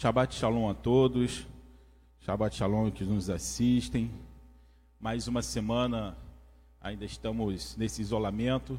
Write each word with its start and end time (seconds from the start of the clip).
Shabbat 0.00 0.32
Shalom 0.32 0.70
a 0.70 0.74
todos, 0.74 1.44
Shabbat 2.20 2.54
Shalom 2.54 2.88
que 2.88 3.02
nos 3.02 3.28
assistem. 3.28 4.08
Mais 5.00 5.26
uma 5.26 5.42
semana, 5.42 6.16
ainda 6.80 7.04
estamos 7.04 7.76
nesse 7.76 8.00
isolamento, 8.00 8.78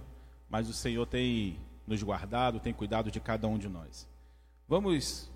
mas 0.49 0.69
o 0.69 0.73
Senhor 0.73 1.05
tem 1.05 1.57
nos 1.85 2.01
guardado, 2.01 2.61
tem 2.61 2.71
cuidado 2.71 3.11
de 3.11 3.19
cada 3.19 3.49
um 3.49 3.57
de 3.57 3.67
nós. 3.67 4.07
Vamos 4.65 5.29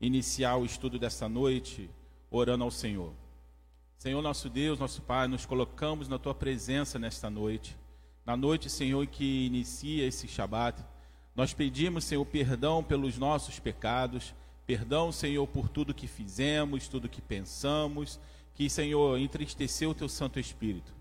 iniciar 0.00 0.56
o 0.56 0.64
estudo 0.64 0.98
dessa 0.98 1.28
noite 1.28 1.88
orando 2.28 2.64
ao 2.64 2.70
Senhor. 2.72 3.12
Senhor 3.96 4.20
nosso 4.20 4.50
Deus, 4.50 4.80
nosso 4.80 5.00
Pai, 5.00 5.28
nos 5.28 5.46
colocamos 5.46 6.08
na 6.08 6.18
tua 6.18 6.34
presença 6.34 6.98
nesta 6.98 7.30
noite. 7.30 7.76
Na 8.26 8.36
noite, 8.36 8.68
Senhor, 8.68 9.06
que 9.06 9.46
inicia 9.46 10.08
esse 10.08 10.26
Shabat, 10.26 10.84
nós 11.36 11.54
pedimos, 11.54 12.02
Senhor, 12.02 12.26
perdão 12.26 12.82
pelos 12.82 13.16
nossos 13.16 13.60
pecados 13.60 14.34
Perdão, 14.66 15.12
Senhor, 15.12 15.46
por 15.46 15.68
tudo 15.68 15.92
que 15.92 16.06
fizemos, 16.06 16.88
tudo 16.88 17.08
que 17.08 17.20
pensamos, 17.20 18.18
que, 18.54 18.70
Senhor, 18.70 19.18
entristeceu 19.18 19.90
o 19.90 19.94
teu 19.94 20.08
Santo 20.08 20.40
Espírito. 20.40 20.92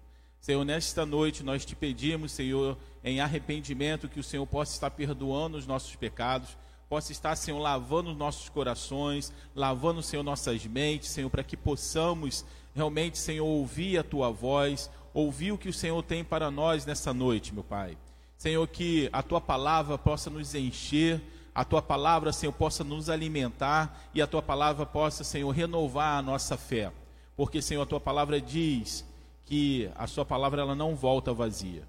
Senhor, 0.41 0.65
nesta 0.65 1.05
noite 1.05 1.41
nós 1.41 1.63
te 1.63 1.73
pedimos, 1.73 2.33
Senhor, 2.33 2.77
em 3.01 3.21
arrependimento, 3.21 4.09
que 4.09 4.19
o 4.19 4.23
Senhor 4.23 4.45
possa 4.45 4.73
estar 4.73 4.91
perdoando 4.91 5.57
os 5.57 5.65
nossos 5.65 5.95
pecados, 5.95 6.57
possa 6.89 7.13
estar, 7.13 7.35
Senhor, 7.37 7.59
lavando 7.59 8.11
os 8.11 8.17
nossos 8.17 8.49
corações, 8.49 9.31
lavando, 9.55 10.03
Senhor, 10.03 10.21
nossas 10.21 10.65
mentes, 10.65 11.09
Senhor, 11.09 11.29
para 11.29 11.45
que 11.45 11.55
possamos 11.55 12.43
realmente, 12.75 13.17
Senhor, 13.17 13.45
ouvir 13.45 13.97
a 13.97 14.03
tua 14.03 14.29
voz, 14.29 14.91
ouvir 15.13 15.53
o 15.53 15.57
que 15.57 15.69
o 15.69 15.73
Senhor 15.73 16.03
tem 16.03 16.23
para 16.23 16.51
nós 16.51 16.85
nessa 16.85 17.13
noite, 17.13 17.53
meu 17.53 17.63
Pai. 17.63 17.97
Senhor, 18.37 18.67
que 18.67 19.09
a 19.13 19.23
tua 19.23 19.39
palavra 19.39 19.97
possa 19.97 20.29
nos 20.29 20.53
encher, 20.53 21.21
a 21.55 21.63
tua 21.63 21.81
palavra, 21.81 22.31
Senhor, 22.33 22.53
possa 22.53 22.83
nos 22.83 23.09
alimentar 23.09 24.01
e 24.13 24.21
a 24.21 24.27
tua 24.27 24.41
palavra 24.41 24.85
possa, 24.85 25.23
Senhor, 25.23 25.49
renovar 25.51 26.17
a 26.17 26.21
nossa 26.21 26.57
fé. 26.57 26.91
Porque, 27.35 27.61
Senhor, 27.61 27.83
a 27.83 27.85
tua 27.85 27.99
palavra 27.99 28.41
diz 28.41 29.05
que 29.45 29.89
a 29.95 30.07
sua 30.07 30.25
palavra 30.25 30.61
ela 30.61 30.75
não 30.75 30.95
volta 30.95 31.33
vazia. 31.33 31.83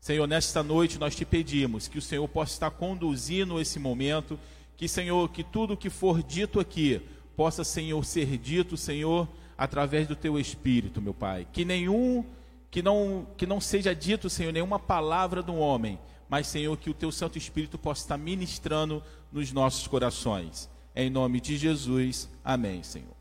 Senhor, 0.00 0.26
nesta 0.26 0.62
noite 0.62 0.98
nós 0.98 1.16
te 1.16 1.24
pedimos 1.24 1.88
que 1.88 1.98
o 1.98 2.02
Senhor 2.02 2.28
possa 2.28 2.52
estar 2.52 2.70
conduzindo 2.70 3.60
esse 3.60 3.78
momento, 3.78 4.38
que, 4.76 4.86
Senhor, 4.86 5.28
que 5.30 5.42
tudo 5.42 5.76
que 5.76 5.90
for 5.90 6.22
dito 6.22 6.60
aqui 6.60 7.00
possa, 7.34 7.64
Senhor, 7.64 8.04
ser 8.04 8.36
dito, 8.38 8.76
Senhor, 8.76 9.26
através 9.56 10.06
do 10.06 10.14
teu 10.14 10.38
espírito, 10.38 11.00
meu 11.00 11.14
Pai. 11.14 11.46
Que 11.52 11.64
nenhum 11.64 12.24
que 12.70 12.82
não 12.82 13.26
que 13.36 13.46
não 13.46 13.60
seja 13.60 13.94
dito, 13.94 14.28
Senhor, 14.28 14.52
nenhuma 14.52 14.78
palavra 14.78 15.42
do 15.42 15.54
homem, 15.54 15.98
mas, 16.28 16.46
Senhor, 16.46 16.76
que 16.76 16.90
o 16.90 16.94
teu 16.94 17.12
Santo 17.12 17.38
Espírito 17.38 17.78
possa 17.78 18.02
estar 18.02 18.18
ministrando 18.18 19.02
nos 19.30 19.52
nossos 19.52 19.86
corações. 19.86 20.68
Em 20.94 21.10
nome 21.10 21.40
de 21.40 21.56
Jesus, 21.56 22.28
amém, 22.44 22.82
Senhor. 22.82 23.14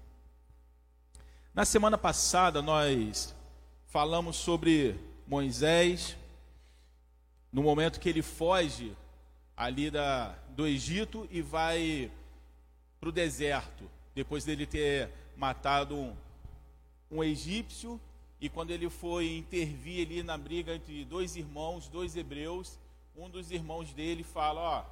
Na 1.53 1.65
semana 1.65 1.97
passada, 1.97 2.61
nós 2.61 3.35
falamos 3.87 4.35
sobre 4.35 4.95
Moisés, 5.27 6.17
no 7.51 7.63
momento 7.63 7.99
que 7.99 8.09
ele 8.09 8.21
foge 8.21 8.95
ali 9.55 9.89
da, 9.89 10.35
do 10.49 10.67
Egito 10.67 11.27
e 11.31 11.41
vai 11.41 12.11
para 12.99 13.09
o 13.09 13.11
deserto, 13.11 13.89
depois 14.13 14.43
dele 14.43 14.65
ter 14.65 15.09
matado 15.37 15.95
um, 15.95 16.15
um 17.11 17.23
egípcio, 17.23 17.99
e 18.41 18.49
quando 18.49 18.71
ele 18.71 18.89
foi 18.89 19.37
intervir 19.37 20.05
ali 20.05 20.23
na 20.23 20.37
briga 20.37 20.75
entre 20.75 21.05
dois 21.05 21.35
irmãos, 21.35 21.87
dois 21.87 22.15
hebreus, 22.15 22.77
um 23.17 23.29
dos 23.29 23.51
irmãos 23.51 23.93
dele 23.93 24.23
fala: 24.23 24.61
Ó, 24.61 24.85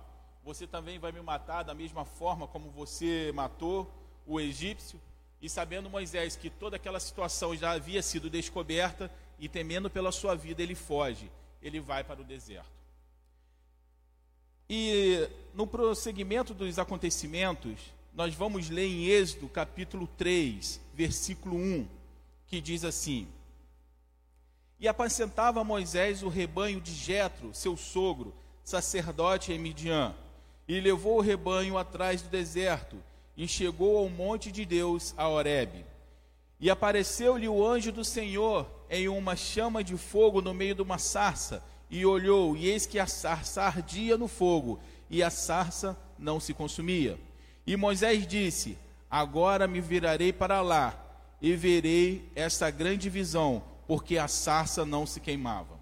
você 0.43 0.65
também 0.65 0.97
vai 0.99 1.11
me 1.11 1.21
matar 1.21 1.63
da 1.63 1.73
mesma 1.73 2.05
forma 2.05 2.47
como 2.47 2.69
você 2.69 3.31
matou 3.33 3.91
o 4.25 4.39
egípcio. 4.39 4.99
E 5.41 5.49
sabendo 5.49 5.89
Moisés 5.89 6.35
que 6.35 6.49
toda 6.49 6.77
aquela 6.77 6.99
situação 6.99 7.55
já 7.55 7.71
havia 7.71 8.01
sido 8.01 8.29
descoberta 8.29 9.11
e 9.37 9.49
temendo 9.49 9.89
pela 9.89 10.11
sua 10.11 10.35
vida, 10.35 10.61
ele 10.61 10.75
foge, 10.75 11.29
ele 11.61 11.81
vai 11.81 12.03
para 12.03 12.21
o 12.21 12.23
deserto. 12.23 12.71
E 14.69 15.27
no 15.53 15.67
prosseguimento 15.67 16.53
dos 16.53 16.79
acontecimentos, 16.79 17.77
nós 18.13 18.33
vamos 18.33 18.69
ler 18.69 18.87
em 18.87 19.07
Êxodo 19.07 19.49
capítulo 19.49 20.07
3, 20.17 20.79
versículo 20.93 21.57
1, 21.57 21.87
que 22.47 22.61
diz 22.61 22.85
assim: 22.85 23.27
e 24.83 24.87
apacentava 24.89 25.63
Moisés 25.63 26.23
o 26.23 26.27
rebanho 26.27 26.81
de 26.81 26.93
Jetro, 26.93 27.51
seu 27.53 27.77
sogro, 27.77 28.33
sacerdote 28.65 29.53
em 29.53 29.57
Midian. 29.57 30.13
E 30.67 30.77
levou 30.81 31.19
o 31.19 31.21
rebanho 31.21 31.77
atrás 31.77 32.21
do 32.21 32.27
deserto, 32.27 32.97
e 33.37 33.47
chegou 33.47 33.97
ao 33.97 34.09
monte 34.09 34.51
de 34.51 34.65
Deus, 34.65 35.13
a 35.15 35.25
Horebe. 35.29 35.85
E 36.59 36.69
apareceu-lhe 36.69 37.47
o 37.47 37.65
anjo 37.65 37.93
do 37.93 38.03
Senhor 38.03 38.69
em 38.89 39.07
uma 39.07 39.37
chama 39.37 39.81
de 39.81 39.95
fogo 39.95 40.41
no 40.41 40.53
meio 40.53 40.75
de 40.75 40.81
uma 40.81 40.97
sarça, 40.97 41.63
e 41.89 42.05
olhou, 42.05 42.57
e 42.57 42.67
eis 42.67 42.85
que 42.85 42.99
a 42.99 43.07
sarça 43.07 43.61
ardia 43.61 44.17
no 44.17 44.27
fogo, 44.27 44.81
e 45.09 45.23
a 45.23 45.29
sarça 45.29 45.97
não 46.19 46.41
se 46.41 46.53
consumia. 46.53 47.17
E 47.65 47.77
Moisés 47.77 48.27
disse: 48.27 48.77
Agora 49.09 49.65
me 49.65 49.79
virarei 49.79 50.33
para 50.33 50.59
lá, 50.61 50.93
e 51.41 51.55
verei 51.55 52.29
esta 52.35 52.69
grande 52.69 53.09
visão, 53.09 53.63
porque 53.87 54.17
a 54.17 54.27
sarça 54.27 54.85
não 54.85 55.05
se 55.05 55.19
queimava. 55.19 55.79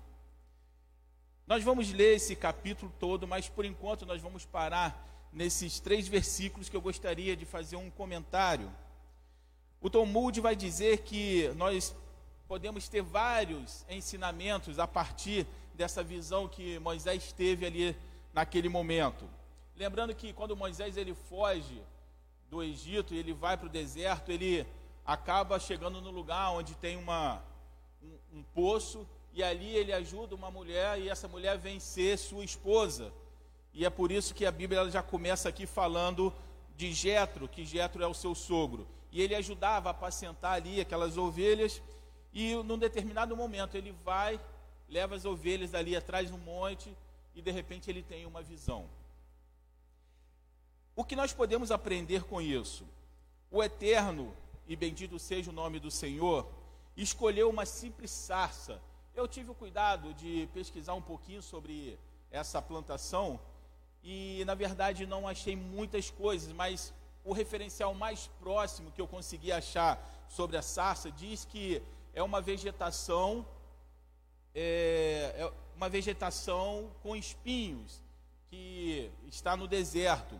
Nós 1.47 1.63
vamos 1.63 1.91
ler 1.91 2.15
esse 2.15 2.35
capítulo 2.35 2.91
todo, 2.99 3.27
mas 3.27 3.49
por 3.49 3.65
enquanto 3.65 4.05
nós 4.05 4.21
vamos 4.21 4.45
parar 4.45 5.07
nesses 5.33 5.79
três 5.79 6.07
versículos 6.07 6.69
que 6.69 6.75
eu 6.75 6.81
gostaria 6.81 7.35
de 7.35 7.45
fazer 7.45 7.75
um 7.75 7.89
comentário. 7.89 8.71
O 9.81 9.89
Talmud 9.89 10.39
vai 10.39 10.55
dizer 10.55 10.99
que 10.99 11.49
nós 11.55 11.95
podemos 12.47 12.87
ter 12.87 13.01
vários 13.01 13.85
ensinamentos 13.89 14.77
a 14.77 14.87
partir 14.87 15.47
dessa 15.73 16.03
visão 16.03 16.47
que 16.47 16.79
Moisés 16.79 17.31
teve 17.31 17.65
ali 17.65 17.95
naquele 18.33 18.69
momento. 18.69 19.25
Lembrando 19.75 20.13
que 20.13 20.33
quando 20.33 20.55
Moisés 20.55 20.97
ele 20.97 21.13
foge 21.13 21.81
do 22.49 22.61
Egito 22.61 23.13
ele 23.13 23.33
vai 23.33 23.57
para 23.57 23.67
o 23.67 23.69
deserto, 23.69 24.31
ele 24.31 24.67
acaba 25.05 25.59
chegando 25.59 26.01
no 26.01 26.11
lugar 26.11 26.51
onde 26.51 26.75
tem 26.75 26.97
uma 26.97 27.41
um, 28.03 28.39
um 28.39 28.43
poço 28.43 29.07
e 29.33 29.41
ali 29.43 29.75
ele 29.75 29.93
ajuda 29.93 30.35
uma 30.35 30.51
mulher 30.51 30.99
e 30.99 31.09
essa 31.09 31.27
mulher 31.27 31.57
vem 31.57 31.79
ser 31.79 32.17
sua 32.17 32.43
esposa. 32.43 33.13
E 33.73 33.85
é 33.85 33.89
por 33.89 34.11
isso 34.11 34.33
que 34.33 34.45
a 34.45 34.51
Bíblia 34.51 34.89
já 34.89 35.01
começa 35.01 35.47
aqui 35.47 35.65
falando 35.65 36.33
de 36.75 36.91
Jetro, 36.93 37.47
que 37.47 37.65
Jetro 37.65 38.03
é 38.03 38.07
o 38.07 38.13
seu 38.13 38.35
sogro. 38.35 38.87
E 39.11 39.21
ele 39.21 39.35
ajudava 39.35 39.89
a 39.89 39.91
apacentar 39.91 40.53
ali 40.53 40.81
aquelas 40.81 41.17
ovelhas 41.17 41.81
e 42.33 42.55
num 42.55 42.77
determinado 42.77 43.35
momento 43.35 43.75
ele 43.75 43.91
vai, 44.03 44.39
leva 44.89 45.15
as 45.15 45.25
ovelhas 45.25 45.73
ali 45.73 45.95
atrás 45.95 46.29
no 46.29 46.37
monte 46.37 46.95
e 47.35 47.41
de 47.41 47.51
repente 47.51 47.89
ele 47.89 48.03
tem 48.03 48.25
uma 48.25 48.41
visão. 48.41 48.89
O 50.95 51.03
que 51.03 51.15
nós 51.15 51.33
podemos 51.33 51.71
aprender 51.71 52.23
com 52.23 52.41
isso? 52.41 52.85
O 53.49 53.63
eterno 53.63 54.33
e 54.67 54.75
bendito 54.75 55.17
seja 55.19 55.49
o 55.49 55.53
nome 55.53 55.79
do 55.79 55.89
Senhor, 55.89 56.47
escolheu 56.95 57.49
uma 57.49 57.65
simples 57.65 58.11
sarça. 58.11 58.81
Eu 59.15 59.27
tive 59.27 59.51
o 59.51 59.55
cuidado 59.55 60.13
de 60.13 60.47
pesquisar 60.53 60.93
um 60.93 61.01
pouquinho 61.01 61.41
sobre 61.41 61.99
essa 62.29 62.61
plantação 62.61 63.39
e, 64.03 64.43
na 64.45 64.55
verdade, 64.55 65.05
não 65.05 65.27
achei 65.27 65.55
muitas 65.55 66.09
coisas, 66.09 66.51
mas 66.53 66.93
o 67.23 67.33
referencial 67.33 67.93
mais 67.93 68.27
próximo 68.39 68.91
que 68.91 69.01
eu 69.01 69.07
consegui 69.07 69.51
achar 69.51 69.99
sobre 70.27 70.57
a 70.57 70.61
sarça 70.61 71.11
diz 71.11 71.45
que 71.45 71.81
é 72.13 72.23
uma 72.23 72.41
vegetação 72.41 73.45
é, 74.53 75.35
é 75.37 75.51
uma 75.75 75.89
vegetação 75.89 76.91
com 77.01 77.15
espinhos 77.15 78.01
que 78.49 79.09
está 79.27 79.55
no 79.55 79.67
deserto. 79.67 80.39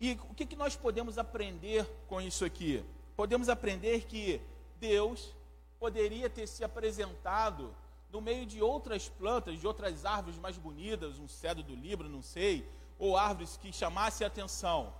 E 0.00 0.12
o 0.12 0.34
que, 0.34 0.46
que 0.46 0.56
nós 0.56 0.76
podemos 0.76 1.18
aprender 1.18 1.84
com 2.06 2.20
isso 2.20 2.44
aqui? 2.44 2.84
Podemos 3.16 3.48
aprender 3.48 4.04
que 4.04 4.40
Deus 4.78 5.34
poderia 5.78 6.28
ter 6.28 6.46
se 6.46 6.64
apresentado 6.64 7.74
no 8.10 8.20
meio 8.20 8.46
de 8.46 8.62
outras 8.62 9.08
plantas, 9.08 9.60
de 9.60 9.66
outras 9.66 10.04
árvores 10.04 10.38
mais 10.38 10.56
bonitas, 10.56 11.18
um 11.18 11.28
cedro 11.28 11.62
do 11.62 11.74
Líbano, 11.74 12.08
não 12.08 12.22
sei, 12.22 12.68
ou 12.98 13.16
árvores 13.16 13.56
que 13.56 13.72
chamassem 13.72 14.24
a 14.24 14.28
atenção, 14.28 14.92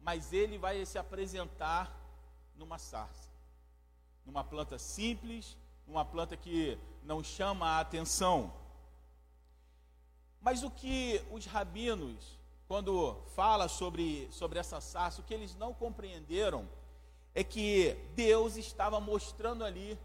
mas 0.00 0.32
ele 0.32 0.58
vai 0.58 0.84
se 0.84 0.98
apresentar 0.98 1.96
numa 2.56 2.78
sarça, 2.78 3.30
numa 4.24 4.44
planta 4.44 4.78
simples, 4.78 5.56
numa 5.86 6.04
planta 6.04 6.36
que 6.36 6.78
não 7.02 7.24
chama 7.24 7.66
a 7.66 7.80
atenção. 7.80 8.52
Mas 10.40 10.62
o 10.62 10.70
que 10.70 11.22
os 11.30 11.46
rabinos, 11.46 12.38
quando 12.68 13.16
fala 13.34 13.68
sobre, 13.68 14.28
sobre 14.30 14.58
essa 14.58 14.80
sarça, 14.80 15.20
o 15.20 15.24
que 15.24 15.34
eles 15.34 15.56
não 15.56 15.74
compreenderam 15.74 16.68
é 17.34 17.42
que 17.42 17.96
Deus 18.14 18.56
estava 18.56 19.00
mostrando 19.00 19.64
ali 19.64 19.98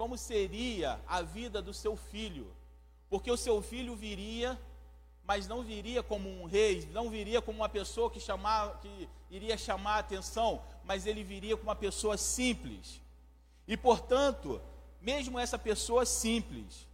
como 0.00 0.16
seria 0.16 0.98
a 1.06 1.20
vida 1.20 1.60
do 1.60 1.74
seu 1.74 1.94
filho, 1.94 2.50
porque 3.10 3.30
o 3.30 3.36
seu 3.36 3.60
filho 3.60 3.94
viria, 3.94 4.58
mas 5.26 5.46
não 5.46 5.62
viria 5.62 6.02
como 6.02 6.26
um 6.26 6.46
rei, 6.46 6.88
não 6.90 7.10
viria 7.10 7.42
como 7.42 7.58
uma 7.58 7.68
pessoa 7.68 8.10
que, 8.10 8.18
chamar, 8.18 8.80
que 8.80 9.06
iria 9.30 9.58
chamar 9.58 9.96
a 9.96 9.98
atenção, 9.98 10.62
mas 10.84 11.04
ele 11.04 11.22
viria 11.22 11.54
como 11.54 11.68
uma 11.68 11.76
pessoa 11.76 12.16
simples. 12.16 12.98
E 13.68 13.76
portanto, 13.76 14.58
mesmo 15.02 15.38
essa 15.38 15.58
pessoa 15.58 16.06
simples, 16.06 16.88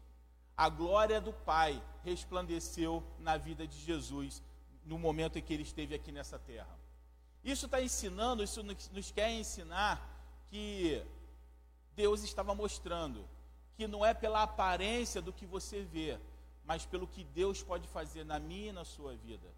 a 0.57 0.69
glória 0.69 1.21
do 1.21 1.33
Pai 1.33 1.81
resplandeceu 2.03 3.05
na 3.21 3.37
vida 3.37 3.69
de 3.69 3.79
Jesus 3.79 4.43
no 4.85 4.99
momento 4.99 5.39
em 5.39 5.43
que 5.43 5.55
ele 5.55 5.63
esteve 5.63 5.95
aqui 5.95 6.11
nessa 6.11 6.41
terra. 6.41 6.77
Isso 7.45 7.67
está 7.67 7.81
ensinando, 7.81 8.43
isso 8.43 8.65
nos 8.65 9.13
quer 9.13 9.31
ensinar 9.31 10.05
que 10.51 11.05
Deus 11.97 12.23
estava 12.23 12.55
mostrando 12.55 13.27
que 13.75 13.89
não 13.89 14.05
é 14.05 14.13
pela 14.13 14.43
aparência 14.43 15.21
do 15.21 15.33
que 15.33 15.47
você 15.47 15.83
vê, 15.83 16.19
mas 16.65 16.85
pelo 16.85 17.07
que 17.07 17.25
Deus 17.25 17.63
pode 17.63 17.89
fazer 17.89 18.25
na 18.25 18.39
minha 18.39 18.69
e 18.69 18.73
na 18.73 18.85
sua 18.85 19.15
vida. 19.17 19.49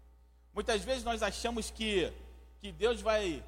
Muitas 0.53 0.83
vezes 0.83 1.03
nós 1.03 1.21
achamos 1.21 1.69
que, 1.69 2.11
que 2.59 2.71
Deus 2.71 3.01
vai, 3.01 3.43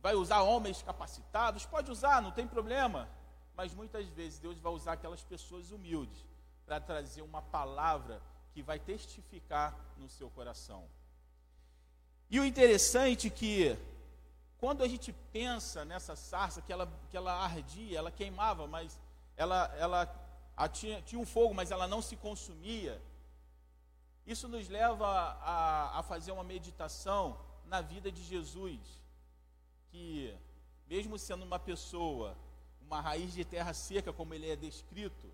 vai 0.00 0.14
usar 0.14 0.42
homens 0.42 0.82
capacitados, 0.82 1.66
pode 1.66 1.90
usar, 1.90 2.22
não 2.22 2.30
tem 2.30 2.46
problema, 2.46 3.08
mas 3.56 3.74
muitas 3.74 4.06
vezes 4.08 4.38
Deus 4.38 4.58
vai 4.58 4.72
usar 4.72 4.92
aquelas 4.92 5.22
pessoas 5.22 5.70
humildes 5.70 6.24
para 6.66 6.80
trazer 6.80 7.22
uma 7.22 7.42
palavra 7.42 8.20
que 8.52 8.62
vai 8.62 8.78
testificar 8.78 9.74
no 9.96 10.08
seu 10.08 10.30
coração. 10.30 10.84
E 12.30 12.40
o 12.40 12.44
interessante 12.44 13.28
é 13.28 13.30
que 13.30 13.76
quando 14.64 14.82
a 14.82 14.88
gente 14.88 15.12
pensa 15.30 15.84
nessa 15.84 16.16
sarça 16.16 16.62
que 16.62 16.72
ela, 16.72 16.90
que 17.10 17.16
ela 17.18 17.34
ardia, 17.34 17.98
ela 17.98 18.10
queimava, 18.10 18.66
mas 18.66 18.98
ela, 19.36 19.70
ela 19.76 20.00
a, 20.56 20.66
tinha, 20.66 21.02
tinha 21.02 21.20
um 21.20 21.26
fogo, 21.26 21.52
mas 21.52 21.70
ela 21.70 21.86
não 21.86 22.00
se 22.00 22.16
consumia. 22.16 22.98
Isso 24.26 24.48
nos 24.48 24.66
leva 24.70 25.06
a, 25.06 25.98
a 25.98 26.02
fazer 26.02 26.32
uma 26.32 26.42
meditação 26.42 27.38
na 27.66 27.82
vida 27.82 28.10
de 28.10 28.22
Jesus, 28.24 28.80
que 29.90 30.34
mesmo 30.88 31.18
sendo 31.18 31.44
uma 31.44 31.58
pessoa, 31.58 32.34
uma 32.80 33.02
raiz 33.02 33.34
de 33.34 33.44
terra 33.44 33.74
seca, 33.74 34.14
como 34.14 34.32
ele 34.32 34.48
é 34.48 34.56
descrito, 34.56 35.30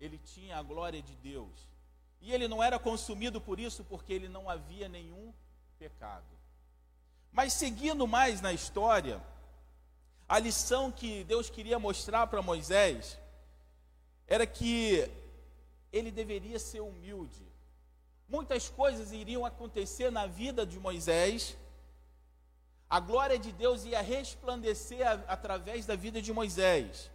ele 0.00 0.18
tinha 0.18 0.58
a 0.58 0.62
glória 0.62 1.00
de 1.00 1.14
Deus. 1.14 1.68
E 2.20 2.32
ele 2.32 2.48
não 2.48 2.60
era 2.60 2.80
consumido 2.80 3.40
por 3.40 3.60
isso, 3.60 3.84
porque 3.84 4.12
ele 4.12 4.28
não 4.28 4.50
havia 4.50 4.88
nenhum 4.88 5.32
pecado. 5.78 6.35
Mas 7.36 7.52
seguindo 7.52 8.06
mais 8.06 8.40
na 8.40 8.50
história, 8.50 9.22
a 10.26 10.38
lição 10.38 10.90
que 10.90 11.22
Deus 11.24 11.50
queria 11.50 11.78
mostrar 11.78 12.26
para 12.28 12.40
Moisés 12.40 13.18
era 14.26 14.46
que 14.46 15.06
ele 15.92 16.10
deveria 16.10 16.58
ser 16.58 16.80
humilde. 16.80 17.46
Muitas 18.26 18.70
coisas 18.70 19.12
iriam 19.12 19.44
acontecer 19.44 20.10
na 20.10 20.26
vida 20.26 20.64
de 20.64 20.80
Moisés. 20.80 21.58
A 22.88 23.00
glória 23.00 23.38
de 23.38 23.52
Deus 23.52 23.84
ia 23.84 24.00
resplandecer 24.00 25.06
a, 25.06 25.12
através 25.28 25.84
da 25.84 25.94
vida 25.94 26.22
de 26.22 26.32
Moisés. 26.32 27.10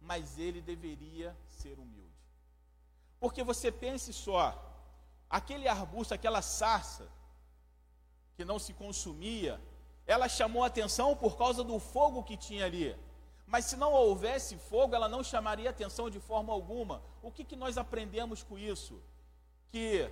Mas 0.00 0.38
ele 0.38 0.62
deveria 0.62 1.36
ser 1.46 1.78
humilde. 1.78 2.16
Porque 3.20 3.44
você 3.44 3.70
pense 3.70 4.14
só, 4.14 4.46
aquele 5.28 5.68
arbusto, 5.68 6.14
aquela 6.14 6.40
sarça, 6.40 7.06
que 8.42 8.44
não 8.44 8.58
se 8.58 8.72
consumia, 8.72 9.60
ela 10.04 10.28
chamou 10.28 10.64
atenção 10.64 11.16
por 11.16 11.38
causa 11.38 11.62
do 11.62 11.78
fogo 11.78 12.24
que 12.24 12.36
tinha 12.36 12.66
ali. 12.66 12.96
Mas 13.46 13.66
se 13.66 13.76
não 13.76 13.92
houvesse 13.92 14.56
fogo, 14.56 14.96
ela 14.96 15.08
não 15.08 15.22
chamaria 15.22 15.70
atenção 15.70 16.10
de 16.10 16.18
forma 16.18 16.52
alguma. 16.52 17.00
O 17.22 17.30
que, 17.30 17.44
que 17.44 17.54
nós 17.54 17.78
aprendemos 17.78 18.42
com 18.42 18.58
isso? 18.58 19.00
Que 19.70 20.10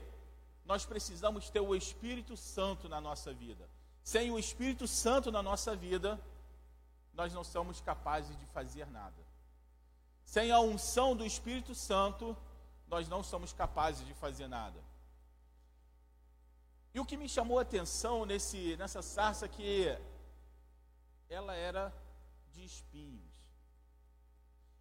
nós 0.64 0.86
precisamos 0.86 1.50
ter 1.50 1.58
o 1.58 1.74
Espírito 1.74 2.36
Santo 2.36 2.88
na 2.88 3.00
nossa 3.00 3.32
vida. 3.32 3.68
Sem 4.04 4.30
o 4.30 4.38
Espírito 4.38 4.86
Santo 4.86 5.32
na 5.32 5.42
nossa 5.42 5.74
vida, 5.74 6.20
nós 7.12 7.34
não 7.34 7.42
somos 7.42 7.80
capazes 7.80 8.38
de 8.38 8.46
fazer 8.46 8.86
nada. 8.86 9.20
Sem 10.24 10.52
a 10.52 10.60
unção 10.60 11.16
do 11.16 11.26
Espírito 11.26 11.74
Santo, 11.74 12.36
nós 12.86 13.08
não 13.08 13.24
somos 13.24 13.52
capazes 13.52 14.06
de 14.06 14.14
fazer 14.14 14.46
nada. 14.46 14.78
E 16.92 16.98
o 16.98 17.04
que 17.04 17.16
me 17.16 17.28
chamou 17.28 17.58
a 17.58 17.62
atenção 17.62 18.26
nesse, 18.26 18.76
nessa 18.76 19.00
sarça 19.00 19.48
que 19.48 19.96
ela 21.28 21.54
era 21.54 21.92
de 22.52 22.64
espinhos. 22.64 23.30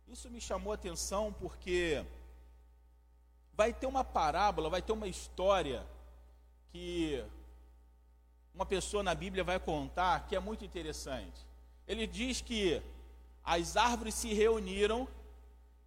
Isso 0.08 0.30
me 0.30 0.42
chamou 0.42 0.72
a 0.72 0.76
atenção 0.76 1.32
porque 1.32 2.04
vai 3.54 3.72
ter 3.72 3.86
uma 3.86 4.04
parábola, 4.04 4.70
vai 4.70 4.82
ter 4.82 4.92
uma 4.92 5.08
história 5.08 5.86
que 6.72 7.24
uma 8.56 8.66
pessoa 8.66 9.04
na 9.04 9.14
Bíblia 9.14 9.44
vai 9.44 9.60
contar 9.60 10.26
que 10.28 10.36
é 10.36 10.40
muito 10.40 10.66
interessante. 10.66 11.46
Ele 11.88 12.08
diz 12.08 12.42
que 12.42 12.82
as 13.44 13.78
árvores 13.78 14.16
se 14.16 14.34
reuniram 14.34 15.08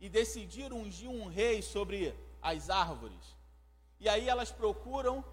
e 0.00 0.08
decidiram 0.08 0.78
ungir 0.78 1.10
um 1.10 1.26
rei 1.26 1.62
sobre 1.62 2.14
as 2.40 2.70
árvores. 2.70 3.36
E 3.98 4.08
aí 4.08 4.28
elas 4.28 4.52
procuram 4.52 5.24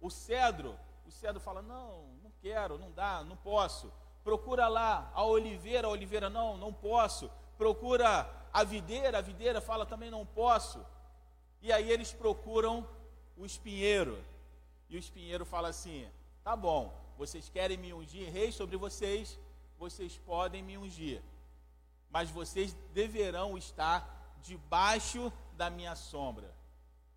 o 0.00 0.10
cedro. 0.10 0.78
O 1.06 1.10
cedro 1.10 1.40
fala: 1.40 1.62
Não, 1.62 2.06
não 2.22 2.32
quero, 2.40 2.78
não 2.78 2.90
dá, 2.92 3.24
não 3.24 3.36
posso. 3.36 3.92
Procura 4.24 4.68
lá 4.68 5.10
a 5.14 5.24
oliveira, 5.24 5.86
a 5.86 5.90
oliveira, 5.90 6.28
não, 6.28 6.56
não 6.56 6.72
posso. 6.72 7.30
Procura 7.56 8.28
a 8.52 8.64
videira, 8.64 9.18
a 9.18 9.22
videira 9.22 9.60
fala 9.60 9.86
também: 9.86 10.10
Não 10.10 10.24
posso. 10.24 10.84
E 11.60 11.72
aí 11.72 11.90
eles 11.90 12.12
procuram 12.12 12.86
o 13.36 13.44
espinheiro. 13.44 14.22
E 14.88 14.96
o 14.96 14.98
espinheiro 14.98 15.44
fala 15.44 15.68
assim: 15.68 16.08
Tá 16.44 16.56
bom, 16.56 16.92
vocês 17.16 17.48
querem 17.48 17.76
me 17.76 17.92
ungir 17.92 18.30
rei 18.30 18.52
sobre 18.52 18.76
vocês, 18.76 19.38
vocês 19.78 20.18
podem 20.18 20.62
me 20.62 20.78
ungir 20.78 21.22
mas 22.10 22.30
vocês 22.30 22.74
deverão 22.92 23.56
estar 23.56 24.36
debaixo 24.42 25.32
da 25.56 25.68
minha 25.68 25.94
sombra. 25.94 26.52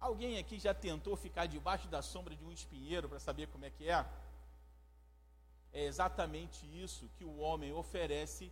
Alguém 0.02 0.40
aqui 0.40 0.58
já 0.58 0.74
tentou 0.74 1.16
ficar 1.16 1.46
debaixo 1.46 1.88
da 1.88 2.02
sombra 2.02 2.36
de 2.36 2.44
um 2.44 2.52
espinheiro 2.52 3.08
para 3.08 3.20
saber 3.20 3.48
como 3.50 3.66
é 3.66 3.70
que 3.70 3.88
é? 3.88 4.04
É 5.72 5.86
exatamente 5.86 6.66
isso 6.84 7.08
que 7.16 7.24
o 7.24 7.38
homem 7.38 7.72
oferece 7.72 8.52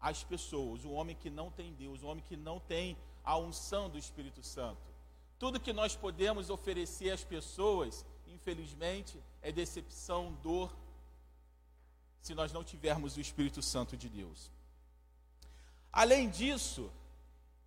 às 0.00 0.24
pessoas, 0.24 0.86
o 0.86 0.90
homem 0.92 1.14
que 1.14 1.28
não 1.28 1.50
tem 1.50 1.74
Deus, 1.74 2.02
o 2.02 2.06
homem 2.06 2.24
que 2.24 2.38
não 2.38 2.58
tem 2.58 2.96
a 3.22 3.36
unção 3.36 3.90
do 3.90 3.98
Espírito 3.98 4.42
Santo. 4.42 4.88
Tudo 5.38 5.60
que 5.60 5.74
nós 5.74 5.94
podemos 5.94 6.48
oferecer 6.48 7.10
às 7.10 7.22
pessoas, 7.22 8.04
infelizmente, 8.26 9.22
é 9.42 9.52
decepção, 9.52 10.32
dor, 10.42 10.74
se 12.22 12.34
nós 12.34 12.50
não 12.50 12.64
tivermos 12.64 13.16
o 13.16 13.20
Espírito 13.20 13.60
Santo 13.60 13.94
de 13.94 14.08
Deus. 14.08 14.50
Além 15.92 16.30
disso, 16.30 16.90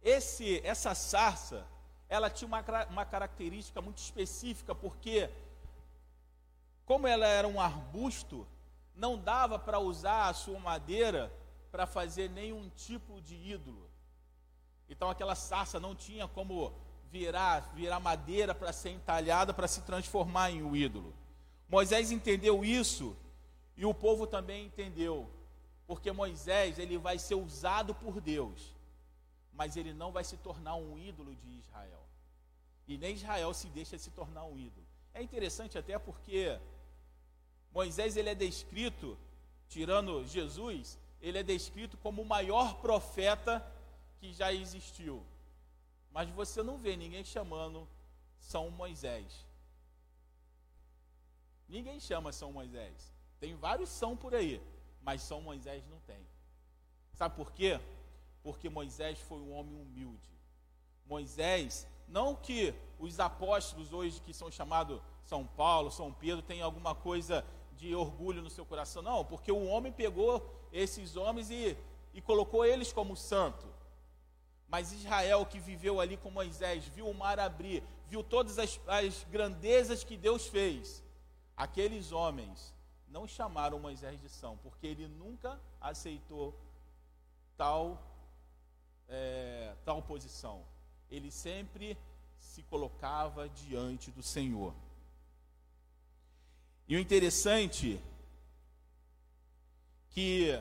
esse, 0.01 0.59
essa 0.65 0.95
sarça, 0.95 1.67
ela 2.11 2.29
tinha 2.29 2.47
uma, 2.47 2.61
uma 2.89 3.05
característica 3.05 3.81
muito 3.81 3.99
específica, 3.99 4.75
porque, 4.75 5.29
como 6.85 7.07
ela 7.07 7.25
era 7.25 7.47
um 7.47 7.59
arbusto, 7.59 8.45
não 8.93 9.17
dava 9.17 9.57
para 9.57 9.79
usar 9.79 10.27
a 10.27 10.33
sua 10.33 10.59
madeira 10.59 11.31
para 11.71 11.87
fazer 11.87 12.29
nenhum 12.29 12.69
tipo 12.75 13.21
de 13.21 13.35
ídolo. 13.35 13.89
Então 14.89 15.09
aquela 15.09 15.35
sarça 15.35 15.79
não 15.79 15.95
tinha 15.95 16.27
como 16.27 16.73
virar, 17.09 17.61
virar 17.73 18.01
madeira 18.01 18.53
para 18.53 18.73
ser 18.73 18.89
entalhada 18.89 19.53
para 19.53 19.67
se 19.69 19.81
transformar 19.83 20.51
em 20.51 20.61
um 20.61 20.75
ídolo. 20.75 21.13
Moisés 21.69 22.11
entendeu 22.11 22.65
isso 22.65 23.15
e 23.77 23.85
o 23.85 23.93
povo 23.93 24.27
também 24.27 24.65
entendeu 24.65 25.31
porque 25.87 26.11
Moisés 26.11 26.77
ele 26.77 26.97
vai 26.97 27.17
ser 27.17 27.35
usado 27.35 27.95
por 27.95 28.19
Deus, 28.19 28.75
mas 29.53 29.77
ele 29.77 29.93
não 29.93 30.11
vai 30.11 30.25
se 30.25 30.35
tornar 30.35 30.75
um 30.75 30.97
ídolo 30.97 31.33
de 31.35 31.57
Israel. 31.57 32.00
E 32.91 32.97
nem 32.97 33.15
Israel 33.15 33.53
se 33.53 33.69
deixa 33.69 33.97
se 33.97 34.11
tornar 34.11 34.43
um 34.43 34.59
ídolo. 34.59 34.85
É 35.13 35.23
interessante 35.23 35.77
até 35.77 35.97
porque 35.97 36.59
Moisés 37.71 38.17
ele 38.17 38.29
é 38.29 38.35
descrito, 38.35 39.17
tirando 39.69 40.25
Jesus, 40.27 40.99
ele 41.21 41.37
é 41.37 41.43
descrito 41.43 41.95
como 41.97 42.21
o 42.21 42.25
maior 42.25 42.81
profeta 42.81 43.65
que 44.19 44.33
já 44.33 44.51
existiu. 44.51 45.25
Mas 46.11 46.29
você 46.31 46.61
não 46.61 46.77
vê 46.77 46.97
ninguém 46.97 47.23
chamando 47.23 47.87
São 48.37 48.69
Moisés. 48.69 49.47
Ninguém 51.69 51.97
chama 51.97 52.33
São 52.33 52.51
Moisés. 52.51 53.13
Tem 53.39 53.55
vários 53.55 53.87
são 53.87 54.17
por 54.17 54.35
aí, 54.35 54.61
mas 55.01 55.21
São 55.21 55.39
Moisés 55.41 55.87
não 55.87 56.01
tem. 56.01 56.27
Sabe 57.13 57.37
por 57.37 57.53
quê? 57.53 57.79
Porque 58.43 58.67
Moisés 58.67 59.17
foi 59.17 59.39
um 59.39 59.53
homem 59.53 59.81
humilde. 59.81 60.29
Moisés, 61.05 61.87
não 62.11 62.35
que 62.35 62.73
os 62.99 63.19
apóstolos 63.19 63.93
hoje 63.93 64.21
que 64.21 64.33
são 64.33 64.51
chamados 64.51 65.01
São 65.23 65.47
Paulo, 65.47 65.89
São 65.89 66.11
Pedro, 66.11 66.41
tenham 66.41 66.65
alguma 66.65 66.93
coisa 66.93 67.45
de 67.77 67.95
orgulho 67.95 68.41
no 68.41 68.49
seu 68.49 68.65
coração, 68.65 69.01
não, 69.01 69.25
porque 69.25 69.51
o 69.51 69.65
homem 69.65 69.91
pegou 69.91 70.47
esses 70.71 71.15
homens 71.15 71.49
e, 71.49 71.75
e 72.13 72.21
colocou 72.21 72.65
eles 72.65 72.91
como 72.91 73.15
santo. 73.15 73.65
Mas 74.67 74.91
Israel 74.91 75.45
que 75.45 75.59
viveu 75.59 75.99
ali 75.99 76.17
com 76.17 76.29
Moisés, 76.29 76.85
viu 76.85 77.09
o 77.09 77.13
mar 77.13 77.39
abrir, 77.39 77.83
viu 78.07 78.23
todas 78.23 78.59
as, 78.59 78.79
as 78.87 79.25
grandezas 79.31 80.03
que 80.03 80.15
Deus 80.15 80.45
fez, 80.47 81.03
aqueles 81.55 82.11
homens 82.11 82.73
não 83.07 83.27
chamaram 83.27 83.79
Moisés 83.79 84.19
de 84.21 84.29
são, 84.29 84.57
porque 84.57 84.87
ele 84.87 85.07
nunca 85.07 85.59
aceitou 85.79 86.57
tal, 87.57 88.01
é, 89.07 89.75
tal 89.83 90.01
posição. 90.01 90.63
Ele 91.11 91.29
sempre 91.29 91.97
se 92.39 92.63
colocava 92.63 93.47
diante 93.49 94.09
do 94.09 94.23
Senhor. 94.23 94.73
E 96.87 96.95
o 96.95 96.99
interessante 96.99 98.01
que 100.09 100.59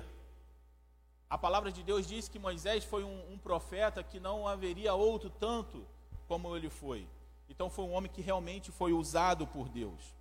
a 1.29 1.39
palavra 1.39 1.71
de 1.71 1.83
Deus 1.83 2.07
diz 2.07 2.29
que 2.29 2.39
Moisés 2.39 2.85
foi 2.85 3.05
um, 3.05 3.33
um, 3.33 3.39
profeta 3.39 4.03
que 4.03 4.19
não 4.19 4.47
haveria 4.47 4.95
outro 4.95 5.31
tanto 5.31 5.87
como 6.27 6.57
ele 6.57 6.69
foi. 6.69 7.07
Então 7.49 7.71
foi 7.71 7.85
um 7.85 7.93
homem 7.93 8.11
que 8.11 8.21
realmente 8.21 8.71
foi 8.71 8.93
usado 8.93 9.47
por 9.47 9.69
Deus. 9.69 10.15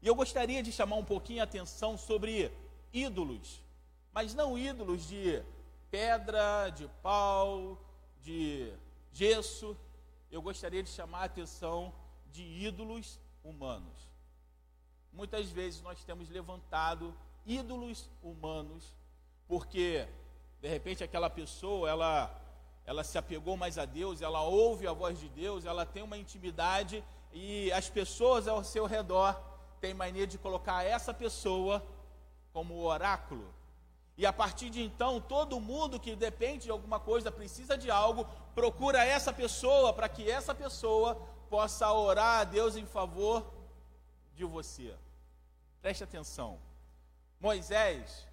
E 0.00 0.06
eu 0.06 0.14
gostaria 0.14 0.62
de 0.62 0.70
chamar 0.70 0.96
um 0.96 1.04
pouquinho 1.04 1.40
a 1.40 1.44
atenção 1.44 1.98
sobre 1.98 2.52
ídolos, 2.92 3.62
mas 4.12 4.34
não 4.34 4.58
ídolos 4.58 5.06
de 5.06 5.42
pedra, 5.90 6.70
de 6.70 6.88
pau, 7.02 7.78
de 8.22 8.72
gesso. 9.12 9.76
Eu 10.30 10.42
gostaria 10.42 10.82
de 10.82 10.90
chamar 10.90 11.20
a 11.20 11.24
atenção 11.24 11.92
de 12.30 12.42
ídolos 12.42 13.18
humanos. 13.42 14.08
Muitas 15.12 15.50
vezes 15.50 15.80
nós 15.82 16.04
temos 16.04 16.28
levantado 16.28 17.14
ídolos 17.46 18.10
humanos 18.22 18.94
porque 19.46 20.06
de 20.60 20.68
repente 20.68 21.02
aquela 21.02 21.30
pessoa 21.30 21.88
ela 21.88 22.44
ela 22.84 23.04
se 23.04 23.18
apegou 23.18 23.54
mais 23.54 23.76
a 23.76 23.84
Deus, 23.84 24.22
ela 24.22 24.42
ouve 24.42 24.86
a 24.86 24.92
voz 24.94 25.18
de 25.20 25.28
Deus, 25.28 25.66
ela 25.66 25.84
tem 25.84 26.02
uma 26.02 26.16
intimidade 26.16 27.04
e 27.32 27.70
as 27.72 27.90
pessoas 27.90 28.48
ao 28.48 28.64
seu 28.64 28.86
redor 28.86 29.38
têm 29.78 29.92
mania 29.92 30.26
de 30.26 30.38
colocar 30.38 30.82
essa 30.84 31.12
pessoa 31.12 31.84
como 32.50 32.82
oráculo. 32.82 33.52
E 34.18 34.26
a 34.26 34.32
partir 34.32 34.68
de 34.68 34.82
então, 34.82 35.20
todo 35.20 35.60
mundo 35.60 36.00
que 36.00 36.16
depende 36.16 36.64
de 36.64 36.70
alguma 36.72 36.98
coisa, 36.98 37.30
precisa 37.30 37.78
de 37.78 37.88
algo, 37.88 38.26
procura 38.52 39.04
essa 39.04 39.32
pessoa 39.32 39.92
para 39.92 40.08
que 40.08 40.28
essa 40.28 40.52
pessoa 40.52 41.14
possa 41.48 41.90
orar 41.92 42.40
a 42.40 42.44
Deus 42.44 42.74
em 42.74 42.84
favor 42.84 43.46
de 44.34 44.44
você. 44.44 44.92
Preste 45.80 46.02
atenção. 46.02 46.58
Moisés, 47.40 48.26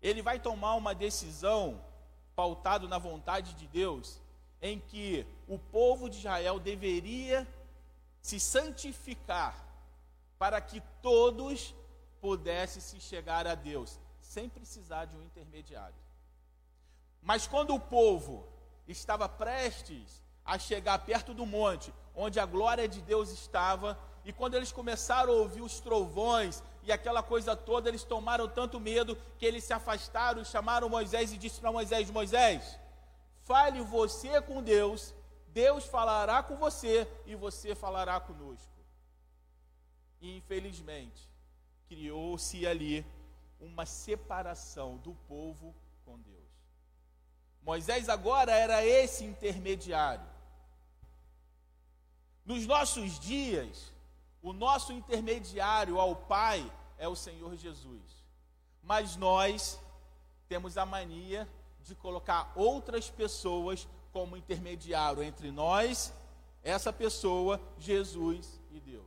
ele 0.00 0.22
vai 0.22 0.40
tomar 0.40 0.74
uma 0.76 0.94
decisão 0.94 1.78
pautado 2.34 2.88
na 2.88 2.96
vontade 2.96 3.52
de 3.52 3.66
Deus, 3.66 4.22
em 4.62 4.78
que 4.78 5.26
o 5.46 5.58
povo 5.58 6.08
de 6.08 6.16
Israel 6.16 6.58
deveria 6.58 7.46
se 8.22 8.40
santificar 8.40 9.54
para 10.38 10.62
que 10.62 10.80
todos 11.02 11.74
pudessem 12.22 12.80
se 12.80 12.98
chegar 13.00 13.46
a 13.46 13.54
Deus, 13.54 13.98
sem 14.32 14.48
precisar 14.48 15.04
de 15.04 15.14
um 15.16 15.22
intermediário. 15.22 16.02
Mas 17.20 17.46
quando 17.46 17.74
o 17.74 17.80
povo 17.96 18.48
estava 18.88 19.28
prestes 19.28 20.22
a 20.42 20.58
chegar 20.58 20.98
perto 21.00 21.34
do 21.34 21.44
monte, 21.44 21.92
onde 22.16 22.40
a 22.40 22.46
glória 22.46 22.88
de 22.88 23.02
Deus 23.02 23.30
estava, 23.30 23.98
e 24.24 24.32
quando 24.32 24.54
eles 24.54 24.72
começaram 24.72 25.32
a 25.32 25.36
ouvir 25.36 25.60
os 25.60 25.80
trovões 25.80 26.62
e 26.82 26.90
aquela 26.90 27.22
coisa 27.22 27.54
toda, 27.54 27.90
eles 27.90 28.04
tomaram 28.04 28.48
tanto 28.48 28.80
medo 28.80 29.18
que 29.38 29.44
eles 29.44 29.64
se 29.64 29.74
afastaram 29.74 30.42
chamaram 30.44 30.88
Moisés 30.88 31.32
e 31.32 31.36
disse 31.36 31.60
para 31.60 31.70
Moisés: 31.70 32.10
Moisés, 32.10 32.78
fale 33.44 33.82
você 33.82 34.40
com 34.40 34.62
Deus, 34.62 35.14
Deus 35.48 35.84
falará 35.84 36.42
com 36.42 36.56
você 36.56 37.06
e 37.26 37.34
você 37.34 37.74
falará 37.74 38.18
conosco. 38.18 38.80
E 40.22 40.36
infelizmente, 40.38 41.28
criou-se 41.86 42.66
ali 42.66 43.04
uma 43.62 43.86
separação 43.86 44.96
do 44.98 45.14
povo 45.28 45.74
com 46.04 46.18
Deus. 46.18 46.42
Moisés 47.62 48.08
agora 48.08 48.52
era 48.52 48.84
esse 48.84 49.24
intermediário. 49.24 50.26
Nos 52.44 52.66
nossos 52.66 53.20
dias, 53.20 53.92
o 54.42 54.52
nosso 54.52 54.92
intermediário 54.92 56.00
ao 56.00 56.16
Pai 56.16 56.70
é 56.98 57.06
o 57.06 57.14
Senhor 57.14 57.56
Jesus. 57.56 58.24
Mas 58.82 59.14
nós 59.14 59.78
temos 60.48 60.76
a 60.76 60.84
mania 60.84 61.48
de 61.80 61.94
colocar 61.94 62.52
outras 62.56 63.08
pessoas 63.08 63.86
como 64.12 64.36
intermediário 64.36 65.22
entre 65.22 65.52
nós, 65.52 66.12
essa 66.64 66.92
pessoa, 66.92 67.60
Jesus 67.78 68.60
e 68.72 68.80
Deus. 68.80 69.06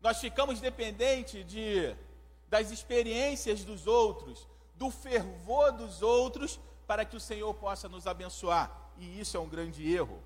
Nós 0.00 0.18
ficamos 0.18 0.58
dependentes 0.58 1.46
de 1.46 1.94
das 2.50 2.72
experiências 2.72 3.64
dos 3.64 3.86
outros, 3.86 4.46
do 4.74 4.90
fervor 4.90 5.72
dos 5.72 6.02
outros, 6.02 6.58
para 6.86 7.04
que 7.04 7.16
o 7.16 7.20
Senhor 7.20 7.54
possa 7.54 7.88
nos 7.88 8.08
abençoar. 8.08 8.90
E 8.98 9.20
isso 9.20 9.36
é 9.36 9.40
um 9.40 9.48
grande 9.48 9.88
erro. 9.88 10.20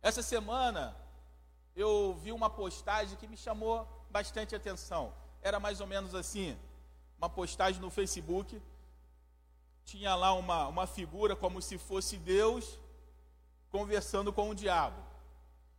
Essa 0.00 0.22
semana 0.22 0.96
eu 1.76 2.18
vi 2.22 2.32
uma 2.32 2.48
postagem 2.48 3.16
que 3.18 3.26
me 3.26 3.36
chamou 3.36 3.86
bastante 4.10 4.54
atenção. 4.56 5.12
Era 5.42 5.60
mais 5.60 5.80
ou 5.80 5.86
menos 5.86 6.14
assim: 6.14 6.58
uma 7.18 7.28
postagem 7.28 7.80
no 7.80 7.90
Facebook. 7.90 8.60
Tinha 9.84 10.14
lá 10.14 10.32
uma, 10.32 10.68
uma 10.68 10.86
figura 10.86 11.36
como 11.36 11.60
se 11.60 11.76
fosse 11.76 12.16
Deus 12.16 12.78
conversando 13.70 14.32
com 14.32 14.48
o 14.48 14.54
diabo. 14.54 15.02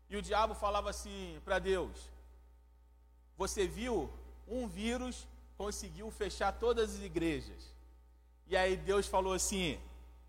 E 0.10 0.18
o 0.18 0.22
diabo 0.22 0.54
falava 0.54 0.90
assim 0.90 1.42
para 1.44 1.58
Deus: 1.58 2.12
Você 3.38 3.68
viu 3.68 4.12
um 4.50 4.68
vírus 4.68 5.28
conseguiu 5.58 6.10
fechar 6.10 6.52
todas 6.54 6.96
as 6.96 7.02
igrejas. 7.02 7.76
E 8.48 8.58
aí 8.58 8.76
Deus 8.76 9.08
falou 9.08 9.34
assim: 9.34 9.80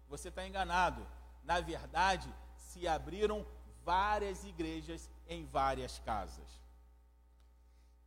Você 0.09 0.29
está 0.29 0.47
enganado. 0.47 1.07
Na 1.45 1.61
verdade, 1.61 2.29
se 2.57 2.87
abriram 2.87 3.47
várias 3.85 4.45
igrejas 4.45 5.09
em 5.29 5.47
várias 5.47 5.99
casas. 6.01 6.61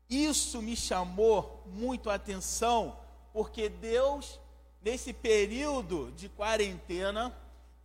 Isso 0.09 0.61
me 0.61 0.75
chamou 0.75 1.63
muito 1.65 2.09
a 2.09 2.15
atenção, 2.15 2.97
porque 3.31 3.67
Deus, 3.67 4.39
nesse 4.81 5.11
período 5.11 6.11
de 6.11 6.29
quarentena, 6.29 7.35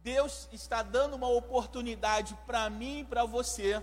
Deus 0.00 0.49
está 0.52 0.82
dando 0.82 1.16
uma 1.16 1.28
oportunidade 1.28 2.37
para 2.47 2.68
mim 2.68 3.00
e 3.00 3.04
para 3.04 3.25
você, 3.25 3.82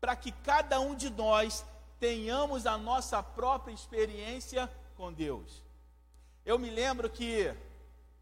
para 0.00 0.16
que 0.16 0.32
cada 0.32 0.80
um 0.80 0.94
de 0.94 1.08
nós 1.10 1.64
tenhamos 1.98 2.66
a 2.66 2.76
nossa 2.76 3.22
própria 3.22 3.72
experiência 3.72 4.70
com 4.96 5.12
Deus. 5.12 5.62
Eu 6.44 6.58
me 6.58 6.70
lembro 6.70 7.10
que 7.10 7.54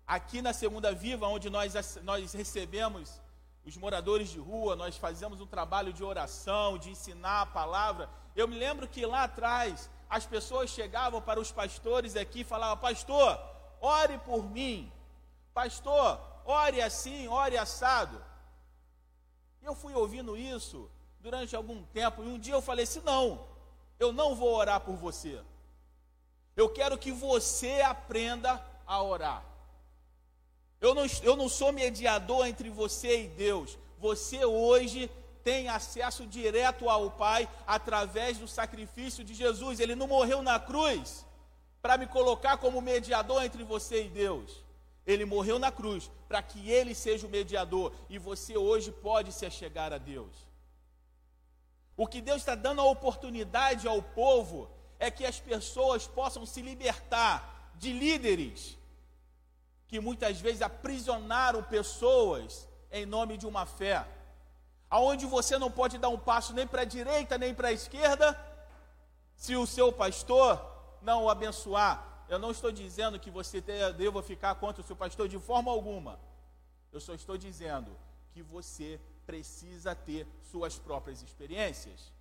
aqui 0.07 0.41
na 0.41 0.53
Segunda 0.53 0.93
Viva, 0.93 1.27
onde 1.27 1.51
nós, 1.51 1.97
nós 2.03 2.33
recebemos 2.33 3.21
os 3.65 3.77
moradores 3.77 4.29
de 4.29 4.39
rua, 4.39 4.77
nós 4.77 4.97
fazemos 4.97 5.41
um 5.41 5.47
trabalho 5.47 5.93
de 5.93 6.05
oração, 6.05 6.79
de 6.79 6.91
ensinar 6.91 7.43
a 7.43 7.47
palavra. 7.47 8.09
Eu 8.37 8.47
me 8.47 8.57
lembro 8.57 8.87
que 8.87 9.07
lá 9.07 9.25
atrás 9.25 9.91
as 10.09 10.27
pessoas 10.27 10.71
chegavam 10.71 11.21
para 11.21 11.41
os 11.41 11.51
pastores 11.51 12.17
aqui 12.17 12.41
e 12.41 12.45
falavam: 12.45 12.79
Pastor, 12.79 13.41
ore 13.81 14.19
por 14.19 14.49
mim. 14.51 14.93
Pastor, 15.53 16.21
ore 16.45 16.83
assim, 16.83 17.27
ore 17.29 17.57
assado. 17.57 18.23
E 19.63 19.65
eu 19.65 19.75
fui 19.75 19.95
ouvindo 19.95 20.37
isso 20.37 20.91
durante 21.21 21.57
algum 21.57 21.83
tempo, 21.85 22.23
e 22.23 22.29
um 22.29 22.39
dia 22.39 22.55
eu 22.55 22.61
falei 22.61 22.85
assim: 22.85 23.01
Não, 23.01 23.47
eu 23.99 24.13
não 24.13 24.35
vou 24.35 24.55
orar 24.55 24.81
por 24.81 24.97
você. 24.97 25.41
Eu 26.57 26.69
quero 26.69 26.99
que 26.99 27.11
você 27.11 27.81
aprenda 27.81 28.65
a 28.87 29.03
orar. 29.03 29.45
Eu 30.81 30.95
não, 30.95 31.07
eu 31.23 31.37
não 31.37 31.49
sou 31.49 31.73
mediador 31.73 32.47
entre 32.47 32.71
você 32.71 33.25
e 33.25 33.29
Deus. 33.29 33.79
Você 33.99 34.45
hoje 34.45 35.11
tem 35.43 35.69
acesso 35.69 36.27
direto 36.27 36.89
ao 36.89 37.11
Pai 37.11 37.49
através 37.67 38.39
do 38.39 38.47
sacrifício 38.47 39.25
de 39.25 39.35
Jesus. 39.35 39.81
Ele 39.81 39.95
não 39.95 40.07
morreu 40.07 40.43
na 40.43 40.59
cruz 40.61 41.25
para 41.83 41.99
me 41.99 42.07
colocar 42.07 42.57
como 42.57 42.81
mediador 42.81 43.43
entre 43.43 43.63
você 43.63 44.05
e 44.05 44.09
Deus. 44.09 44.65
Ele 45.07 45.25
morreu 45.25 45.59
na 45.59 45.71
cruz 45.71 46.11
para 46.29 46.43
que 46.43 46.71
ele 46.71 46.95
seja 46.95 47.27
o 47.27 47.31
mediador 47.31 47.93
e 48.09 48.19
você 48.19 48.57
hoje 48.57 48.91
pode 48.91 49.33
se 49.33 49.45
achegar 49.45 49.93
a 49.93 49.99
Deus. 49.99 50.54
O 51.97 52.07
que 52.07 52.21
Deus 52.21 52.39
está 52.39 52.55
dando 52.55 52.81
a 52.81 52.85
oportunidade 52.85 53.87
ao 53.87 54.03
povo 54.03 54.71
é 54.99 55.11
que 55.11 55.25
as 55.25 55.39
pessoas 55.39 56.07
possam 56.07 56.45
se 56.45 56.61
libertar 56.61 57.73
de 57.77 57.93
líderes 57.93 58.77
que 59.87 60.01
muitas 60.01 60.41
vezes 60.41 60.63
aprisionaram 60.63 61.63
pessoas 61.63 62.69
em 62.91 63.07
nome 63.07 63.37
de 63.37 63.47
uma 63.47 63.67
fé, 63.67 64.07
aonde 64.89 65.27
você 65.27 65.59
não 65.59 65.71
pode 65.71 65.99
dar 65.99 66.09
um 66.09 66.19
passo 66.19 66.53
nem 66.53 66.67
para 66.67 66.83
a 66.83 66.85
direita 66.85 67.37
nem 67.39 67.55
para 67.55 67.69
a 67.69 67.73
esquerda, 67.73 68.39
se 69.37 69.57
o 69.57 69.67
seu 69.67 69.93
pastor 69.93 70.65
não 71.03 71.25
o 71.25 71.29
abençoar, 71.29 72.25
eu 72.29 72.39
não 72.39 72.51
estou 72.51 72.73
dizendo 72.73 73.19
que 73.19 73.31
você 73.31 73.61
deva 73.61 74.23
ficar 74.23 74.55
contra 74.55 74.81
o 74.83 74.85
seu 74.85 74.97
pastor 74.97 75.29
de 75.29 75.39
forma 75.39 75.71
alguma. 75.71 76.19
Eu 76.93 77.01
só 77.01 77.15
estou 77.15 77.37
dizendo 77.37 77.97
que 78.33 78.43
você 78.43 79.01
precisa 79.27 79.95
ter 79.95 80.27
suas 80.51 80.79
próprias 80.79 81.23
experiências. 81.23 82.13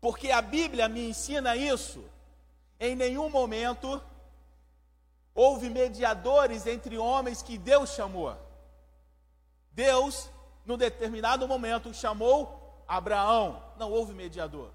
Porque 0.00 0.30
a 0.30 0.40
Bíblia 0.40 0.88
me 0.88 1.08
ensina 1.08 1.56
isso. 1.56 2.04
Em 2.78 2.94
nenhum 2.94 3.28
momento 3.28 4.02
houve 5.34 5.68
mediadores 5.68 6.66
entre 6.66 6.96
homens 6.96 7.42
que 7.42 7.58
Deus 7.58 7.90
chamou. 7.90 8.36
Deus, 9.72 10.30
num 10.64 10.78
determinado 10.78 11.46
momento, 11.46 11.92
chamou 11.92 12.82
Abraão, 12.88 13.62
não 13.76 13.92
houve 13.92 14.14
mediador. 14.14 14.70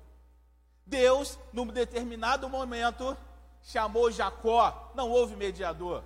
Deus, 0.86 1.39
num 1.51 1.65
determinado 1.65 2.48
momento, 2.48 3.18
chamou 3.63 4.12
Jacó, 4.12 4.91
não 4.94 5.10
houve 5.10 5.36
mediador. 5.36 6.03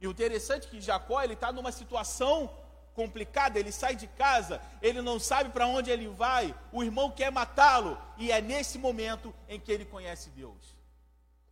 E 0.00 0.06
o 0.06 0.12
interessante 0.12 0.66
é 0.66 0.70
que 0.70 0.80
Jacó 0.80 1.22
ele 1.22 1.34
está 1.34 1.50
numa 1.52 1.72
situação 1.72 2.50
complicada, 2.94 3.58
ele 3.58 3.72
sai 3.72 3.96
de 3.96 4.06
casa, 4.06 4.60
ele 4.82 5.00
não 5.00 5.18
sabe 5.18 5.50
para 5.50 5.66
onde 5.66 5.90
ele 5.90 6.08
vai, 6.08 6.54
o 6.72 6.82
irmão 6.82 7.10
quer 7.10 7.30
matá-lo, 7.30 7.98
e 8.16 8.30
é 8.30 8.40
nesse 8.40 8.78
momento 8.78 9.34
em 9.48 9.58
que 9.58 9.72
ele 9.72 9.84
conhece 9.84 10.30
Deus. 10.30 10.76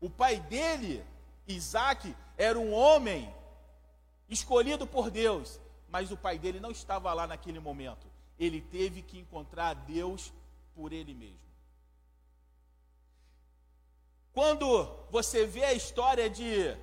O 0.01 0.11
pai 0.11 0.39
dele, 0.41 1.05
Isaac, 1.47 2.15
era 2.37 2.59
um 2.59 2.73
homem 2.73 3.33
escolhido 4.29 4.87
por 4.87 5.11
Deus, 5.11 5.61
mas 5.89 6.11
o 6.11 6.17
pai 6.17 6.39
dele 6.39 6.61
não 6.61 6.71
estava 6.71 7.13
lá 7.13 7.27
naquele 7.27 7.59
momento. 7.59 8.07
Ele 8.39 8.61
teve 8.61 9.03
que 9.03 9.19
encontrar 9.19 9.75
Deus 9.75 10.33
por 10.75 10.93
ele 10.93 11.15
mesmo. 11.15 11.49
Quando 14.33 14.89
você 15.11 15.47
vê 15.47 15.65
a 15.65 15.73
história 15.73 16.31
de 16.31 16.77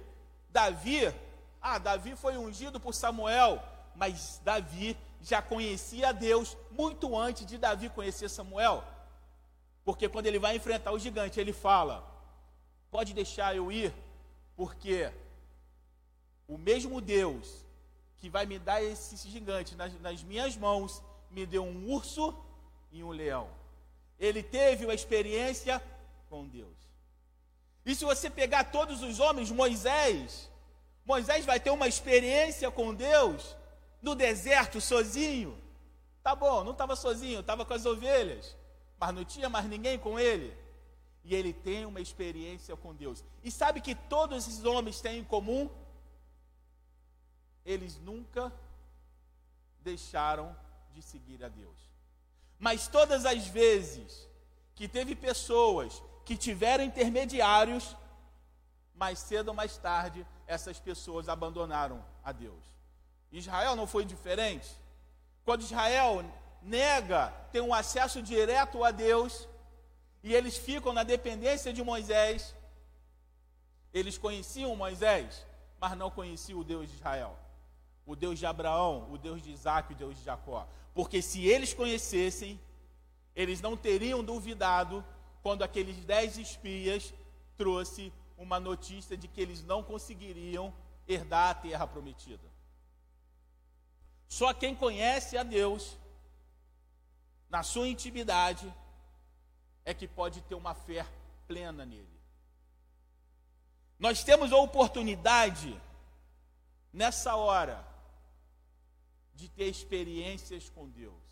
Davi, 0.49 1.13
ah, 1.61 1.77
Davi 1.77 2.15
foi 2.15 2.37
ungido 2.37 2.79
por 2.79 2.93
Samuel, 2.93 3.63
mas 3.95 4.41
Davi 4.43 4.97
já 5.21 5.41
conhecia 5.41 6.13
Deus 6.13 6.55
muito 6.71 7.17
antes 7.17 7.45
de 7.45 7.57
Davi 7.57 7.89
conhecer 7.89 8.29
Samuel. 8.29 8.83
Porque 9.83 10.09
quando 10.09 10.27
ele 10.27 10.39
vai 10.39 10.55
enfrentar 10.55 10.91
o 10.91 10.99
gigante, 10.99 11.39
ele 11.39 11.53
fala: 11.53 12.03
Pode 12.91 13.13
deixar 13.13 13.55
eu 13.55 13.71
ir, 13.71 13.93
porque 14.55 15.11
o 16.47 16.57
mesmo 16.57 17.01
Deus 17.01 17.65
que 18.17 18.29
vai 18.29 18.45
me 18.45 18.57
dar 18.57 18.81
esse 18.83 19.29
gigante 19.29 19.75
nas, 19.75 19.93
nas 19.99 20.23
minhas 20.23 20.55
mãos 20.55 21.01
me 21.29 21.45
deu 21.45 21.63
um 21.63 21.91
urso 21.91 22.35
e 22.91 23.03
um 23.03 23.11
leão. 23.11 23.49
Ele 24.19 24.41
teve 24.41 24.85
uma 24.85 24.93
experiência 24.93 25.81
com 26.29 26.47
Deus. 26.47 26.75
E 27.85 27.93
se 27.93 28.05
você 28.05 28.29
pegar 28.29 28.65
todos 28.65 29.03
os 29.03 29.19
homens, 29.19 29.51
Moisés, 29.51 30.49
Moisés 31.05 31.45
vai 31.45 31.59
ter 31.59 31.69
uma 31.69 31.87
experiência 31.87 32.71
com 32.71 32.93
Deus 32.93 33.55
no 34.05 34.13
deserto 34.13 34.79
sozinho. 34.79 35.59
Tá 36.21 36.35
bom, 36.35 36.63
não 36.63 36.73
estava 36.73 36.95
sozinho, 36.95 37.39
estava 37.39 37.65
com 37.65 37.73
as 37.73 37.87
ovelhas, 37.87 38.55
mas 38.99 39.13
não 39.15 39.25
tinha 39.25 39.49
mais 39.49 39.65
ninguém 39.65 39.97
com 39.97 40.19
ele. 40.19 40.55
E 41.23 41.33
ele 41.33 41.51
tem 41.51 41.85
uma 41.87 41.99
experiência 41.99 42.75
com 42.77 42.93
Deus. 42.93 43.23
E 43.43 43.49
sabe 43.49 43.81
que 43.81 43.95
todos 43.95 44.47
esses 44.47 44.63
homens 44.63 45.01
têm 45.01 45.19
em 45.19 45.23
comum? 45.23 45.67
Eles 47.65 47.97
nunca 47.97 48.53
deixaram 49.81 50.55
de 50.93 51.01
seguir 51.01 51.43
a 51.43 51.49
Deus. 51.49 51.79
Mas 52.59 52.87
todas 52.87 53.25
as 53.25 53.47
vezes 53.47 54.29
que 54.75 54.87
teve 54.87 55.15
pessoas 55.15 56.01
que 56.23 56.37
tiveram 56.37 56.83
intermediários, 56.83 57.95
mais 58.93 59.17
cedo 59.17 59.47
ou 59.47 59.55
mais 59.55 59.77
tarde, 59.77 60.25
essas 60.45 60.79
pessoas 60.79 61.27
abandonaram 61.27 62.05
a 62.23 62.31
Deus. 62.31 62.74
Israel 63.31 63.75
não 63.75 63.87
foi 63.87 64.05
diferente. 64.05 64.69
Quando 65.43 65.61
Israel 65.61 66.23
nega 66.61 67.29
ter 67.51 67.61
um 67.61 67.73
acesso 67.73 68.21
direto 68.21 68.83
a 68.83 68.91
Deus, 68.91 69.47
e 70.23 70.33
eles 70.33 70.57
ficam 70.57 70.91
na 70.91 71.03
dependência 71.03 71.71
de 71.71 71.83
Moisés, 71.83 72.55
eles 73.93 74.17
conheciam 74.17 74.75
Moisés, 74.75 75.45
mas 75.79 75.97
não 75.97 76.09
conheciam 76.09 76.59
o 76.59 76.63
Deus 76.63 76.89
de 76.89 76.95
Israel. 76.95 77.37
O 78.05 78.15
Deus 78.15 78.37
de 78.39 78.45
Abraão, 78.45 79.07
o 79.11 79.17
Deus 79.17 79.41
de 79.41 79.51
Isaac, 79.51 79.93
o 79.93 79.95
Deus 79.95 80.17
de 80.17 80.23
Jacó. 80.23 80.67
Porque 80.93 81.21
se 81.21 81.45
eles 81.45 81.73
conhecessem, 81.73 82.59
eles 83.35 83.61
não 83.61 83.75
teriam 83.75 84.23
duvidado 84.23 85.03
quando 85.43 85.63
aqueles 85.63 85.97
dez 86.05 86.37
espias 86.37 87.13
trouxe 87.57 88.11
uma 88.37 88.59
notícia 88.59 89.15
de 89.15 89.27
que 89.27 89.39
eles 89.39 89.63
não 89.63 89.83
conseguiriam 89.83 90.73
herdar 91.07 91.51
a 91.51 91.53
terra 91.53 91.85
prometida. 91.85 92.54
Só 94.37 94.53
quem 94.53 94.75
conhece 94.75 95.37
a 95.37 95.43
Deus 95.43 95.97
na 97.49 97.63
sua 97.63 97.87
intimidade 97.87 98.71
é 99.83 99.93
que 99.93 100.07
pode 100.07 100.41
ter 100.41 100.55
uma 100.55 100.73
fé 100.73 101.05
plena 101.47 101.85
nele. 101.85 102.19
Nós 103.97 104.23
temos 104.23 104.51
a 104.51 104.57
oportunidade 104.57 105.79
nessa 106.91 107.35
hora 107.35 107.85
de 109.33 109.47
ter 109.47 109.67
experiências 109.67 110.69
com 110.69 110.89
Deus. 110.89 111.23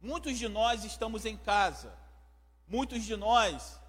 Muitos 0.00 0.38
de 0.38 0.48
nós 0.48 0.84
estamos 0.84 1.24
em 1.24 1.36
casa 1.36 1.96
Muitos 2.68 3.04
de 3.04 3.16
nós 3.16 3.80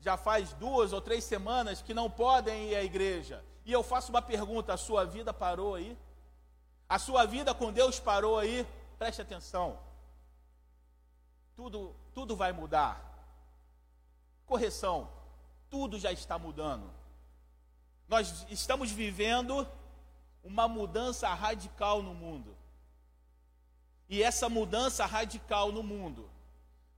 já 0.00 0.16
faz 0.16 0.52
duas 0.54 0.92
ou 0.92 1.00
três 1.00 1.22
semanas 1.22 1.80
que 1.80 1.94
não 1.94 2.10
podem 2.10 2.70
ir 2.70 2.76
à 2.76 2.82
igreja. 2.82 3.44
E 3.64 3.72
eu 3.72 3.82
faço 3.82 4.10
uma 4.10 4.20
pergunta: 4.20 4.74
a 4.74 4.76
sua 4.76 5.04
vida 5.04 5.32
parou 5.32 5.76
aí? 5.76 5.96
A 6.88 6.98
sua 6.98 7.24
vida 7.24 7.54
com 7.54 7.72
Deus 7.72 7.98
parou 7.98 8.38
aí? 8.38 8.66
Preste 8.98 9.22
atenção. 9.22 9.78
Tudo, 11.56 11.94
tudo 12.12 12.36
vai 12.36 12.52
mudar. 12.52 13.00
Correção, 14.46 15.08
tudo 15.70 15.98
já 15.98 16.12
está 16.12 16.38
mudando. 16.38 16.90
Nós 18.08 18.46
estamos 18.50 18.90
vivendo 18.90 19.66
uma 20.42 20.68
mudança 20.68 21.32
radical 21.32 22.02
no 22.02 22.14
mundo. 22.14 22.54
E 24.08 24.22
essa 24.22 24.48
mudança 24.48 25.06
radical 25.06 25.72
no 25.72 25.82
mundo 25.82 26.28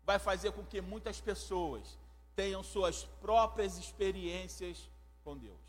vai 0.05 0.19
fazer 0.19 0.53
com 0.53 0.65
que 0.65 0.81
muitas 0.81 1.21
pessoas 1.21 1.99
tenham 2.35 2.63
suas 2.63 3.05
próprias 3.21 3.79
experiências 3.79 4.91
com 5.25 5.37
Deus. 5.37 5.66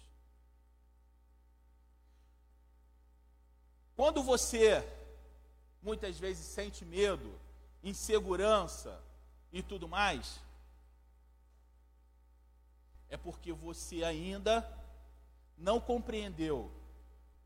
Quando 3.97 4.21
você 4.21 4.87
muitas 5.81 6.19
vezes 6.19 6.45
sente 6.45 6.85
medo, 6.85 7.33
insegurança 7.83 9.01
e 9.51 9.63
tudo 9.63 9.87
mais, 9.87 10.39
é 13.09 13.17
porque 13.17 13.51
você 13.51 14.03
ainda 14.03 14.55
não 15.57 15.79
compreendeu 15.79 16.71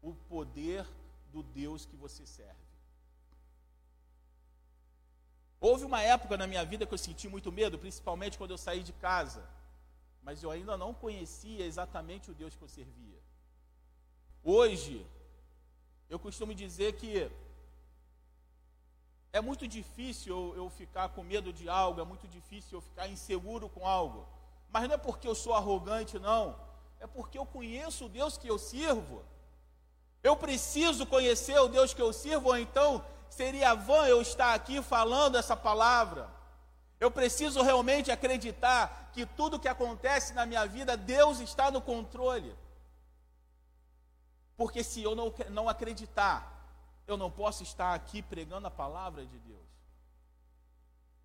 o 0.01 0.13
poder 0.13 0.85
do 1.31 1.41
Deus 1.41 1.85
que 1.85 1.95
você 1.95 2.25
serve. 2.25 2.59
Houve 5.57 5.85
uma 5.85 6.01
época 6.01 6.35
na 6.35 6.47
minha 6.47 6.65
vida 6.65 6.85
que 6.85 6.93
eu 6.93 6.97
senti 6.97 7.29
muito 7.29 7.49
medo, 7.49 7.79
principalmente 7.79 8.37
quando 8.37 8.51
eu 8.51 8.57
saí 8.57 8.83
de 8.83 8.91
casa, 8.91 9.47
mas 10.21 10.43
eu 10.43 10.51
ainda 10.51 10.75
não 10.75 10.93
conhecia 10.93 11.65
exatamente 11.65 12.29
o 12.29 12.33
Deus 12.33 12.57
que 12.57 12.61
eu 12.61 12.67
servia. 12.67 13.21
Hoje, 14.43 15.07
eu 16.11 16.19
costumo 16.19 16.53
dizer 16.53 16.91
que 16.99 17.31
é 19.31 19.39
muito 19.39 19.65
difícil 19.65 20.53
eu, 20.57 20.69
ficar 20.69 21.07
com 21.07 21.23
medo 21.23 21.53
de 21.53 21.69
algo, 21.69 22.01
é 22.01 22.03
muito 22.03 22.27
difícil 22.27 22.77
eu 22.77 22.81
ficar 22.81 23.07
inseguro 23.07 23.69
com 23.69 23.87
algo. 23.87 24.27
Mas 24.69 24.89
não 24.89 24.95
é 24.95 24.97
porque 24.97 25.25
eu 25.25 25.33
sou 25.33 25.53
arrogante, 25.53 26.19
não. 26.19 26.53
É 26.99 27.07
porque 27.07 27.37
eu 27.37 27.45
conheço 27.45 28.05
o 28.05 28.09
Deus 28.09 28.37
que 28.37 28.49
eu 28.49 28.59
sirvo. 28.59 29.23
Eu 30.21 30.35
preciso 30.35 31.05
conhecer 31.05 31.57
o 31.61 31.69
Deus 31.69 31.93
que 31.93 32.01
eu 32.01 32.11
sirvo, 32.11 32.49
ou 32.49 32.57
então 32.57 33.03
seria 33.29 33.73
vã 33.73 34.05
eu 34.05 34.21
estar 34.21 34.53
aqui 34.53 34.81
falando 34.81 35.37
essa 35.37 35.55
palavra. 35.55 36.29
Eu 36.99 37.09
preciso 37.09 37.61
realmente 37.61 38.11
acreditar 38.11 39.11
que 39.13 39.25
tudo 39.25 39.57
que 39.57 39.69
acontece 39.69 40.33
na 40.33 40.45
minha 40.45 40.65
vida, 40.65 40.97
Deus 40.97 41.39
está 41.39 41.71
no 41.71 41.81
controle. 41.81 42.53
Porque 44.61 44.83
se 44.83 45.01
eu 45.01 45.15
não, 45.15 45.33
não 45.49 45.67
acreditar, 45.67 46.39
eu 47.07 47.17
não 47.17 47.31
posso 47.31 47.63
estar 47.63 47.95
aqui 47.95 48.21
pregando 48.21 48.67
a 48.67 48.69
palavra 48.69 49.25
de 49.25 49.39
Deus. 49.39 49.67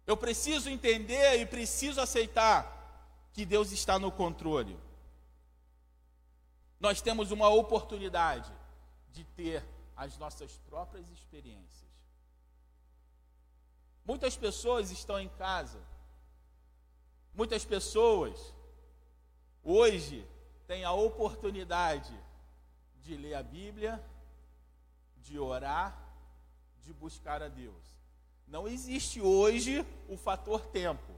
Eu 0.07 0.17
preciso 0.17 0.71
entender 0.71 1.39
e 1.39 1.45
preciso 1.45 2.01
aceitar 2.01 3.29
que 3.35 3.45
Deus 3.45 3.73
está 3.73 3.99
no 3.99 4.11
controle. 4.11 4.81
Nós 6.81 7.03
temos 7.03 7.31
uma 7.31 7.51
oportunidade 7.51 8.51
de 9.13 9.23
ter 9.23 9.63
as 9.95 10.17
nossas 10.17 10.57
próprias 10.67 11.07
experiências. 11.11 11.91
Muitas 14.03 14.35
pessoas 14.35 14.91
estão 14.91 15.21
em 15.21 15.29
casa. 15.29 15.79
Muitas 17.35 17.67
pessoas 17.67 18.55
hoje 19.63 20.27
tem 20.67 20.85
a 20.85 20.93
oportunidade 20.93 22.19
de 23.07 23.17
ler 23.17 23.35
a 23.35 23.43
Bíblia, 23.43 24.03
de 25.23 25.39
orar, 25.39 25.97
de 26.83 26.93
buscar 26.93 27.43
a 27.43 27.49
Deus. 27.49 27.75
Não 28.49 28.67
existe 28.67 29.21
hoje 29.21 29.87
o 30.09 30.17
fator 30.17 30.67
tempo. 30.67 31.13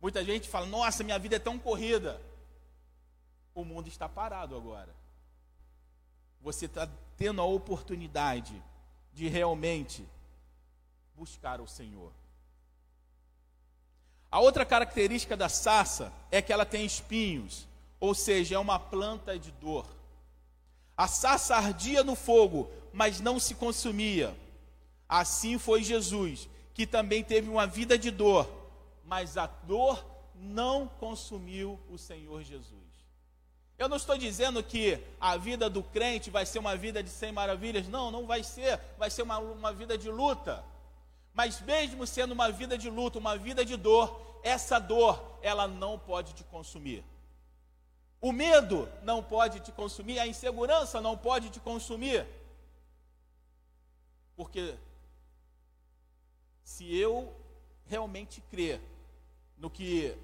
Muita 0.00 0.24
gente 0.24 0.48
fala: 0.48 0.66
Nossa, 0.66 1.02
minha 1.02 1.18
vida 1.18 1.36
é 1.36 1.38
tão 1.38 1.58
corrida. 1.58 2.20
O 3.54 3.64
mundo 3.64 3.88
está 3.88 4.08
parado 4.08 4.56
agora. 4.56 4.94
Você 6.40 6.66
está 6.66 6.88
tendo 7.16 7.40
a 7.40 7.44
oportunidade 7.44 8.60
de 9.12 9.28
realmente 9.28 10.06
buscar 11.16 11.60
o 11.60 11.66
Senhor. 11.68 12.12
A 14.30 14.40
outra 14.40 14.66
característica 14.66 15.36
da 15.36 15.48
sarça 15.48 16.12
é 16.30 16.42
que 16.42 16.52
ela 16.52 16.66
tem 16.66 16.84
espinhos, 16.84 17.68
ou 18.00 18.14
seja, 18.14 18.56
é 18.56 18.58
uma 18.58 18.80
planta 18.80 19.38
de 19.38 19.52
dor. 19.52 19.86
A 20.96 21.08
sarça 21.08 21.56
ardia 21.56 22.04
no 22.04 22.14
fogo, 22.14 22.70
mas 22.92 23.20
não 23.20 23.40
se 23.40 23.54
consumia. 23.54 24.34
Assim 25.08 25.58
foi 25.58 25.82
Jesus, 25.82 26.48
que 26.72 26.86
também 26.86 27.22
teve 27.22 27.48
uma 27.48 27.66
vida 27.66 27.98
de 27.98 28.10
dor, 28.10 28.48
mas 29.04 29.36
a 29.36 29.46
dor 29.46 30.04
não 30.34 30.86
consumiu 30.86 31.78
o 31.90 31.98
Senhor 31.98 32.42
Jesus. 32.42 32.74
Eu 33.76 33.88
não 33.88 33.96
estou 33.96 34.16
dizendo 34.16 34.62
que 34.62 35.00
a 35.20 35.36
vida 35.36 35.68
do 35.68 35.82
crente 35.82 36.30
vai 36.30 36.46
ser 36.46 36.60
uma 36.60 36.76
vida 36.76 37.02
de 37.02 37.10
cem 37.10 37.32
maravilhas, 37.32 37.88
não, 37.88 38.10
não 38.10 38.26
vai 38.26 38.44
ser, 38.44 38.80
vai 38.96 39.10
ser 39.10 39.22
uma, 39.22 39.38
uma 39.38 39.72
vida 39.72 39.98
de 39.98 40.08
luta. 40.08 40.64
Mas 41.32 41.60
mesmo 41.60 42.06
sendo 42.06 42.32
uma 42.32 42.50
vida 42.50 42.78
de 42.78 42.88
luta, 42.88 43.18
uma 43.18 43.36
vida 43.36 43.64
de 43.64 43.76
dor, 43.76 44.40
essa 44.44 44.78
dor, 44.78 45.38
ela 45.42 45.66
não 45.66 45.98
pode 45.98 46.32
te 46.34 46.44
consumir. 46.44 47.04
O 48.24 48.32
medo 48.32 48.88
não 49.02 49.22
pode 49.22 49.60
te 49.60 49.70
consumir, 49.70 50.18
a 50.18 50.26
insegurança 50.26 50.98
não 50.98 51.14
pode 51.14 51.50
te 51.50 51.60
consumir. 51.60 52.26
Porque 54.34 54.74
se 56.64 56.96
eu 56.96 57.36
realmente 57.84 58.40
crer 58.50 58.80
no 59.58 59.68
que 59.68 60.16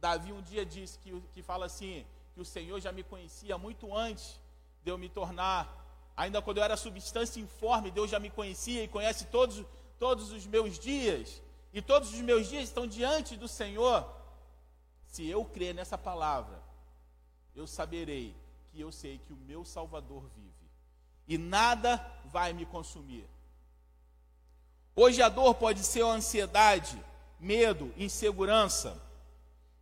Davi 0.00 0.32
um 0.32 0.40
dia 0.40 0.64
disse, 0.64 0.98
que, 0.98 1.20
que 1.34 1.42
fala 1.42 1.66
assim, 1.66 2.06
que 2.32 2.40
o 2.40 2.44
Senhor 2.54 2.80
já 2.80 2.90
me 2.90 3.02
conhecia 3.02 3.58
muito 3.58 3.94
antes 3.94 4.40
de 4.82 4.90
eu 4.90 4.96
me 4.96 5.10
tornar, 5.10 5.68
ainda 6.16 6.40
quando 6.40 6.56
eu 6.56 6.64
era 6.64 6.74
substância 6.74 7.38
informe, 7.38 7.90
Deus 7.90 8.10
já 8.10 8.18
me 8.18 8.30
conhecia 8.30 8.82
e 8.82 8.88
conhece 8.88 9.26
todos, 9.26 9.62
todos 9.98 10.32
os 10.32 10.46
meus 10.46 10.78
dias, 10.78 11.42
e 11.70 11.82
todos 11.82 12.14
os 12.14 12.20
meus 12.22 12.48
dias 12.48 12.64
estão 12.64 12.86
diante 12.86 13.36
do 13.36 13.46
Senhor. 13.46 14.10
Se 15.04 15.28
eu 15.28 15.44
crer 15.44 15.74
nessa 15.74 15.98
palavra, 15.98 16.61
eu 17.54 17.66
saberei 17.66 18.34
que 18.70 18.80
eu 18.80 18.90
sei 18.90 19.18
que 19.18 19.32
o 19.32 19.36
meu 19.36 19.64
Salvador 19.64 20.28
vive, 20.34 20.52
e 21.28 21.36
nada 21.38 21.98
vai 22.26 22.52
me 22.52 22.64
consumir. 22.66 23.28
Hoje 24.94 25.22
a 25.22 25.28
dor 25.28 25.54
pode 25.54 25.84
ser 25.84 26.04
ansiedade, 26.04 27.02
medo, 27.38 27.92
insegurança, 27.96 29.00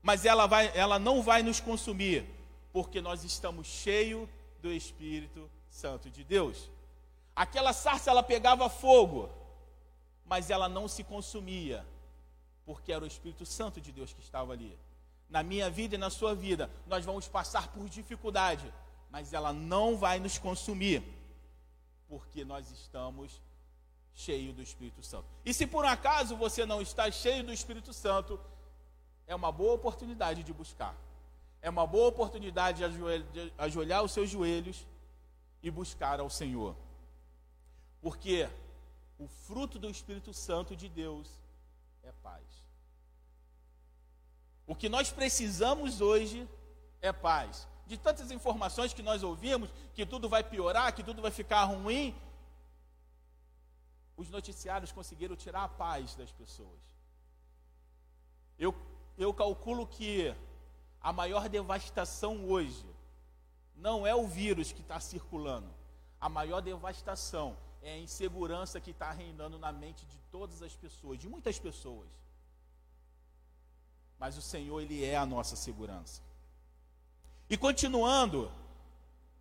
mas 0.03 0.25
ela, 0.25 0.47
vai, 0.47 0.71
ela 0.77 0.99
não 0.99 1.23
vai 1.23 1.43
nos 1.43 1.61
consumir, 1.61 2.25
porque 2.73 3.01
nós 3.01 3.25
estamos 3.25 3.67
cheios 3.67 4.29
do 4.63 4.73
Espírito 4.73 5.51
Santo 5.69 6.11
de 6.11 6.25
Deus. 6.25 6.71
Aquela 7.35 7.73
sarça 7.73 8.11
ela 8.11 8.23
pegava 8.23 8.69
fogo, 8.69 9.29
mas 10.25 10.51
ela 10.51 10.69
não 10.69 10.87
se 10.87 11.03
consumia, 11.03 11.85
porque 12.65 12.93
era 12.93 13.05
o 13.05 13.07
Espírito 13.07 13.45
Santo 13.45 13.81
de 13.81 13.91
Deus 13.93 14.13
que 14.13 14.21
estava 14.21 14.53
ali. 14.53 14.79
Na 15.31 15.43
minha 15.43 15.71
vida 15.71 15.95
e 15.95 15.99
na 15.99 16.11
sua 16.11 16.35
vida, 16.35 16.69
nós 16.87 17.05
vamos 17.05 17.29
passar 17.29 17.69
por 17.69 17.89
dificuldade, 17.89 18.71
mas 19.11 19.33
ela 19.33 19.53
não 19.53 19.97
vai 19.97 20.19
nos 20.19 20.37
consumir, 20.37 21.03
porque 22.09 22.45
nós 22.45 22.71
estamos 22.71 23.41
cheios 24.13 24.55
do 24.55 24.63
Espírito 24.63 25.03
Santo. 25.03 25.27
E 25.45 25.55
se 25.55 25.67
por 25.67 25.85
um 25.85 25.89
acaso 25.89 26.37
você 26.37 26.67
não 26.67 26.83
está 26.83 27.11
cheio 27.11 27.45
do 27.45 27.53
Espírito 27.53 27.93
Santo, 27.93 28.39
é 29.27 29.35
uma 29.35 29.53
boa 29.53 29.75
oportunidade 29.75 30.43
de 30.43 30.53
buscar 30.53 30.95
é 31.63 31.69
uma 31.69 31.87
boa 31.87 32.09
oportunidade 32.09 32.83
de, 32.89 33.23
de 33.33 33.53
ajoelhar 33.59 34.03
os 34.03 34.13
seus 34.13 34.31
joelhos 34.31 34.87
e 35.63 35.71
buscar 35.71 36.21
ao 36.21 36.31
Senhor. 36.31 36.75
Porque 38.01 38.49
o 39.19 39.29
fruto 39.29 39.79
do 39.79 39.91
Espírito 39.91 40.33
Santo 40.33 40.75
de 40.75 40.89
Deus 40.89 41.29
é 42.03 42.13
paz. 42.23 42.60
O 44.71 44.75
que 44.77 44.89
nós 44.89 45.11
precisamos 45.11 46.01
hoje 46.01 46.49
é 47.03 47.13
paz. 47.13 47.67
De 47.89 47.97
tantas 47.99 48.31
informações 48.31 48.95
que 48.95 49.03
nós 49.03 49.25
ouvimos, 49.25 49.69
que 49.95 50.07
tudo 50.07 50.29
vai 50.29 50.45
piorar, 50.45 50.95
que 50.95 51.03
tudo 51.03 51.21
vai 51.21 51.33
ficar 51.33 51.65
ruim, 51.65 52.15
os 54.17 54.31
noticiários 54.31 54.93
conseguiram 54.93 55.35
tirar 55.35 55.65
a 55.65 55.69
paz 55.69 56.15
das 56.15 56.31
pessoas. 56.31 56.79
Eu, 58.57 58.73
eu 59.19 59.35
calculo 59.35 59.89
que 59.89 60.33
a 61.01 61.13
maior 61.13 61.49
devastação 61.49 62.49
hoje 62.49 62.87
não 63.75 64.07
é 64.07 64.15
o 64.15 64.29
vírus 64.29 64.71
que 64.71 64.83
está 64.83 65.01
circulando. 65.01 65.75
A 66.21 66.29
maior 66.29 66.61
devastação 66.61 67.57
é 67.83 67.95
a 67.95 67.99
insegurança 67.99 68.81
que 68.81 68.93
está 68.93 69.11
reinando 69.11 69.59
na 69.59 69.73
mente 69.73 70.07
de 70.07 70.17
todas 70.31 70.63
as 70.63 70.77
pessoas, 70.77 71.19
de 71.19 71.29
muitas 71.29 71.59
pessoas. 71.59 72.07
Mas 74.21 74.37
o 74.37 74.43
Senhor, 74.43 74.81
Ele 74.81 75.05
é 75.05 75.17
a 75.17 75.27
nossa 75.27 75.57
segurança. 75.57 76.23
E 77.49 77.57
continuando, 77.57 78.53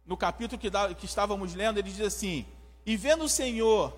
no 0.04 0.18
capítulo 0.18 0.60
que, 0.60 0.72
que 0.96 1.06
estávamos 1.06 1.54
lendo, 1.54 1.78
ele 1.78 1.92
diz 1.92 2.02
assim: 2.02 2.48
E 2.84 2.98
vendo 2.98 3.26
o 3.26 3.30
Senhor 3.30 3.94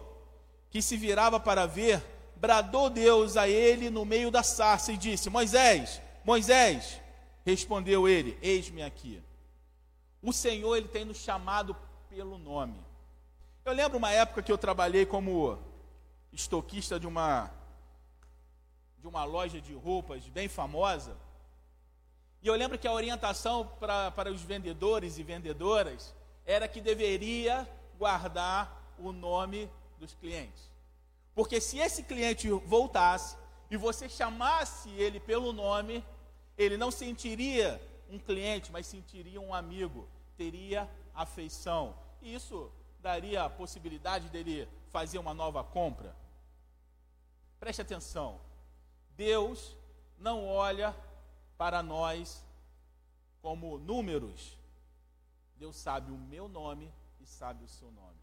que 0.69 0.81
se 0.81 0.97
virava 0.97 1.39
para 1.39 1.65
ver, 1.65 2.03
bradou 2.35 2.89
Deus 2.89 3.37
a 3.37 3.47
ele 3.47 3.89
no 3.89 4.03
meio 4.03 4.29
da 4.29 4.43
sarça 4.43 4.91
e 4.91 4.97
disse: 4.97 5.29
Moisés, 5.29 6.01
Moisés, 6.25 6.99
Respondeu 7.45 8.07
ele: 8.07 8.37
Eis-me 8.41 8.83
aqui. 8.83 9.21
O 10.21 10.31
Senhor 10.31 10.75
ele 10.75 10.87
tem 10.87 11.05
nos 11.05 11.17
chamado 11.17 11.75
pelo 12.09 12.37
nome. 12.37 12.79
Eu 13.65 13.73
lembro 13.73 13.97
uma 13.97 14.11
época 14.11 14.43
que 14.43 14.51
eu 14.51 14.57
trabalhei 14.57 15.05
como 15.05 15.57
estoquista 16.31 16.99
de 16.99 17.07
uma 17.07 17.51
de 19.01 19.07
uma 19.07 19.23
loja 19.23 19.59
de 19.59 19.73
roupas 19.73 20.27
bem 20.27 20.47
famosa. 20.47 21.17
E 22.41 22.47
eu 22.47 22.55
lembro 22.55 22.77
que 22.77 22.87
a 22.87 22.93
orientação 22.93 23.67
para, 23.79 24.11
para 24.11 24.31
os 24.31 24.41
vendedores 24.41 25.17
e 25.17 25.23
vendedoras 25.23 26.13
era 26.45 26.67
que 26.67 26.79
deveria 26.79 27.67
guardar 27.97 28.93
o 28.97 29.11
nome 29.11 29.69
dos 29.99 30.13
clientes. 30.13 30.71
Porque 31.33 31.59
se 31.59 31.79
esse 31.79 32.03
cliente 32.03 32.49
voltasse 32.49 33.35
e 33.69 33.77
você 33.77 34.07
chamasse 34.07 34.89
ele 34.89 35.19
pelo 35.19 35.51
nome, 35.51 36.03
ele 36.57 36.77
não 36.77 36.91
sentiria 36.91 37.81
um 38.09 38.19
cliente, 38.19 38.71
mas 38.71 38.85
sentiria 38.85 39.39
um 39.39 39.53
amigo, 39.53 40.07
teria 40.37 40.89
afeição. 41.15 41.95
E 42.21 42.33
isso 42.33 42.71
daria 42.99 43.43
a 43.43 43.49
possibilidade 43.49 44.29
dele 44.29 44.67
fazer 44.89 45.17
uma 45.17 45.33
nova 45.33 45.63
compra. 45.63 46.15
Preste 47.59 47.81
atenção. 47.81 48.39
Deus 49.15 49.75
não 50.17 50.47
olha 50.47 50.95
para 51.57 51.83
nós 51.83 52.43
como 53.41 53.77
números. 53.77 54.57
Deus 55.57 55.75
sabe 55.75 56.11
o 56.11 56.17
meu 56.17 56.47
nome 56.47 56.91
e 57.19 57.25
sabe 57.25 57.63
o 57.63 57.67
seu 57.67 57.91
nome. 57.91 58.17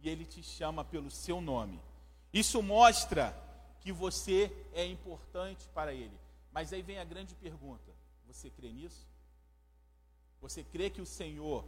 E 0.00 0.08
ele 0.08 0.24
te 0.24 0.42
chama 0.42 0.84
pelo 0.84 1.10
seu 1.10 1.40
nome. 1.40 1.80
Isso 2.32 2.62
mostra 2.62 3.34
que 3.80 3.92
você 3.92 4.50
é 4.72 4.84
importante 4.84 5.68
para 5.74 5.92
ele. 5.92 6.18
Mas 6.52 6.72
aí 6.72 6.82
vem 6.82 6.98
a 6.98 7.04
grande 7.04 7.34
pergunta: 7.34 7.92
você 8.26 8.50
crê 8.50 8.72
nisso? 8.72 9.06
Você 10.40 10.64
crê 10.64 10.88
que 10.88 11.00
o 11.00 11.06
Senhor, 11.06 11.64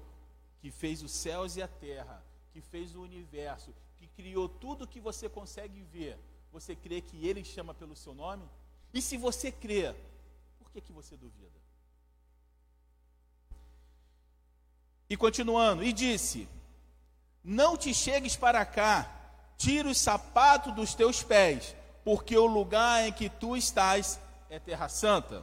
que 0.60 0.70
fez 0.70 1.02
os 1.02 1.12
céus 1.12 1.56
e 1.56 1.62
a 1.62 1.68
terra, 1.68 2.24
que 2.52 2.60
fez 2.60 2.94
o 2.94 3.02
universo, 3.02 3.74
que 3.96 4.06
criou 4.06 4.48
tudo 4.48 4.88
que 4.88 5.00
você 5.00 5.28
consegue 5.28 5.82
ver, 5.82 6.18
você 6.50 6.74
crê 6.74 7.00
que 7.00 7.26
Ele 7.26 7.44
chama 7.44 7.74
pelo 7.74 7.94
seu 7.94 8.14
nome? 8.14 8.48
E 8.92 9.00
se 9.00 9.16
você 9.16 9.50
crê, 9.50 9.94
por 10.58 10.70
que, 10.70 10.80
que 10.80 10.92
você 10.92 11.16
duvida? 11.16 11.50
E 15.08 15.16
continuando, 15.16 15.84
e 15.84 15.92
disse: 15.92 16.48
Não 17.42 17.76
te 17.76 17.94
chegues 17.94 18.36
para 18.36 18.64
cá, 18.64 19.10
tira 19.56 19.88
os 19.88 19.98
sapatos 19.98 20.74
dos 20.74 20.94
teus 20.94 21.22
pés, 21.22 21.74
porque 22.04 22.36
o 22.36 22.46
lugar 22.46 23.06
em 23.06 23.12
que 23.12 23.28
tu 23.28 23.56
estás 23.56 24.18
é 24.50 24.58
terra 24.58 24.88
santa. 24.88 25.42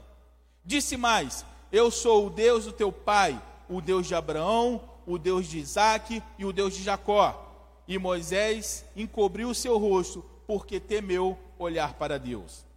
Disse 0.63 0.97
mais: 0.97 1.45
Eu 1.71 1.89
sou 1.89 2.27
o 2.27 2.29
Deus 2.29 2.65
do 2.65 2.71
teu 2.71 2.91
pai, 2.91 3.41
o 3.67 3.81
Deus 3.81 4.07
de 4.07 4.15
Abraão, 4.15 4.87
o 5.05 5.17
Deus 5.17 5.47
de 5.47 5.57
Isaac 5.57 6.21
e 6.37 6.45
o 6.45 6.53
Deus 6.53 6.75
de 6.75 6.83
Jacó. 6.83 7.45
E 7.87 7.97
Moisés 7.97 8.85
encobriu 8.95 9.49
o 9.49 9.55
seu 9.55 9.77
rosto, 9.77 10.23
porque 10.45 10.79
temeu 10.79 11.37
olhar 11.57 11.95
para 11.95 12.19
Deus. 12.19 12.68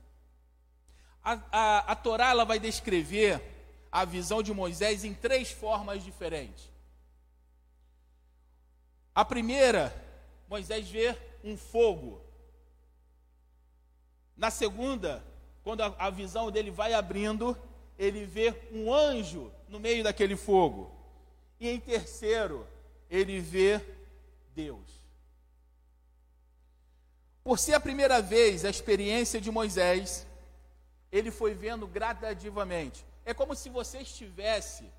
A, 1.22 1.38
a, 1.50 1.78
a 1.92 1.96
Torá 1.96 2.30
ela 2.30 2.44
vai 2.44 2.58
descrever 2.58 3.40
a 3.90 4.04
visão 4.04 4.42
de 4.42 4.52
Moisés 4.52 5.04
em 5.04 5.14
três 5.14 5.50
formas 5.50 6.02
diferentes. 6.02 6.70
A 9.14 9.24
primeira, 9.24 9.94
Moisés 10.48 10.88
vê 10.88 11.16
um 11.44 11.56
fogo. 11.56 12.20
Na 14.36 14.50
segunda, 14.50 15.22
quando 15.62 15.82
a, 15.82 15.94
a 15.98 16.10
visão 16.10 16.50
dele 16.50 16.70
vai 16.70 16.94
abrindo, 16.94 17.56
ele 17.98 18.24
vê 18.24 18.54
um 18.72 18.92
anjo 18.92 19.52
no 19.68 19.78
meio 19.78 20.02
daquele 20.02 20.36
fogo. 20.36 20.90
E 21.60 21.68
em 21.68 21.78
terceiro, 21.78 22.66
ele 23.10 23.38
vê 23.38 23.80
Deus. 24.54 25.02
Por 27.44 27.58
ser 27.58 27.74
a 27.74 27.80
primeira 27.80 28.22
vez 28.22 28.64
a 28.64 28.70
experiência 28.70 29.40
de 29.40 29.50
Moisés, 29.50 30.26
ele 31.12 31.30
foi 31.30 31.52
vendo 31.52 31.86
gradativamente. 31.86 33.04
É 33.24 33.34
como 33.34 33.54
se 33.54 33.68
você 33.68 33.98
estivesse 33.98 34.90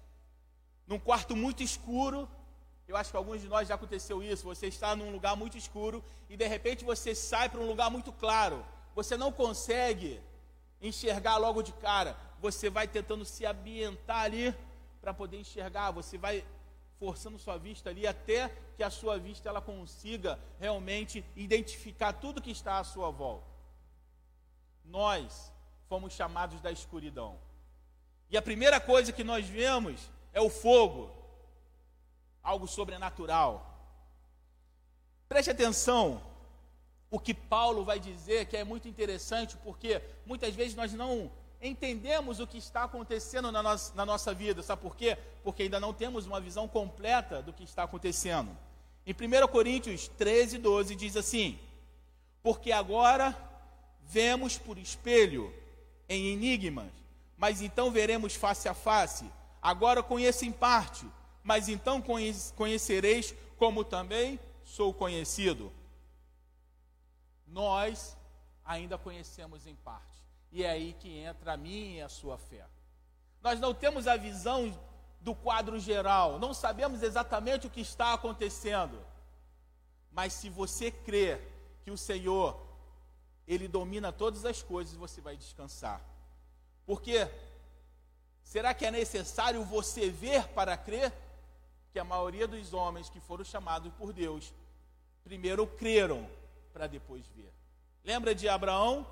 num 0.87 0.99
quarto 0.99 1.35
muito 1.35 1.63
escuro. 1.63 2.29
Eu 2.87 2.95
acho 2.95 3.09
que 3.09 3.17
alguns 3.17 3.41
de 3.41 3.47
nós 3.47 3.67
já 3.67 3.75
aconteceu 3.75 4.21
isso. 4.21 4.45
Você 4.45 4.67
está 4.67 4.95
num 4.95 5.11
lugar 5.11 5.35
muito 5.35 5.57
escuro 5.57 6.03
e 6.29 6.37
de 6.37 6.47
repente 6.47 6.85
você 6.85 7.15
sai 7.15 7.49
para 7.49 7.59
um 7.59 7.67
lugar 7.67 7.89
muito 7.89 8.11
claro. 8.11 8.63
Você 8.93 9.17
não 9.17 9.31
consegue 9.31 10.21
enxergar 10.79 11.37
logo 11.37 11.63
de 11.63 11.73
cara. 11.73 12.15
Você 12.39 12.69
vai 12.69 12.87
tentando 12.87 13.25
se 13.25 13.45
ambientar 13.45 14.21
ali 14.21 14.55
para 15.01 15.13
poder 15.13 15.39
enxergar. 15.39 15.91
Você 15.91 16.17
vai 16.17 16.45
forçando 16.99 17.39
sua 17.39 17.57
vista 17.57 17.89
ali 17.89 18.05
até 18.05 18.49
que 18.75 18.83
a 18.83 18.89
sua 18.89 19.17
vista 19.17 19.49
ela 19.49 19.61
consiga 19.61 20.39
realmente 20.59 21.25
identificar 21.35 22.13
tudo 22.13 22.41
que 22.41 22.51
está 22.51 22.77
à 22.77 22.83
sua 22.83 23.09
volta. 23.09 23.47
Nós 24.85 25.52
fomos 25.93 26.13
chamados 26.13 26.59
da 26.59 26.71
escuridão. 26.71 27.37
E 28.31 28.35
a 28.35 28.41
primeira 28.41 28.79
coisa 28.79 29.13
que 29.13 29.23
nós 29.23 29.45
vemos 29.45 30.09
é 30.33 30.41
o 30.41 30.49
fogo, 30.49 31.11
algo 32.41 32.67
sobrenatural. 32.67 33.51
Preste 35.29 35.51
atenção 35.51 36.19
o 37.11 37.19
que 37.19 37.31
Paulo 37.31 37.85
vai 37.85 37.99
dizer, 37.99 38.47
que 38.47 38.57
é 38.57 38.63
muito 38.63 38.87
interessante, 38.87 39.55
porque 39.57 40.01
muitas 40.25 40.55
vezes 40.55 40.73
nós 40.73 40.91
não 40.93 41.31
entendemos 41.61 42.39
o 42.39 42.47
que 42.47 42.57
está 42.57 42.85
acontecendo 42.85 43.51
na 43.51 43.61
nossa, 43.61 43.93
na 43.93 44.03
nossa 44.03 44.33
vida. 44.33 44.63
Sabe 44.63 44.81
por 44.81 44.95
quê? 44.95 45.15
Porque 45.43 45.61
ainda 45.61 45.79
não 45.79 45.93
temos 45.93 46.25
uma 46.25 46.41
visão 46.41 46.67
completa 46.67 47.39
do 47.39 47.53
que 47.53 47.63
está 47.63 47.83
acontecendo. 47.83 48.49
Em 49.05 49.13
1 49.13 49.47
Coríntios 49.47 50.07
13, 50.07 50.57
12 50.57 50.95
diz 50.95 51.15
assim: 51.15 51.59
Porque 52.41 52.71
agora 52.71 53.37
vemos 54.01 54.57
por 54.57 54.77
espelho, 54.77 55.53
em 56.07 56.27
enigmas, 56.27 56.91
mas 57.37 57.61
então 57.61 57.91
veremos 57.91 58.35
face 58.35 58.67
a 58.67 58.73
face. 58.73 59.29
Agora 59.61 60.03
conheço 60.03 60.45
em 60.45 60.51
parte, 60.51 61.05
mas 61.43 61.69
então 61.69 62.03
conhecereis 62.55 63.33
como 63.57 63.83
também 63.83 64.39
sou 64.63 64.93
conhecido. 64.93 65.71
Nós 67.47 68.17
ainda 68.65 68.97
conhecemos 68.97 69.67
em 69.67 69.75
parte. 69.75 70.23
E 70.51 70.63
é 70.63 70.69
aí 70.69 70.93
que 70.99 71.19
entra 71.19 71.53
a 71.53 71.57
minha 71.57 71.99
e 71.99 72.01
a 72.01 72.09
sua 72.09 72.37
fé. 72.37 72.65
Nós 73.41 73.59
não 73.59 73.73
temos 73.73 74.07
a 74.07 74.15
visão 74.15 74.77
do 75.19 75.33
quadro 75.33 75.79
geral, 75.79 76.37
não 76.37 76.53
sabemos 76.53 77.01
exatamente 77.01 77.67
o 77.67 77.69
que 77.69 77.81
está 77.81 78.13
acontecendo. 78.13 78.99
Mas 80.11 80.33
se 80.33 80.49
você 80.49 80.91
crer 80.91 81.41
que 81.83 81.91
o 81.91 81.97
Senhor, 81.97 82.59
Ele 83.47 83.67
domina 83.67 84.11
todas 84.11 84.45
as 84.45 84.61
coisas, 84.61 84.95
você 84.95 85.21
vai 85.21 85.35
descansar. 85.35 86.01
Porque 86.85 87.27
será 88.43 88.73
que 88.73 88.85
é 88.85 88.91
necessário 88.91 89.63
você 89.63 90.09
ver 90.09 90.47
para 90.49 90.77
crer? 90.77 91.11
Que 91.91 91.99
a 91.99 92.03
maioria 92.03 92.47
dos 92.47 92.73
homens 92.73 93.09
que 93.09 93.19
foram 93.19 93.43
chamados 93.43 93.91
por 93.93 94.13
Deus, 94.13 94.53
primeiro 95.23 95.67
creram 95.67 96.27
para 96.71 96.87
depois 96.87 97.25
ver. 97.35 97.51
Lembra 98.03 98.33
de 98.33 98.49
Abraão? 98.49 99.05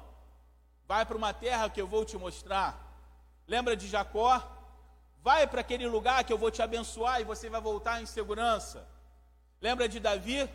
Vai 0.87 1.05
para 1.05 1.17
uma 1.17 1.33
terra 1.33 1.69
que 1.69 1.79
eu 1.79 1.87
vou 1.87 2.03
te 2.03 2.17
mostrar. 2.17 2.91
Lembra 3.47 3.75
de 3.75 3.87
Jacó? 3.87 4.41
Vai 5.23 5.45
para 5.45 5.61
aquele 5.61 5.87
lugar 5.87 6.23
que 6.23 6.33
eu 6.33 6.37
vou 6.37 6.49
te 6.49 6.61
abençoar 6.61 7.21
e 7.21 7.23
você 7.23 7.49
vai 7.49 7.61
voltar 7.61 8.01
em 8.01 8.05
segurança. 8.05 8.87
Lembra 9.61 9.87
de 9.87 9.99
Davi? 9.99 10.49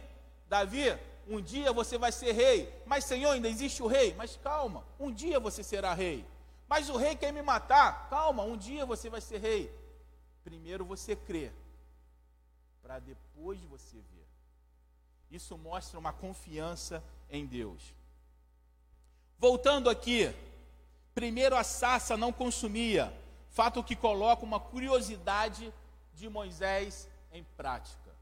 Davi, 0.48 0.98
um 1.28 1.40
dia 1.40 1.72
você 1.72 1.98
vai 1.98 2.12
ser 2.12 2.32
rei. 2.32 2.72
Mas, 2.86 3.04
Senhor, 3.04 3.32
ainda 3.32 3.48
existe 3.48 3.82
o 3.82 3.86
rei. 3.86 4.14
Mas 4.14 4.36
calma, 4.36 4.84
um 4.98 5.12
dia 5.12 5.40
você 5.40 5.62
será 5.62 5.92
rei. 5.94 6.24
Mas 6.68 6.88
o 6.88 6.96
rei 6.96 7.16
quer 7.16 7.32
me 7.32 7.42
matar. 7.42 8.08
Calma, 8.08 8.42
um 8.42 8.56
dia 8.56 8.86
você 8.86 9.08
vai 9.10 9.20
ser 9.20 9.38
rei. 9.38 9.72
Primeiro 10.44 10.84
você 10.84 11.16
crê, 11.16 11.50
para 12.80 12.98
depois 13.00 13.60
você 13.62 13.96
ver. 13.96 14.26
Isso 15.30 15.58
mostra 15.58 15.98
uma 15.98 16.12
confiança 16.12 17.02
em 17.28 17.44
Deus. 17.44 17.92
Voltando 19.38 19.90
aqui, 19.90 20.32
primeiro 21.14 21.56
a 21.56 21.64
sarça 21.64 22.16
não 22.16 22.32
consumia, 22.32 23.12
fato 23.50 23.82
que 23.82 23.96
coloca 23.96 24.44
uma 24.44 24.60
curiosidade 24.60 25.74
de 26.14 26.28
Moisés 26.28 27.08
em 27.32 27.42
prática. 27.56 28.14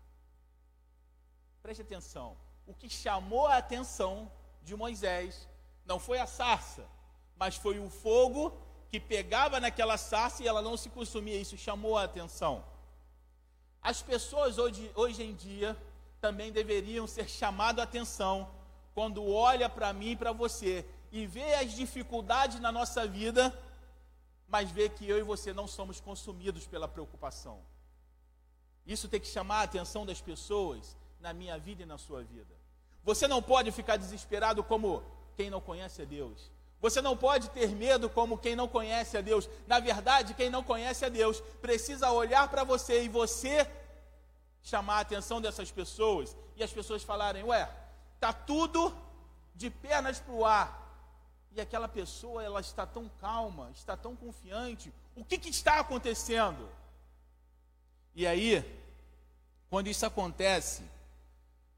Preste 1.62 1.82
atenção, 1.82 2.36
o 2.66 2.74
que 2.74 2.88
chamou 2.88 3.46
a 3.46 3.58
atenção 3.58 4.30
de 4.62 4.74
Moisés 4.74 5.48
não 5.84 5.98
foi 5.98 6.18
a 6.18 6.26
sarça, 6.26 6.84
mas 7.36 7.56
foi 7.56 7.78
o 7.78 7.90
fogo 7.90 8.56
que 8.90 8.98
pegava 8.98 9.60
naquela 9.60 9.96
sarça 9.98 10.42
e 10.42 10.48
ela 10.48 10.62
não 10.62 10.76
se 10.76 10.88
consumia. 10.88 11.36
Isso 11.36 11.56
chamou 11.58 11.98
a 11.98 12.04
atenção. 12.04 12.64
As 13.82 14.00
pessoas 14.00 14.56
hoje, 14.56 14.90
hoje 14.94 15.22
em 15.22 15.34
dia 15.34 15.76
também 16.20 16.50
deveriam 16.50 17.06
ser 17.06 17.28
chamado 17.28 17.80
a 17.80 17.82
atenção 17.82 18.48
quando 18.94 19.26
olha 19.26 19.68
para 19.68 19.92
mim 19.92 20.12
e 20.12 20.16
para 20.16 20.32
você 20.32 20.86
e 21.12 21.26
vê 21.26 21.54
as 21.54 21.72
dificuldades 21.72 22.60
na 22.60 22.72
nossa 22.72 23.06
vida, 23.06 23.56
mas 24.48 24.70
vê 24.70 24.88
que 24.88 25.06
eu 25.08 25.18
e 25.18 25.22
você 25.22 25.52
não 25.52 25.66
somos 25.66 26.00
consumidos 26.00 26.66
pela 26.66 26.88
preocupação. 26.88 27.60
Isso 28.86 29.08
tem 29.08 29.20
que 29.20 29.26
chamar 29.26 29.58
a 29.60 29.62
atenção 29.62 30.06
das 30.06 30.20
pessoas 30.20 30.96
na 31.20 31.32
minha 31.32 31.58
vida 31.58 31.82
e 31.82 31.86
na 31.86 31.98
sua 31.98 32.22
vida. 32.22 32.53
Você 33.04 33.28
não 33.28 33.42
pode 33.42 33.70
ficar 33.70 33.96
desesperado 33.96 34.64
como 34.64 35.02
quem 35.36 35.50
não 35.50 35.60
conhece 35.60 36.02
a 36.02 36.04
Deus. 36.04 36.50
Você 36.80 37.00
não 37.00 37.16
pode 37.16 37.48
ter 37.50 37.68
medo 37.68 38.10
como 38.10 38.38
quem 38.38 38.56
não 38.56 38.68
conhece 38.68 39.16
a 39.16 39.20
Deus. 39.20 39.48
Na 39.66 39.78
verdade, 39.80 40.34
quem 40.34 40.50
não 40.50 40.62
conhece 40.62 41.04
a 41.04 41.08
Deus 41.08 41.40
precisa 41.60 42.10
olhar 42.10 42.48
para 42.48 42.64
você 42.64 43.04
e 43.04 43.08
você 43.08 43.70
chamar 44.62 44.96
a 44.96 45.00
atenção 45.00 45.40
dessas 45.40 45.70
pessoas 45.70 46.36
e 46.56 46.62
as 46.62 46.72
pessoas 46.72 47.02
falarem: 47.02 47.44
Ué, 47.44 47.70
tá 48.20 48.32
tudo 48.32 48.94
de 49.54 49.70
pernas 49.70 50.18
para 50.18 50.34
o 50.34 50.44
ar, 50.44 50.84
e 51.52 51.60
aquela 51.60 51.88
pessoa 51.88 52.42
ela 52.42 52.60
está 52.60 52.86
tão 52.86 53.08
calma, 53.20 53.70
está 53.74 53.96
tão 53.96 54.16
confiante. 54.16 54.92
O 55.14 55.24
que, 55.24 55.38
que 55.38 55.48
está 55.48 55.78
acontecendo? 55.78 56.68
E 58.14 58.26
aí, 58.26 58.64
quando 59.70 59.88
isso 59.88 60.04
acontece, 60.04 60.82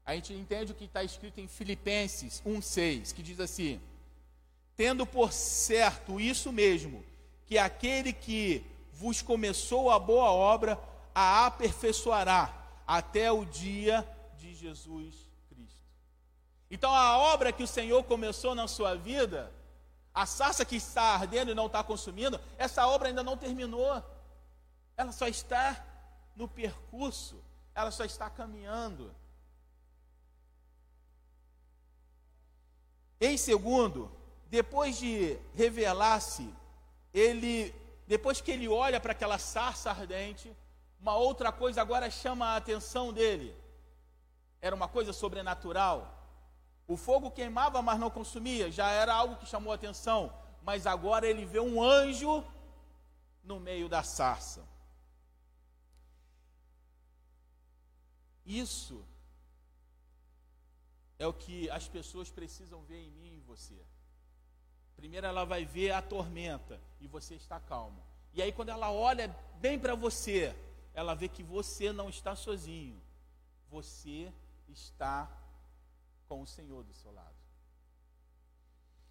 a 0.07 0.15
gente 0.15 0.31
entende 0.33 0.71
o 0.71 0.75
que 0.75 0.85
está 0.85 1.03
escrito 1.03 1.41
em 1.41 1.49
Filipenses 1.49 2.41
1,6, 2.45 3.13
que 3.13 3.21
diz 3.21 3.41
assim: 3.41 3.81
Tendo 4.77 5.05
por 5.05 5.33
certo 5.33 6.17
isso 6.17 6.49
mesmo, 6.49 7.03
que 7.45 7.57
aquele 7.57 8.13
que 8.13 8.65
vos 8.93 9.21
começou 9.21 9.91
a 9.91 9.99
boa 9.99 10.31
obra, 10.31 10.79
a 11.13 11.45
aperfeiçoará 11.47 12.53
até 12.87 13.29
o 13.29 13.43
dia 13.43 14.07
de 14.37 14.55
Jesus 14.55 15.13
Cristo. 15.49 15.83
Então, 16.71 16.95
a 16.95 17.17
obra 17.17 17.51
que 17.51 17.63
o 17.63 17.67
Senhor 17.67 18.01
começou 18.05 18.55
na 18.55 18.65
sua 18.65 18.95
vida, 18.95 19.51
a 20.13 20.25
sarça 20.25 20.63
que 20.63 20.77
está 20.77 21.15
ardendo 21.15 21.51
e 21.51 21.55
não 21.55 21.65
está 21.65 21.83
consumindo, 21.83 22.39
essa 22.57 22.87
obra 22.87 23.09
ainda 23.09 23.23
não 23.23 23.35
terminou. 23.35 24.01
Ela 24.95 25.11
só 25.11 25.27
está 25.27 25.85
no 26.33 26.47
percurso, 26.47 27.43
ela 27.75 27.91
só 27.91 28.05
está 28.05 28.29
caminhando. 28.29 29.13
Em 33.19 33.35
segundo, 33.37 34.11
depois 34.49 34.97
de 34.97 35.37
revelar-se, 35.53 36.53
ele, 37.13 37.73
depois 38.05 38.39
que 38.39 38.51
ele 38.51 38.67
olha 38.67 38.99
para 38.99 39.11
aquela 39.11 39.37
sarça 39.37 39.89
ardente, 39.89 40.55
uma 40.99 41.15
outra 41.15 41.51
coisa 41.51 41.81
agora 41.81 42.09
chama 42.09 42.47
a 42.47 42.55
atenção 42.55 43.11
dele. 43.11 43.55
Era 44.61 44.75
uma 44.75 44.87
coisa 44.87 45.13
sobrenatural. 45.13 46.13
O 46.87 46.95
fogo 46.95 47.31
queimava, 47.31 47.81
mas 47.81 47.99
não 47.99 48.09
consumia, 48.09 48.71
já 48.71 48.89
era 48.89 49.13
algo 49.13 49.35
que 49.35 49.45
chamou 49.45 49.71
a 49.71 49.75
atenção. 49.75 50.33
Mas 50.63 50.85
agora 50.85 51.27
ele 51.27 51.45
vê 51.45 51.59
um 51.59 51.81
anjo 51.81 52.43
no 53.43 53.59
meio 53.59 53.89
da 53.89 54.03
sarça. 54.03 54.63
Isso 58.45 59.03
é 61.19 61.25
o 61.25 61.33
que 61.33 61.69
as 61.69 61.87
pessoas 61.87 62.29
precisam 62.29 62.83
ver 62.83 63.01
em 63.01 63.11
mim 63.11 63.33
e 63.33 63.35
em 63.37 63.41
você. 63.41 63.79
Primeiro 64.95 65.27
ela 65.27 65.45
vai 65.45 65.65
ver 65.65 65.91
a 65.91 66.01
tormenta 66.01 66.79
e 66.99 67.07
você 67.07 67.35
está 67.35 67.59
calmo. 67.59 68.01
E 68.33 68.41
aí, 68.41 68.51
quando 68.51 68.69
ela 68.69 68.91
olha 68.91 69.35
bem 69.59 69.79
para 69.79 69.95
você, 69.95 70.55
ela 70.93 71.15
vê 71.15 71.27
que 71.27 71.43
você 71.43 71.91
não 71.91 72.09
está 72.09 72.35
sozinho. 72.35 73.01
Você 73.69 74.31
está 74.67 75.29
com 76.27 76.41
o 76.41 76.47
Senhor 76.47 76.83
do 76.83 76.93
seu 76.93 77.11
lado. 77.11 77.35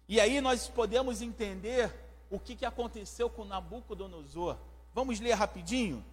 E 0.07 0.19
aí 0.19 0.39
nós 0.39 0.69
podemos 0.69 1.21
entender 1.21 1.93
o 2.29 2.39
que, 2.39 2.55
que 2.55 2.65
aconteceu 2.65 3.29
com 3.29 3.43
Nabucodonosor. 3.43 4.57
Vamos 4.93 5.19
ler 5.19 5.33
rapidinho? 5.33 6.03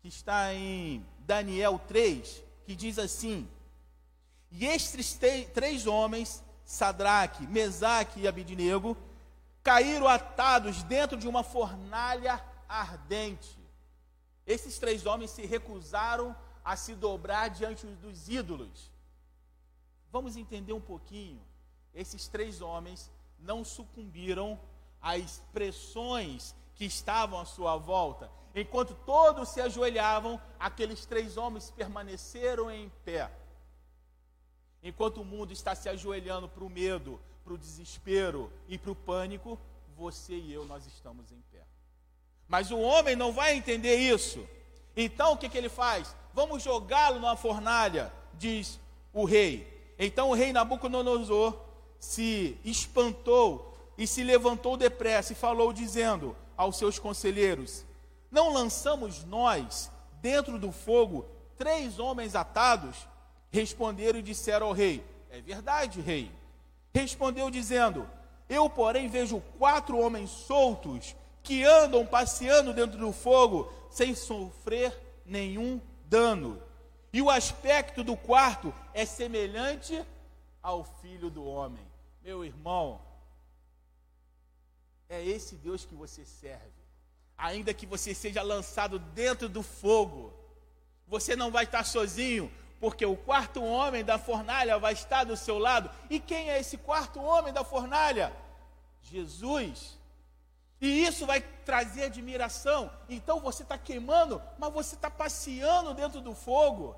Que 0.00 0.08
está 0.08 0.54
em 0.54 1.04
Daniel 1.20 1.80
3, 1.88 2.42
que 2.64 2.76
diz 2.76 2.98
assim: 2.98 3.48
E 4.50 4.64
estes 4.64 5.18
três 5.52 5.86
homens, 5.86 6.42
Sadraque, 6.64 7.46
Mesaque 7.46 8.20
e 8.20 8.28
Abidnego, 8.28 8.96
caíram 9.62 10.06
atados 10.06 10.82
dentro 10.84 11.16
de 11.16 11.26
uma 11.26 11.42
fornalha 11.42 12.42
ardente. 12.68 13.58
Esses 14.46 14.78
três 14.78 15.06
homens 15.06 15.32
se 15.32 15.44
recusaram 15.44 16.34
a 16.64 16.76
se 16.76 16.94
dobrar 16.94 17.50
diante 17.50 17.86
dos 17.86 18.28
ídolos. 18.28 18.90
Vamos 20.12 20.36
entender 20.36 20.72
um 20.72 20.80
pouquinho. 20.80 21.40
Esses 21.94 22.28
três 22.28 22.60
homens 22.60 23.10
não 23.38 23.64
sucumbiram 23.64 24.58
às 25.00 25.42
pressões 25.52 26.54
que 26.74 26.84
estavam 26.84 27.40
à 27.40 27.44
sua 27.44 27.76
volta. 27.76 28.30
Enquanto 28.54 28.94
todos 28.94 29.48
se 29.48 29.60
ajoelhavam, 29.60 30.40
aqueles 30.58 31.04
três 31.04 31.36
homens 31.36 31.70
permaneceram 31.70 32.70
em 32.70 32.88
pé. 33.04 33.30
Enquanto 34.86 35.20
o 35.20 35.24
mundo 35.24 35.52
está 35.52 35.74
se 35.74 35.88
ajoelhando 35.88 36.48
para 36.48 36.62
o 36.62 36.70
medo, 36.70 37.18
para 37.44 37.52
o 37.52 37.58
desespero 37.58 38.52
e 38.68 38.78
para 38.78 38.92
o 38.92 38.94
pânico, 38.94 39.58
você 39.96 40.34
e 40.34 40.52
eu, 40.52 40.64
nós 40.64 40.86
estamos 40.86 41.32
em 41.32 41.42
pé. 41.50 41.64
Mas 42.46 42.70
o 42.70 42.78
homem 42.78 43.16
não 43.16 43.32
vai 43.32 43.56
entender 43.56 43.96
isso. 43.96 44.46
Então 44.96 45.32
o 45.32 45.36
que, 45.36 45.48
que 45.48 45.58
ele 45.58 45.68
faz? 45.68 46.14
Vamos 46.32 46.62
jogá-lo 46.62 47.18
numa 47.18 47.34
fornalha, 47.34 48.12
diz 48.34 48.78
o 49.12 49.24
rei. 49.24 49.66
Então 49.98 50.30
o 50.30 50.34
rei 50.34 50.52
Nabucodonosor 50.52 51.58
se 51.98 52.56
espantou 52.64 53.76
e 53.98 54.06
se 54.06 54.22
levantou 54.22 54.76
depressa 54.76 55.32
e 55.32 55.36
falou, 55.36 55.72
dizendo 55.72 56.36
aos 56.56 56.78
seus 56.78 56.96
conselheiros: 56.96 57.84
Não 58.30 58.52
lançamos 58.52 59.24
nós 59.24 59.90
dentro 60.22 60.60
do 60.60 60.70
fogo 60.70 61.26
três 61.56 61.98
homens 61.98 62.36
atados? 62.36 63.04
Responderam 63.56 64.18
e 64.18 64.22
disseram 64.22 64.66
ao 64.66 64.74
rei: 64.74 65.02
É 65.30 65.40
verdade, 65.40 66.02
rei. 66.02 66.30
Respondeu, 66.94 67.50
dizendo: 67.50 68.06
Eu, 68.50 68.68
porém, 68.68 69.08
vejo 69.08 69.40
quatro 69.58 69.98
homens 69.98 70.28
soltos 70.28 71.16
que 71.42 71.64
andam 71.64 72.04
passeando 72.04 72.74
dentro 72.74 72.98
do 72.98 73.12
fogo 73.12 73.72
sem 73.90 74.14
sofrer 74.14 74.92
nenhum 75.24 75.80
dano. 76.04 76.62
E 77.10 77.22
o 77.22 77.30
aspecto 77.30 78.04
do 78.04 78.14
quarto 78.14 78.74
é 78.92 79.06
semelhante 79.06 80.04
ao 80.62 80.84
filho 80.84 81.30
do 81.30 81.42
homem. 81.42 81.86
Meu 82.22 82.44
irmão, 82.44 83.00
é 85.08 85.24
esse 85.24 85.54
Deus 85.54 85.82
que 85.86 85.94
você 85.94 86.26
serve. 86.26 86.76
Ainda 87.38 87.72
que 87.72 87.86
você 87.86 88.14
seja 88.14 88.42
lançado 88.42 88.98
dentro 88.98 89.48
do 89.48 89.62
fogo, 89.62 90.30
você 91.06 91.34
não 91.34 91.50
vai 91.50 91.64
estar 91.64 91.84
sozinho, 91.84 92.52
porque 92.80 93.06
o 93.06 93.16
quarto 93.16 93.62
homem 93.62 94.04
da 94.04 94.18
fornalha 94.18 94.78
vai 94.78 94.92
estar 94.92 95.24
do 95.24 95.36
seu 95.36 95.58
lado. 95.58 95.90
E 96.10 96.20
quem 96.20 96.50
é 96.50 96.60
esse 96.60 96.76
quarto 96.76 97.20
homem 97.20 97.52
da 97.52 97.64
fornalha? 97.64 98.32
Jesus. 99.02 99.98
E 100.80 101.04
isso 101.04 101.24
vai 101.26 101.40
trazer 101.40 102.04
admiração. 102.04 102.90
Então 103.08 103.40
você 103.40 103.62
está 103.62 103.78
queimando, 103.78 104.42
mas 104.58 104.72
você 104.72 104.94
está 104.94 105.10
passeando 105.10 105.94
dentro 105.94 106.20
do 106.20 106.34
fogo. 106.34 106.94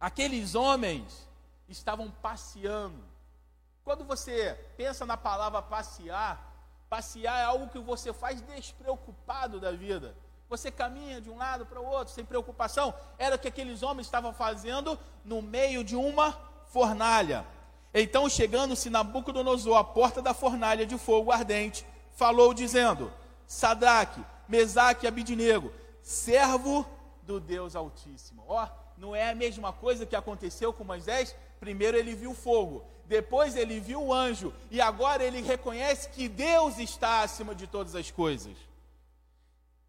Aqueles 0.00 0.54
homens 0.54 1.28
estavam 1.68 2.10
passeando. 2.10 3.04
Quando 3.84 4.04
você 4.04 4.54
pensa 4.76 5.04
na 5.04 5.16
palavra 5.16 5.62
passear, 5.62 6.52
passear 6.88 7.38
é 7.40 7.44
algo 7.44 7.68
que 7.68 7.78
você 7.78 8.12
faz 8.12 8.40
despreocupado 8.40 9.60
da 9.60 9.72
vida. 9.72 10.16
Você 10.48 10.70
caminha 10.70 11.20
de 11.20 11.28
um 11.28 11.36
lado 11.36 11.66
para 11.66 11.80
o 11.80 11.86
outro 11.86 12.14
sem 12.14 12.24
preocupação. 12.24 12.94
Era 13.18 13.36
o 13.36 13.38
que 13.38 13.48
aqueles 13.48 13.82
homens 13.82 14.06
estavam 14.06 14.32
fazendo 14.32 14.98
no 15.24 15.42
meio 15.42 15.82
de 15.82 15.96
uma 15.96 16.38
fornalha. 16.66 17.44
Então, 17.92 18.28
chegando-se 18.28 18.90
Nabucodonosor 18.90 19.76
à 19.76 19.82
porta 19.82 20.22
da 20.22 20.34
fornalha 20.34 20.86
de 20.86 20.96
fogo 20.98 21.32
ardente, 21.32 21.84
falou 22.12 22.54
dizendo: 22.54 23.12
Sadraque, 23.46 24.20
Mesaque 24.48 25.06
e 25.06 25.08
Abidinego, 25.08 25.72
servo 26.02 26.86
do 27.22 27.40
Deus 27.40 27.74
Altíssimo. 27.74 28.44
Ó, 28.46 28.64
oh, 28.64 28.68
não 28.96 29.16
é 29.16 29.30
a 29.30 29.34
mesma 29.34 29.72
coisa 29.72 30.06
que 30.06 30.14
aconteceu 30.14 30.72
com 30.72 30.84
Moisés? 30.84 31.34
Primeiro 31.58 31.96
ele 31.96 32.14
viu 32.14 32.34
fogo, 32.34 32.84
depois 33.06 33.56
ele 33.56 33.80
viu 33.80 34.02
o 34.02 34.12
anjo, 34.12 34.52
e 34.70 34.80
agora 34.80 35.24
ele 35.24 35.40
reconhece 35.40 36.10
que 36.10 36.28
Deus 36.28 36.78
está 36.78 37.22
acima 37.22 37.54
de 37.54 37.66
todas 37.66 37.94
as 37.94 38.10
coisas. 38.10 38.56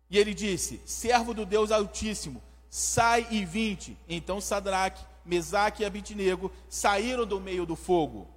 E 0.10 0.17
ele 0.17 0.34
disse: 0.34 0.82
Servo 0.86 1.34
do 1.34 1.46
Deus 1.46 1.72
Altíssimo, 1.72 2.41
sai 2.70 3.28
e 3.30 3.43
vinte. 3.46 3.98
Então 4.08 4.39
Sadraque, 4.39 5.04
Mesaque 5.26 5.84
e 5.84 5.86
Abidinego 5.86 6.52
saíram 6.70 7.26
do 7.26 7.39
meio 7.39 7.65
do 7.65 7.76
fogo. 7.76 8.28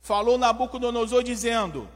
Falou 0.00 0.38
Nabucodonosor 0.38 1.22
dizendo: 1.22 1.88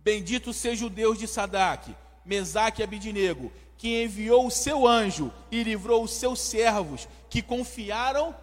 Bendito 0.00 0.52
seja 0.52 0.86
o 0.86 0.90
Deus 0.90 1.18
de 1.18 1.26
Sadraque, 1.26 1.94
Mesaque 2.24 2.80
e 2.80 2.84
Abidinego, 2.84 3.52
que 3.76 4.02
enviou 4.02 4.46
o 4.46 4.50
seu 4.50 4.86
anjo 4.86 5.32
e 5.50 5.62
livrou 5.62 6.04
os 6.04 6.12
seus 6.12 6.40
servos 6.40 7.08
que 7.30 7.40
confiaram 7.40 8.34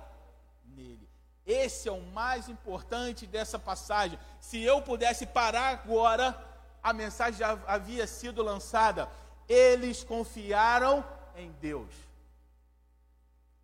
nele. 0.65 1.07
Esse 1.45 1.87
é 1.87 1.91
o 1.91 2.01
mais 2.01 2.49
importante 2.49 3.27
dessa 3.27 3.59
passagem. 3.59 4.17
Se 4.39 4.59
eu 4.61 4.81
pudesse 4.81 5.25
parar 5.27 5.69
agora, 5.69 6.35
a 6.81 6.93
mensagem 6.93 7.39
já 7.39 7.59
havia 7.67 8.07
sido 8.07 8.41
lançada. 8.41 9.09
Eles 9.47 10.03
confiaram 10.03 11.05
em 11.35 11.51
Deus. 11.53 11.93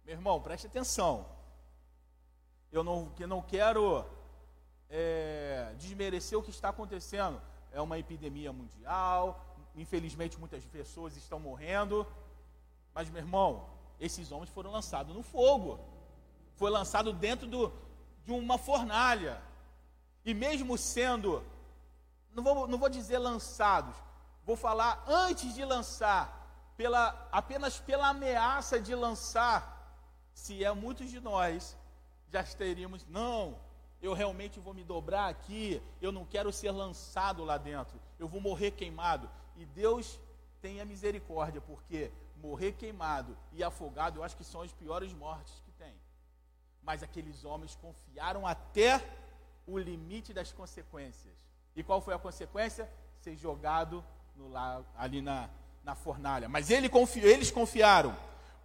Meu 0.06 0.16
irmão, 0.16 0.42
preste 0.42 0.68
atenção. 0.68 1.26
Eu 2.72 2.84
não, 2.84 3.10
que 3.10 3.26
não 3.26 3.42
quero 3.42 4.06
é, 4.90 5.74
desmerecer 5.78 6.38
o 6.38 6.44
que 6.44 6.50
está 6.50 6.70
acontecendo 6.70 7.42
é 7.72 7.82
uma 7.82 7.98
epidemia 7.98 8.54
mundial, 8.54 9.44
infelizmente 9.76 10.40
muitas 10.40 10.64
pessoas 10.66 11.18
estão 11.18 11.40
morrendo. 11.40 12.06
Mas, 12.94 13.10
meu 13.10 13.20
irmão, 13.20 13.68
esses 14.00 14.32
homens 14.32 14.50
foram 14.50 14.72
lançados 14.72 15.16
no 15.16 15.24
fogo. 15.24 15.80
Foi 16.56 16.70
lançado 16.70 17.12
dentro 17.12 17.48
do, 17.48 17.74
de 18.24 18.32
uma 18.32 18.58
fornalha. 18.58 19.42
E 20.24 20.34
mesmo 20.34 20.78
sendo, 20.78 21.44
não 22.32 22.44
vou, 22.44 22.68
não 22.68 22.78
vou 22.78 22.90
dizer 22.90 23.18
lançados, 23.18 23.96
vou 24.46 24.56
falar 24.56 25.04
antes 25.08 25.54
de 25.54 25.64
lançar, 25.64 26.74
pela, 26.76 27.28
apenas 27.32 27.80
pela 27.80 28.10
ameaça 28.10 28.80
de 28.80 28.94
lançar, 28.96 29.74
se 30.34 30.64
é 30.64 30.72
muitos 30.74 31.10
de 31.10 31.20
nós 31.20 31.78
já 32.32 32.44
teríamos, 32.44 33.06
não, 33.08 33.60
eu 34.02 34.14
realmente 34.14 34.60
vou 34.60 34.74
me 34.74 34.84
dobrar 34.84 35.30
aqui, 35.30 35.82
eu 36.02 36.12
não 36.12 36.26
quero 36.26 36.52
ser 36.52 36.72
lançado 36.72 37.44
lá 37.44 37.58
dentro, 37.58 38.00
eu 38.18 38.28
vou 38.28 38.42
morrer 38.42 38.72
queimado. 38.72 39.30
E 39.56 39.66
Deus 39.66 40.20
tenha 40.60 40.84
misericórdia, 40.84 41.62
porque 41.62 42.12
morrer 42.36 42.74
queimado 42.74 43.38
e 43.52 43.64
afogado, 43.64 44.20
eu 44.20 44.24
acho 44.24 44.36
que 44.36 44.44
são 44.44 44.62
as 44.62 44.74
piores 44.74 45.14
mortes 45.14 45.62
que 45.64 45.72
tem. 45.74 45.96
Mas 46.82 47.04
aqueles 47.04 47.46
homens 47.46 47.76
confiaram 47.76 48.46
até 48.48 49.02
o 49.68 49.78
limite 49.78 50.34
das 50.34 50.52
consequências. 50.52 51.38
E 51.76 51.84
qual 51.84 52.02
foi 52.02 52.14
a 52.14 52.20
consequência? 52.20 52.92
Ser 53.22 53.38
jogado 53.38 54.04
no 54.36 54.52
ali 54.98 55.22
na, 55.22 55.50
na 55.84 55.96
fornalha. 55.96 56.50
Mas 56.50 56.70
ele 56.70 56.90
confiou, 56.90 57.28
eles 57.28 57.52
confiaram, 57.52 58.16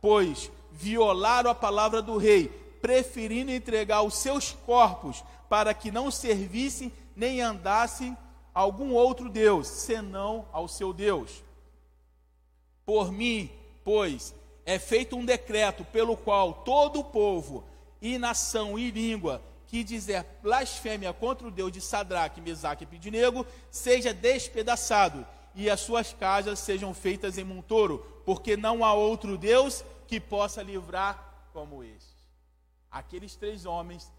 pois 0.01 0.51
violaram 0.73 1.51
a 1.51 1.55
palavra 1.55 2.03
do 2.03 2.16
rei 2.16 2.49
preferindo 2.81 3.51
entregar 3.51 4.03
os 4.03 4.14
seus 4.19 4.53
corpos 4.53 5.25
para 5.49 5.75
que 5.75 5.91
não 5.91 6.11
servissem 6.11 6.93
nem 7.16 7.41
andassem 7.41 8.16
a 8.55 8.61
algum 8.61 8.93
outro 8.93 9.29
Deus, 9.29 9.66
senão 9.66 10.47
ao 10.53 10.69
seu 10.69 10.93
Deus. 10.93 11.43
Por 12.85 13.11
mim, 13.11 13.51
pois, 13.85 14.35
é 14.64 14.79
feito 14.79 15.16
um 15.16 15.25
decreto 15.25 15.85
pelo 15.85 16.16
qual 16.16 16.53
todo 16.53 17.01
o 17.01 17.05
povo, 17.05 17.64
e 18.01 18.16
nação 18.19 18.79
e 18.79 18.91
língua 18.91 19.43
que 19.66 19.85
dizer 19.85 20.25
blasfêmia 20.43 21.12
contra 21.12 21.47
o 21.47 21.51
Deus 21.51 21.71
de 21.71 21.81
Sadraque, 21.81 22.41
Mesaque 22.41 22.85
e 22.85 22.87
Pidinego, 22.87 23.47
seja 23.71 24.14
despedaçado, 24.14 25.27
e 25.59 25.69
as 25.69 25.81
suas 25.81 26.15
casas 26.15 26.59
sejam 26.59 26.95
feitas 26.95 27.37
em 27.37 27.45
montoro, 27.45 27.99
porque 28.25 28.57
não 28.57 28.83
há 28.83 28.95
outro 28.95 29.37
Deus 29.37 29.85
que 30.07 30.19
possa 30.19 30.63
livrar 30.63 31.49
como 31.53 31.85
este 31.85 32.19
aqueles 32.91 33.37
três 33.37 33.65
homens 33.65 34.13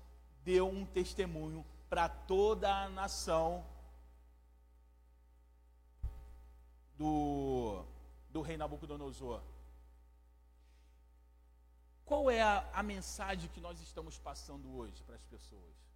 deu 0.44 0.68
um 0.68 0.86
testemunho 0.86 1.66
para 1.90 2.08
toda 2.08 2.84
a 2.84 2.90
nação 2.90 3.66
do, 6.96 7.84
do 8.30 8.42
rei 8.42 8.58
Nabucodonosor. 8.58 9.42
Qual 12.06 12.30
é 12.30 12.42
a, 12.42 12.68
a 12.74 12.84
mensagem 12.84 13.50
que 13.50 13.62
nós 13.62 13.80
estamos 13.82 14.18
passando 14.18 14.76
hoje 14.76 15.04
para 15.04 15.16
as 15.16 15.26
pessoas? 15.26 15.89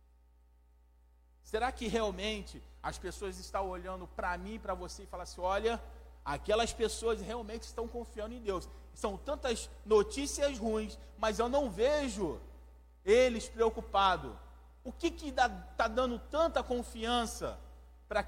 Será 1.43 1.71
que 1.71 1.87
realmente 1.87 2.63
as 2.81 2.97
pessoas 2.97 3.37
estão 3.37 3.69
olhando 3.69 4.07
para 4.07 4.37
mim, 4.37 4.59
para 4.59 4.73
você 4.73 5.03
e 5.03 5.07
falam 5.07 5.23
assim: 5.23 5.41
olha, 5.41 5.81
aquelas 6.23 6.73
pessoas 6.73 7.21
realmente 7.21 7.63
estão 7.63 7.87
confiando 7.87 8.33
em 8.33 8.41
Deus. 8.41 8.67
São 8.93 9.17
tantas 9.17 9.69
notícias 9.85 10.57
ruins, 10.57 10.97
mas 11.17 11.39
eu 11.39 11.49
não 11.49 11.69
vejo 11.69 12.39
eles 13.03 13.49
preocupados. 13.49 14.33
O 14.83 14.91
que 14.91 15.07
está 15.07 15.87
dando 15.87 16.19
tanta 16.19 16.61
confiança 16.61 17.59
para 18.07 18.19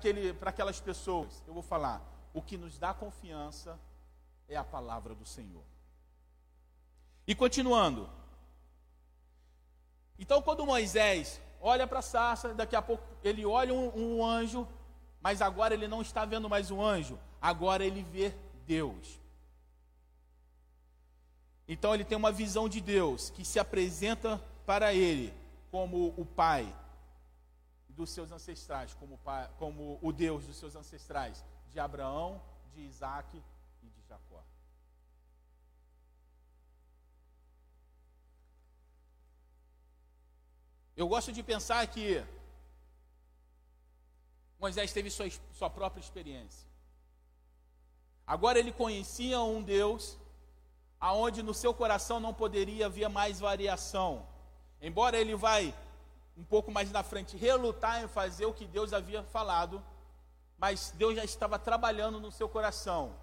aquelas 0.49 0.79
pessoas? 0.79 1.43
Eu 1.47 1.53
vou 1.53 1.63
falar. 1.63 2.01
O 2.33 2.41
que 2.41 2.57
nos 2.57 2.77
dá 2.77 2.93
confiança 2.93 3.79
é 4.47 4.55
a 4.55 4.63
palavra 4.63 5.15
do 5.15 5.25
Senhor. 5.25 5.63
E 7.27 7.33
continuando. 7.33 8.09
Então, 10.17 10.41
quando 10.41 10.65
Moisés 10.65 11.41
olha 11.61 11.87
para 11.87 11.99
a 11.99 12.03
sarça, 12.03 12.53
daqui 12.53 12.75
a 12.75 12.81
pouco 12.81 13.03
ele 13.23 13.45
olha 13.45 13.73
um, 13.73 14.17
um 14.17 14.25
anjo, 14.25 14.67
mas 15.21 15.41
agora 15.41 15.73
ele 15.73 15.87
não 15.87 16.01
está 16.01 16.25
vendo 16.25 16.49
mais 16.49 16.71
um 16.71 16.81
anjo, 16.81 17.19
agora 17.41 17.85
ele 17.85 18.03
vê 18.03 18.33
Deus. 18.65 19.19
Então 21.67 21.93
ele 21.93 22.05
tem 22.05 22.17
uma 22.17 22.31
visão 22.31 22.69
de 22.69 22.79
Deus 22.79 23.29
que 23.29 23.43
se 23.43 23.59
apresenta 23.59 24.39
para 24.65 24.93
ele 24.93 25.33
como 25.71 26.13
o 26.17 26.25
Pai 26.25 26.71
dos 27.89 28.09
seus 28.09 28.31
ancestrais, 28.31 28.93
como, 28.93 29.17
pai, 29.19 29.49
como 29.57 29.97
o 30.01 30.11
Deus 30.11 30.45
dos 30.45 30.57
seus 30.57 30.75
ancestrais, 30.75 31.43
de 31.71 31.79
Abraão, 31.79 32.41
de 32.73 32.81
Isaac 32.81 33.41
e 33.81 33.87
de 33.87 34.07
Jacó. 34.07 34.43
Eu 40.95 41.07
gosto 41.07 41.31
de 41.31 41.43
pensar 41.43 41.85
que 41.87 42.23
Moisés 44.59 44.93
teve 44.93 45.09
sua, 45.09 45.27
sua 45.53 45.69
própria 45.69 46.01
experiência. 46.01 46.67
Agora 48.25 48.57
ele 48.57 48.71
conhecia 48.71 49.39
um 49.41 49.61
Deus 49.61 50.17
aonde 50.99 51.43
no 51.43 51.53
seu 51.53 51.73
coração 51.73 52.19
não 52.19 52.33
poderia 52.33 52.85
haver 52.85 53.09
mais 53.09 53.39
variação. 53.39 54.25
Embora 54.81 55.17
ele 55.17 55.35
vai 55.35 55.73
um 56.37 56.43
pouco 56.43 56.71
mais 56.71 56.91
na 56.91 57.03
frente 57.03 57.37
relutar 57.37 58.01
em 58.01 58.07
fazer 58.07 58.45
o 58.45 58.53
que 58.53 58.65
Deus 58.65 58.93
havia 58.93 59.21
falado, 59.23 59.83
mas 60.57 60.93
Deus 60.95 61.15
já 61.15 61.23
estava 61.23 61.59
trabalhando 61.59 62.19
no 62.19 62.31
seu 62.31 62.49
coração. 62.49 63.13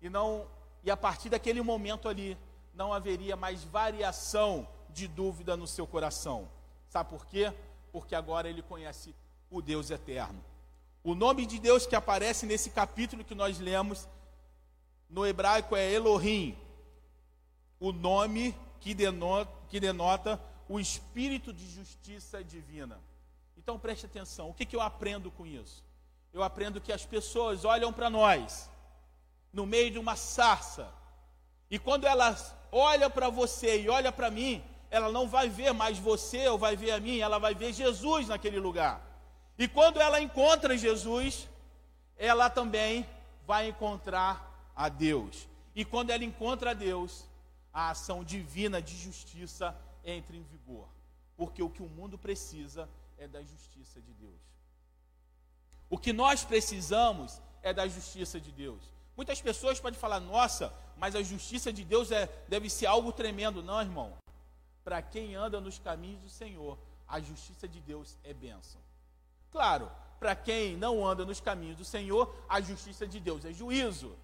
E 0.00 0.08
não 0.08 0.46
e 0.84 0.90
a 0.90 0.96
partir 0.96 1.28
daquele 1.28 1.62
momento 1.62 2.08
ali 2.08 2.36
não 2.74 2.92
haveria 2.92 3.36
mais 3.36 3.64
variação 3.64 4.66
de 4.90 5.08
dúvida 5.08 5.56
no 5.56 5.66
seu 5.66 5.86
coração. 5.86 6.48
Sabe 6.92 7.08
por 7.08 7.24
quê? 7.24 7.50
Porque 7.90 8.14
agora 8.14 8.50
ele 8.50 8.60
conhece 8.60 9.14
o 9.50 9.62
Deus 9.62 9.90
eterno. 9.90 10.44
O 11.02 11.14
nome 11.14 11.46
de 11.46 11.58
Deus 11.58 11.86
que 11.86 11.96
aparece 11.96 12.44
nesse 12.44 12.68
capítulo 12.68 13.24
que 13.24 13.34
nós 13.34 13.58
lemos 13.58 14.06
no 15.08 15.26
hebraico 15.26 15.74
é 15.74 15.90
Elohim, 15.90 16.54
o 17.80 17.92
nome 17.92 18.54
que 18.78 18.92
denota, 18.92 19.50
que 19.70 19.80
denota 19.80 20.38
o 20.68 20.78
espírito 20.78 21.50
de 21.50 21.66
justiça 21.66 22.44
divina. 22.44 23.00
Então 23.56 23.78
preste 23.78 24.04
atenção, 24.04 24.50
o 24.50 24.54
que, 24.54 24.66
que 24.66 24.76
eu 24.76 24.82
aprendo 24.82 25.30
com 25.30 25.46
isso? 25.46 25.82
Eu 26.30 26.42
aprendo 26.42 26.78
que 26.78 26.92
as 26.92 27.06
pessoas 27.06 27.64
olham 27.64 27.90
para 27.90 28.10
nós 28.10 28.68
no 29.50 29.64
meio 29.64 29.90
de 29.90 29.98
uma 29.98 30.14
sarça, 30.14 30.92
e 31.70 31.78
quando 31.78 32.06
elas 32.06 32.54
olham 32.70 33.10
para 33.10 33.30
você 33.30 33.80
e 33.80 33.88
olham 33.88 34.12
para 34.12 34.30
mim, 34.30 34.62
ela 34.92 35.10
não 35.10 35.26
vai 35.26 35.48
ver 35.48 35.72
mais 35.72 35.98
você 35.98 36.46
ou 36.48 36.58
vai 36.58 36.76
ver 36.76 36.90
a 36.90 37.00
mim, 37.00 37.18
ela 37.18 37.38
vai 37.38 37.54
ver 37.54 37.72
Jesus 37.72 38.28
naquele 38.28 38.60
lugar. 38.60 39.00
E 39.58 39.66
quando 39.66 39.98
ela 39.98 40.20
encontra 40.20 40.76
Jesus, 40.76 41.48
ela 42.14 42.50
também 42.50 43.08
vai 43.46 43.70
encontrar 43.70 44.70
a 44.76 44.90
Deus. 44.90 45.48
E 45.74 45.82
quando 45.82 46.10
ela 46.10 46.22
encontra 46.22 46.72
a 46.72 46.74
Deus, 46.74 47.24
a 47.72 47.88
ação 47.88 48.22
divina 48.22 48.82
de 48.82 48.94
justiça 48.94 49.74
entre 50.04 50.36
em 50.36 50.42
vigor. 50.42 50.86
Porque 51.38 51.62
o 51.62 51.70
que 51.70 51.82
o 51.82 51.88
mundo 51.88 52.18
precisa 52.18 52.86
é 53.16 53.26
da 53.26 53.42
justiça 53.42 53.98
de 53.98 54.12
Deus. 54.12 54.42
O 55.88 55.96
que 55.96 56.12
nós 56.12 56.44
precisamos 56.44 57.40
é 57.62 57.72
da 57.72 57.88
justiça 57.88 58.38
de 58.38 58.52
Deus. 58.52 58.82
Muitas 59.16 59.40
pessoas 59.40 59.80
podem 59.80 59.98
falar, 59.98 60.20
nossa, 60.20 60.70
mas 60.98 61.16
a 61.16 61.22
justiça 61.22 61.72
de 61.72 61.82
Deus 61.82 62.10
é, 62.10 62.26
deve 62.46 62.68
ser 62.68 62.84
algo 62.84 63.10
tremendo. 63.10 63.62
Não, 63.62 63.80
irmão. 63.80 64.22
Para 64.84 65.00
quem 65.00 65.34
anda 65.34 65.60
nos 65.60 65.78
caminhos 65.78 66.20
do 66.22 66.28
Senhor, 66.28 66.78
a 67.06 67.20
justiça 67.20 67.68
de 67.68 67.80
Deus 67.80 68.16
é 68.24 68.32
bênção. 68.32 68.80
Claro, 69.50 69.90
para 70.18 70.34
quem 70.34 70.76
não 70.76 71.06
anda 71.06 71.24
nos 71.24 71.40
caminhos 71.40 71.76
do 71.76 71.84
Senhor, 71.84 72.34
a 72.48 72.60
justiça 72.60 73.06
de 73.06 73.20
Deus 73.20 73.44
é 73.44 73.52
juízo. 73.52 74.16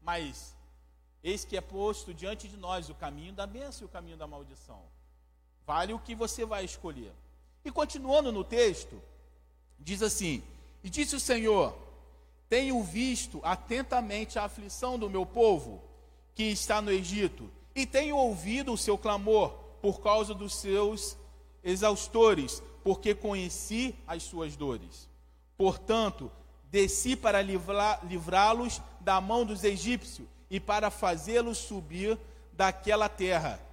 Mas 0.00 0.54
eis 1.24 1.44
que 1.44 1.56
é 1.56 1.60
posto 1.60 2.14
diante 2.14 2.46
de 2.46 2.56
nós 2.56 2.88
o 2.88 2.94
caminho 2.94 3.32
da 3.32 3.46
bênção 3.46 3.82
e 3.82 3.86
o 3.86 3.88
caminho 3.88 4.16
da 4.16 4.26
maldição. 4.26 4.80
Vale 5.66 5.92
o 5.92 5.98
que 5.98 6.14
você 6.14 6.44
vai 6.44 6.64
escolher. 6.64 7.12
E 7.64 7.72
continuando 7.72 8.30
no 8.30 8.44
texto, 8.44 9.02
diz 9.78 10.02
assim: 10.02 10.42
E 10.84 10.88
disse 10.88 11.16
o 11.16 11.20
Senhor: 11.20 11.76
Tenho 12.48 12.80
visto 12.84 13.40
atentamente 13.42 14.38
a 14.38 14.44
aflição 14.44 14.96
do 14.96 15.10
meu 15.10 15.26
povo 15.26 15.82
que 16.32 16.44
está 16.44 16.80
no 16.80 16.92
Egito, 16.92 17.50
e 17.74 17.84
tenho 17.84 18.16
ouvido 18.16 18.72
o 18.72 18.78
seu 18.78 18.96
clamor 18.96 19.65
por 19.80 20.00
causa 20.00 20.34
dos 20.34 20.54
seus 20.54 21.16
exaustores, 21.62 22.62
porque 22.82 23.14
conheci 23.14 23.94
as 24.06 24.22
suas 24.22 24.56
dores. 24.56 25.08
Portanto, 25.56 26.30
desci 26.70 27.16
para 27.16 27.42
livrá-los 27.42 28.80
da 29.00 29.20
mão 29.20 29.44
dos 29.44 29.64
egípcios 29.64 30.28
e 30.50 30.60
para 30.60 30.90
fazê-los 30.90 31.58
subir 31.58 32.18
daquela 32.52 33.08
terra 33.08 33.66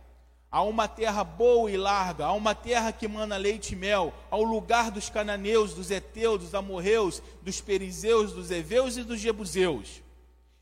a 0.53 0.61
uma 0.61 0.87
terra 0.87 1.23
boa 1.23 1.71
e 1.71 1.75
larga, 1.75 2.27
a 2.27 2.33
uma 2.33 2.53
terra 2.53 2.91
que 2.91 3.07
mana 3.07 3.37
leite 3.37 3.73
e 3.73 3.75
mel, 3.75 4.13
ao 4.29 4.43
lugar 4.43 4.91
dos 4.91 5.09
cananeus, 5.09 5.73
dos 5.73 5.89
heteus, 5.89 6.41
dos 6.41 6.53
amorreus, 6.53 7.23
dos 7.41 7.59
perizeus, 7.59 8.31
dos 8.31 8.51
heveus 8.51 8.95
e 8.95 9.03
dos 9.03 9.19
jebuseus. 9.19 10.03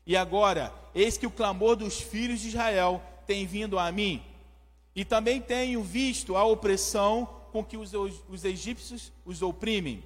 E 0.06 0.16
agora, 0.16 0.72
eis 0.94 1.18
que 1.18 1.26
o 1.26 1.30
clamor 1.30 1.76
dos 1.76 2.00
filhos 2.00 2.40
de 2.40 2.48
Israel 2.48 3.02
tem 3.26 3.44
vindo 3.44 3.78
a 3.78 3.92
mim, 3.92 4.22
e 4.94 5.04
também 5.04 5.40
tenho 5.40 5.82
visto 5.82 6.36
a 6.36 6.44
opressão 6.44 7.28
com 7.50 7.64
que 7.64 7.76
os, 7.76 7.92
os 7.94 8.44
egípcios 8.44 9.12
os 9.24 9.42
oprimem. 9.42 10.02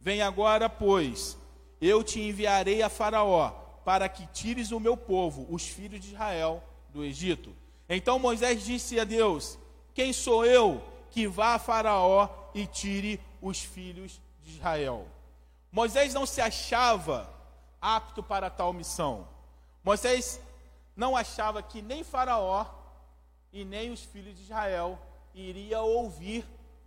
Vem 0.00 0.22
agora, 0.22 0.68
pois, 0.68 1.36
eu 1.80 2.02
te 2.02 2.20
enviarei 2.20 2.82
a 2.82 2.88
Faraó, 2.88 3.50
para 3.84 4.08
que 4.08 4.26
tires 4.28 4.70
o 4.70 4.80
meu 4.80 4.96
povo, 4.96 5.46
os 5.50 5.66
filhos 5.66 6.00
de 6.00 6.08
Israel, 6.08 6.62
do 6.90 7.04
Egito. 7.04 7.54
Então 7.88 8.18
Moisés 8.18 8.64
disse 8.64 8.98
a 9.00 9.04
Deus: 9.04 9.58
Quem 9.94 10.12
sou 10.12 10.44
eu 10.44 10.82
que 11.10 11.26
vá 11.26 11.54
a 11.54 11.58
Faraó 11.58 12.28
e 12.54 12.66
tire 12.66 13.20
os 13.42 13.60
filhos 13.60 14.20
de 14.42 14.52
Israel? 14.52 15.06
Moisés 15.72 16.14
não 16.14 16.26
se 16.26 16.40
achava 16.40 17.32
apto 17.80 18.22
para 18.22 18.50
tal 18.50 18.72
missão. 18.72 19.26
Moisés 19.82 20.40
não 20.94 21.16
achava 21.16 21.62
que 21.62 21.80
nem 21.80 22.04
Faraó 22.04 22.79
e 23.52 23.64
nem 23.64 23.90
os 23.90 24.02
filhos 24.04 24.36
de 24.36 24.42
Israel 24.42 24.98
iria 25.34 25.80
ouvir 25.80 26.44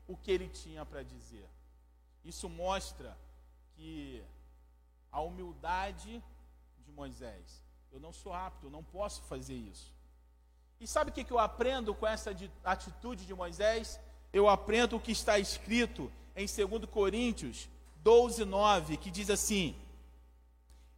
o 0.07 0.15
que 0.15 0.31
ele 0.31 0.47
tinha 0.47 0.85
para 0.85 1.03
dizer. 1.03 1.47
Isso 2.23 2.47
mostra 2.47 3.17
que 3.75 4.23
a 5.11 5.21
humildade 5.21 6.23
de 6.85 6.91
Moisés. 6.91 7.61
Eu 7.91 7.99
não 7.99 8.11
sou 8.11 8.33
apto, 8.33 8.67
eu 8.67 8.71
não 8.71 8.83
posso 8.83 9.21
fazer 9.23 9.53
isso. 9.53 9.93
E 10.79 10.87
sabe 10.87 11.11
o 11.11 11.13
que 11.13 11.31
eu 11.31 11.39
aprendo 11.39 11.93
com 11.93 12.07
essa 12.07 12.35
atitude 12.63 13.25
de 13.25 13.33
Moisés? 13.33 13.99
Eu 14.31 14.49
aprendo 14.49 14.95
o 14.95 14.99
que 14.99 15.11
está 15.11 15.37
escrito 15.37 16.11
em 16.35 16.45
2 16.45 16.85
Coríntios 16.89 17.69
12, 17.97 18.43
9, 18.43 18.97
que 18.97 19.11
diz 19.11 19.29
assim: 19.29 19.75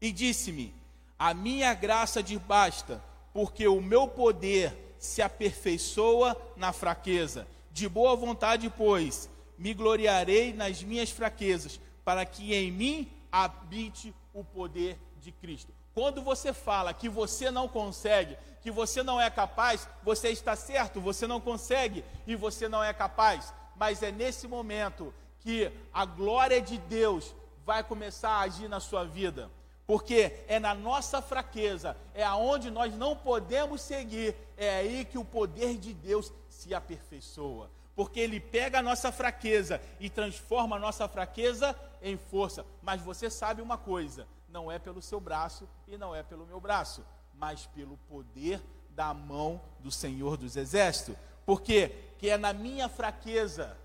E 0.01 0.11
disse-me: 0.11 0.73
A 1.19 1.33
minha 1.33 1.73
graça 1.73 2.23
te 2.23 2.37
basta, 2.39 3.03
porque 3.33 3.67
o 3.67 3.81
meu 3.81 4.07
poder 4.07 4.84
se 4.99 5.21
aperfeiçoa 5.21 6.35
na 6.55 6.71
fraqueza. 6.73 7.47
De 7.71 7.87
boa 7.89 8.15
vontade, 8.15 8.69
pois, 8.69 9.29
me 9.57 9.73
gloriarei 9.73 10.53
nas 10.53 10.83
minhas 10.83 11.09
fraquezas, 11.09 11.79
para 12.03 12.25
que 12.25 12.53
em 12.53 12.71
mim 12.71 13.11
habite 13.31 14.13
o 14.33 14.43
poder 14.43 14.97
de 15.21 15.31
Cristo. 15.31 15.73
Quando 15.93 16.21
você 16.21 16.51
fala 16.51 16.93
que 16.93 17.07
você 17.07 17.49
não 17.49 17.67
consegue, 17.67 18.37
que 18.61 18.69
você 18.69 19.01
não 19.01 19.19
é 19.19 19.29
capaz, 19.29 19.87
você 20.03 20.29
está 20.29 20.55
certo, 20.55 20.99
você 20.99 21.25
não 21.25 21.39
consegue 21.39 22.03
e 22.27 22.35
você 22.35 22.67
não 22.67 22.83
é 22.83 22.93
capaz. 22.93 23.53
Mas 23.75 24.03
é 24.03 24.11
nesse 24.11 24.47
momento 24.47 25.13
que 25.39 25.71
a 25.93 26.05
glória 26.05 26.61
de 26.61 26.77
Deus 26.77 27.33
vai 27.65 27.83
começar 27.83 28.29
a 28.29 28.41
agir 28.41 28.67
na 28.67 28.79
sua 28.79 29.05
vida. 29.05 29.49
Porque 29.87 30.43
é 30.47 30.59
na 30.59 30.73
nossa 30.73 31.21
fraqueza, 31.21 31.95
é 32.13 32.23
aonde 32.23 32.71
nós 32.71 32.95
não 32.95 33.15
podemos 33.15 33.81
seguir, 33.81 34.35
é 34.57 34.77
aí 34.77 35.05
que 35.05 35.17
o 35.17 35.25
poder 35.25 35.77
de 35.77 35.93
Deus 35.93 36.33
se 36.49 36.73
aperfeiçoa. 36.73 37.69
Porque 37.95 38.19
ele 38.19 38.39
pega 38.39 38.79
a 38.79 38.83
nossa 38.83 39.11
fraqueza 39.11 39.79
e 39.99 40.09
transforma 40.09 40.75
a 40.75 40.79
nossa 40.79 41.07
fraqueza 41.07 41.75
em 42.01 42.17
força. 42.17 42.65
Mas 42.81 43.01
você 43.01 43.29
sabe 43.29 43.61
uma 43.61 43.77
coisa: 43.77 44.27
não 44.49 44.71
é 44.71 44.79
pelo 44.79 45.01
seu 45.01 45.19
braço 45.19 45.69
e 45.87 45.97
não 45.97 46.13
é 46.13 46.23
pelo 46.23 46.45
meu 46.45 46.59
braço, 46.59 47.05
mas 47.33 47.67
pelo 47.67 47.97
poder 48.09 48.61
da 48.89 49.13
mão 49.13 49.61
do 49.79 49.91
Senhor 49.91 50.35
dos 50.35 50.55
Exércitos. 50.57 51.15
Porque 51.45 51.89
que 52.17 52.29
é 52.29 52.37
na 52.37 52.53
minha 52.53 52.89
fraqueza 52.89 53.77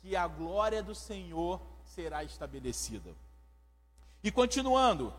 que 0.00 0.14
a 0.14 0.26
glória 0.26 0.82
do 0.82 0.94
Senhor 0.94 1.60
será 1.84 2.22
estabelecida. 2.22 3.10
E 4.22 4.30
continuando, 4.30 5.12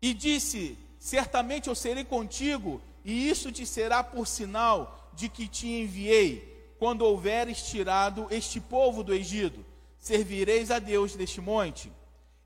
e 0.00 0.12
disse: 0.12 0.78
Certamente 0.98 1.68
eu 1.68 1.74
serei 1.74 2.04
contigo, 2.04 2.80
e 3.04 3.28
isso 3.28 3.52
te 3.52 3.64
será 3.64 4.02
por 4.02 4.26
sinal 4.26 5.10
de 5.14 5.28
que 5.28 5.46
te 5.46 5.68
enviei, 5.68 6.74
quando 6.78 7.02
houveres 7.02 7.62
tirado 7.62 8.26
este 8.30 8.60
povo 8.60 9.02
do 9.02 9.14
Egito. 9.14 9.64
Servireis 9.98 10.70
a 10.70 10.78
Deus 10.78 11.14
neste 11.14 11.40
monte. 11.40 11.90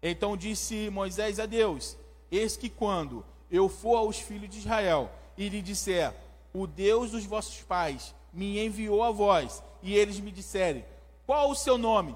Então 0.02 0.36
disse 0.36 0.90
Moisés 0.90 1.40
a 1.40 1.46
Deus: 1.46 1.96
Eis 2.30 2.56
que 2.56 2.68
quando 2.70 3.24
eu 3.50 3.68
for 3.68 3.96
aos 3.96 4.18
filhos 4.18 4.50
de 4.50 4.58
Israel 4.58 5.10
e 5.36 5.48
lhe 5.48 5.62
disser: 5.62 6.14
O 6.52 6.66
Deus 6.66 7.10
dos 7.10 7.24
vossos 7.24 7.62
pais 7.62 8.14
me 8.32 8.64
enviou 8.64 9.02
a 9.02 9.10
vós, 9.10 9.62
e 9.82 9.94
eles 9.96 10.20
me 10.20 10.30
disserem: 10.30 10.84
Qual 11.26 11.50
o 11.50 11.56
seu 11.56 11.78
nome? 11.78 12.14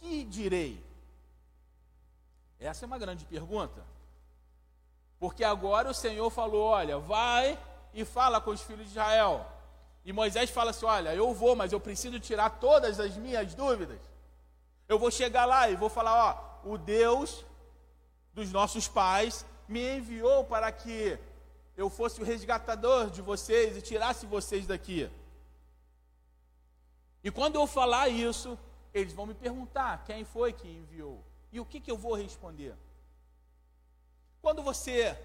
Que 0.00 0.24
direi? 0.24 0.84
Essa 2.58 2.84
é 2.84 2.86
uma 2.86 2.98
grande 2.98 3.24
pergunta. 3.24 3.85
Porque 5.18 5.44
agora 5.44 5.90
o 5.90 5.94
Senhor 5.94 6.28
falou: 6.30 6.64
Olha, 6.64 6.98
vai 6.98 7.58
e 7.94 8.04
fala 8.04 8.40
com 8.40 8.50
os 8.50 8.60
filhos 8.60 8.84
de 8.84 8.90
Israel. 8.90 9.46
E 10.04 10.12
Moisés 10.12 10.50
fala 10.50 10.70
assim: 10.70 10.86
Olha, 10.86 11.14
eu 11.14 11.32
vou, 11.32 11.56
mas 11.56 11.72
eu 11.72 11.80
preciso 11.80 12.20
tirar 12.20 12.50
todas 12.50 13.00
as 13.00 13.16
minhas 13.16 13.54
dúvidas. 13.54 13.98
Eu 14.88 14.98
vou 14.98 15.10
chegar 15.10 15.46
lá 15.46 15.68
e 15.68 15.76
vou 15.76 15.88
falar: 15.88 16.58
Ó, 16.64 16.70
o 16.72 16.78
Deus 16.78 17.44
dos 18.32 18.52
nossos 18.52 18.86
pais 18.86 19.44
me 19.66 19.96
enviou 19.96 20.44
para 20.44 20.70
que 20.70 21.18
eu 21.76 21.90
fosse 21.90 22.20
o 22.20 22.24
resgatador 22.24 23.10
de 23.10 23.20
vocês 23.20 23.76
e 23.76 23.82
tirasse 23.82 24.26
vocês 24.26 24.66
daqui. 24.66 25.10
E 27.22 27.30
quando 27.30 27.56
eu 27.56 27.66
falar 27.66 28.08
isso, 28.08 28.58
eles 28.94 29.12
vão 29.12 29.26
me 29.26 29.34
perguntar 29.34 30.04
quem 30.04 30.24
foi 30.24 30.52
que 30.52 30.68
enviou. 30.68 31.22
E 31.50 31.58
o 31.58 31.64
que, 31.64 31.80
que 31.80 31.90
eu 31.90 31.96
vou 31.96 32.14
responder? 32.14 32.74
Quando 34.46 34.62
você 34.62 35.18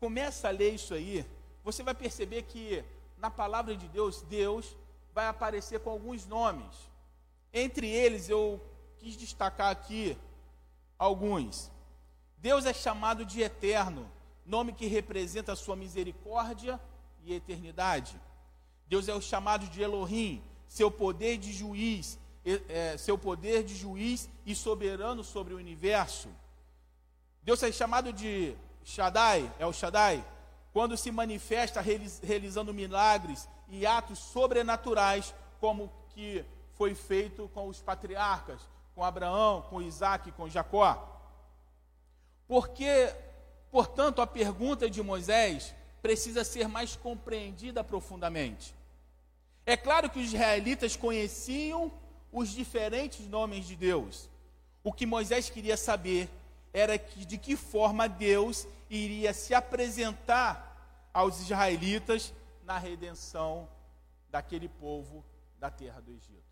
começa 0.00 0.48
a 0.48 0.50
ler 0.50 0.72
isso 0.72 0.94
aí, 0.94 1.22
você 1.62 1.82
vai 1.82 1.92
perceber 1.92 2.44
que 2.44 2.82
na 3.18 3.30
palavra 3.30 3.76
de 3.76 3.86
Deus, 3.88 4.22
Deus 4.22 4.74
vai 5.12 5.26
aparecer 5.26 5.80
com 5.80 5.90
alguns 5.90 6.24
nomes. 6.24 6.74
Entre 7.52 7.86
eles, 7.86 8.30
eu 8.30 8.58
quis 8.96 9.18
destacar 9.18 9.70
aqui 9.70 10.16
alguns. 10.98 11.70
Deus 12.38 12.64
é 12.64 12.72
chamado 12.72 13.22
de 13.22 13.42
eterno, 13.42 14.10
nome 14.46 14.72
que 14.72 14.86
representa 14.86 15.52
a 15.52 15.56
sua 15.56 15.76
misericórdia 15.76 16.80
e 17.24 17.34
eternidade. 17.34 18.18
Deus 18.86 19.08
é 19.08 19.14
o 19.14 19.20
chamado 19.20 19.66
de 19.66 19.82
Elohim, 19.82 20.42
seu 20.66 20.90
poder 20.90 21.36
de 21.36 21.52
juiz, 21.52 22.18
é, 22.46 22.96
seu 22.96 23.18
poder 23.18 23.62
de 23.62 23.76
juiz 23.76 24.26
e 24.46 24.54
soberano 24.54 25.22
sobre 25.22 25.52
o 25.52 25.58
universo. 25.58 26.30
Deus 27.42 27.62
é 27.62 27.72
chamado 27.72 28.12
de 28.12 28.54
Shaddai, 28.84 29.50
é 29.58 29.66
o 29.66 29.72
Shaddai, 29.72 30.24
quando 30.72 30.96
se 30.96 31.10
manifesta 31.10 31.80
realizando 31.80 32.74
milagres 32.74 33.48
e 33.68 33.86
atos 33.86 34.18
sobrenaturais, 34.18 35.34
como 35.60 35.90
que 36.10 36.44
foi 36.74 36.94
feito 36.94 37.48
com 37.54 37.68
os 37.68 37.80
patriarcas, 37.80 38.60
com 38.94 39.04
Abraão, 39.04 39.62
com 39.62 39.82
Isaac, 39.82 40.30
com 40.32 40.48
Jacó. 40.48 41.20
Porque, 42.46 43.12
portanto, 43.70 44.22
a 44.22 44.26
pergunta 44.26 44.88
de 44.88 45.02
Moisés 45.02 45.74
precisa 46.00 46.44
ser 46.44 46.68
mais 46.68 46.96
compreendida 46.96 47.82
profundamente. 47.82 48.74
É 49.66 49.76
claro 49.76 50.08
que 50.08 50.18
os 50.18 50.32
israelitas 50.32 50.96
conheciam 50.96 51.92
os 52.32 52.50
diferentes 52.50 53.26
nomes 53.26 53.66
de 53.66 53.76
Deus. 53.76 54.30
O 54.82 54.92
que 54.92 55.04
Moisés 55.04 55.50
queria 55.50 55.76
saber 55.76 56.30
era 56.72 56.98
que, 56.98 57.24
de 57.24 57.38
que 57.38 57.56
forma 57.56 58.08
Deus 58.08 58.66
iria 58.90 59.32
se 59.32 59.54
apresentar 59.54 61.08
aos 61.12 61.40
israelitas 61.40 62.32
na 62.62 62.78
redenção 62.78 63.68
daquele 64.30 64.68
povo 64.68 65.24
da 65.58 65.70
terra 65.70 66.00
do 66.00 66.12
Egito. 66.12 66.48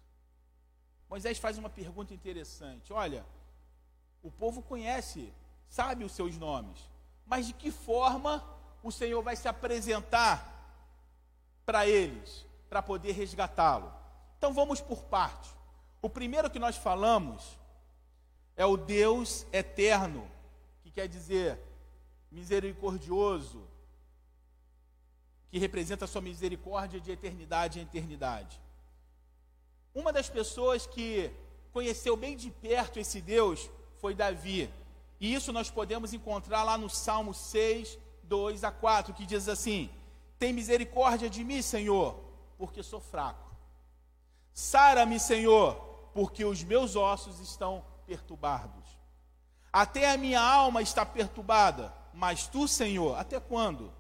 Moisés 1.09 1.39
faz 1.39 1.59
uma 1.59 1.71
pergunta 1.71 2.13
interessante: 2.13 2.93
olha, 2.93 3.25
o 4.23 4.31
povo 4.31 4.63
conhece, 4.63 5.33
sabe 5.69 6.05
os 6.05 6.13
seus 6.13 6.37
nomes, 6.37 6.79
mas 7.25 7.47
de 7.47 7.53
que 7.53 7.71
forma 7.71 8.45
o 8.83 8.91
Senhor 8.91 9.23
vai 9.23 9.37
se 9.37 9.49
apresentar 9.49 10.53
para 11.65 11.87
eles, 11.87 12.47
para 12.69 12.83
poder 12.83 13.13
resgatá-lo? 13.13 13.93
Então 14.39 14.53
vamos 14.53 14.81
por 14.81 15.05
parte. 15.05 15.51
O 16.03 16.11
primeiro 16.11 16.51
que 16.51 16.59
nós 16.59 16.77
falamos 16.77 17.59
é 18.57 18.65
o 18.65 18.77
Deus 18.77 19.47
eterno, 19.53 20.29
que 20.83 20.91
quer 20.91 21.07
dizer 21.07 21.59
misericordioso, 22.33 23.63
que 25.51 25.59
representa 25.59 26.05
a 26.07 26.09
sua 26.09 26.21
misericórdia 26.21 27.01
de 27.01 27.11
eternidade 27.11 27.79
em 27.79 27.83
eternidade. 27.83 28.61
Uma 29.95 30.13
das 30.13 30.29
pessoas 30.29 30.87
que 30.87 31.31
conheceu 31.73 32.17
bem 32.17 32.37
de 32.37 32.51
perto 32.51 32.99
esse 32.99 33.21
Deus 33.21 33.71
foi 34.01 34.15
Davi. 34.15 34.71
E 35.21 35.33
isso 35.35 35.53
nós 35.53 35.71
podemos 35.71 36.13
encontrar 36.13 36.63
lá 36.63 36.77
no 36.77 36.91
Salmo 36.91 37.33
6, 37.33 37.99
2 38.23 38.65
a 38.65 38.71
4, 38.71 39.15
que 39.15 39.25
diz 39.25 39.49
assim: 39.49 39.91
Tem 40.39 40.53
misericórdia 40.53 41.31
de 41.31 41.43
mim, 41.45 41.63
Senhor, 41.63 42.19
porque 42.59 42.83
sou 42.83 43.01
fraco. 43.01 43.55
Sara-me, 44.53 45.19
Senhor, 45.19 45.75
porque 46.13 46.45
os 46.45 46.63
meus 46.63 46.97
ossos 46.97 47.41
estão 47.41 47.85
perturbados. 48.07 48.85
Até 49.73 50.11
a 50.11 50.17
minha 50.17 50.41
alma 50.41 50.81
está 50.81 51.05
perturbada, 51.05 51.93
mas 52.15 52.47
tu, 52.47 52.67
Senhor, 52.67 53.19
até 53.19 53.39
quando? 53.39 53.93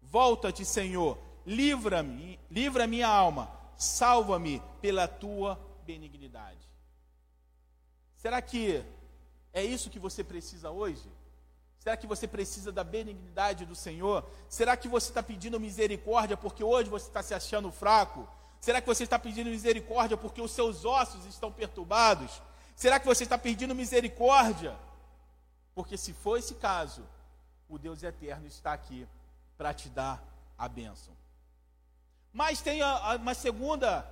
Volta-te, 0.00 0.64
Senhor, 0.64 1.18
livra-me, 1.44 2.38
livra 2.50 2.86
minha 2.86 3.08
alma, 3.08 3.50
salva-me 3.76 4.62
pela 4.80 5.06
tua 5.06 5.60
benignidade. 5.84 6.66
Será 8.16 8.40
que 8.40 8.84
é 9.52 9.62
isso 9.62 9.90
que 9.90 9.98
você 9.98 10.22
precisa 10.22 10.70
hoje? 10.70 11.10
Será 11.78 11.96
que 11.96 12.06
você 12.06 12.28
precisa 12.28 12.70
da 12.70 12.84
benignidade 12.84 13.66
do 13.66 13.74
Senhor? 13.74 14.24
Será 14.48 14.76
que 14.76 14.86
você 14.86 15.08
está 15.08 15.20
pedindo 15.22 15.58
misericórdia 15.58 16.36
porque 16.36 16.62
hoje 16.62 16.88
você 16.88 17.08
está 17.08 17.22
se 17.24 17.34
achando 17.34 17.72
fraco? 17.72 18.28
Será 18.60 18.80
que 18.80 18.86
você 18.86 19.02
está 19.02 19.18
pedindo 19.18 19.50
misericórdia 19.50 20.16
porque 20.16 20.40
os 20.40 20.52
seus 20.52 20.84
ossos 20.84 21.26
estão 21.26 21.50
perturbados? 21.50 22.40
Será 22.82 22.98
que 22.98 23.06
você 23.06 23.22
está 23.22 23.38
pedindo 23.38 23.76
misericórdia? 23.76 24.76
Porque 25.72 25.96
se 25.96 26.12
for 26.12 26.36
esse 26.36 26.56
caso, 26.56 27.06
o 27.68 27.78
Deus 27.78 28.02
eterno 28.02 28.48
está 28.48 28.72
aqui 28.72 29.06
para 29.56 29.72
te 29.72 29.88
dar 29.88 30.20
a 30.58 30.66
bênção. 30.66 31.14
Mas 32.32 32.60
tem 32.60 32.80
uma 33.20 33.34
segunda, 33.34 34.04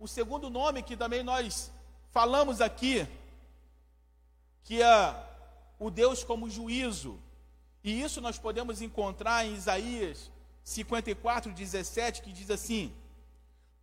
o 0.00 0.08
segundo 0.08 0.50
nome 0.50 0.82
que 0.82 0.96
também 0.96 1.22
nós 1.22 1.70
falamos 2.10 2.60
aqui, 2.60 3.06
que 4.64 4.82
é 4.82 5.14
o 5.78 5.88
Deus 5.88 6.24
como 6.24 6.50
juízo. 6.50 7.20
E 7.84 8.02
isso 8.02 8.20
nós 8.20 8.36
podemos 8.36 8.82
encontrar 8.82 9.46
em 9.46 9.54
Isaías 9.54 10.32
54, 10.64 11.52
17, 11.52 12.22
que 12.22 12.32
diz 12.32 12.50
assim: 12.50 12.92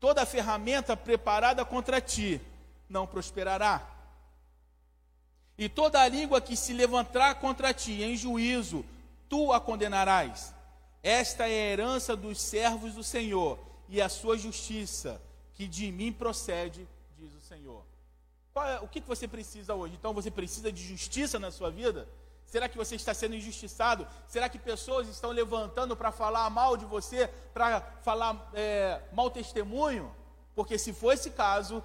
Toda 0.02 0.26
ferramenta 0.26 0.98
preparada 0.98 1.64
contra 1.64 2.02
ti 2.02 2.42
não 2.90 3.08
prosperará 3.08 3.93
e 5.58 5.70
toda 5.70 6.08
língua 6.08 6.42
que 6.42 6.56
se 6.58 6.74
levantar 6.74 7.36
contra 7.36 7.74
ti 7.74 8.02
em 8.02 8.16
juízo, 8.16 8.84
tu 9.30 9.54
a 9.54 9.60
condenarás. 9.60 10.54
Esta 11.02 11.48
é 11.48 11.52
a 11.52 11.72
herança 11.72 12.16
dos 12.16 12.42
servos 12.42 12.94
do 12.94 13.04
Senhor 13.04 13.60
e 13.90 14.02
a 14.02 14.10
sua 14.10 14.38
justiça, 14.38 15.22
que 15.54 15.68
de 15.68 15.92
mim 15.92 16.12
procede, 16.12 16.88
diz 17.18 17.34
o 17.34 17.42
Senhor. 17.42 17.84
É, 18.56 18.80
o 18.82 18.88
que 18.88 19.02
você 19.02 19.28
precisa 19.28 19.74
hoje? 19.76 19.96
Então 19.96 20.14
você 20.14 20.32
precisa 20.32 20.72
de 20.72 20.82
justiça 20.82 21.40
na 21.40 21.52
sua 21.52 21.70
vida? 21.70 22.08
Será 22.46 22.70
que 22.70 22.78
você 22.78 22.96
está 22.96 23.14
sendo 23.14 23.36
injustiçado? 23.36 24.08
Será 24.28 24.48
que 24.48 24.60
pessoas 24.60 25.08
estão 25.08 25.32
levantando 25.32 25.96
para 25.96 26.12
falar 26.12 26.50
mal 26.50 26.78
de 26.78 26.86
você, 26.86 27.28
para 27.54 27.82
falar 28.04 28.50
é, 28.54 29.02
mau 29.12 29.30
testemunho? 29.30 30.14
Porque 30.56 30.78
se 30.78 30.94
for 30.94 31.14
esse 31.14 31.32
caso, 31.32 31.84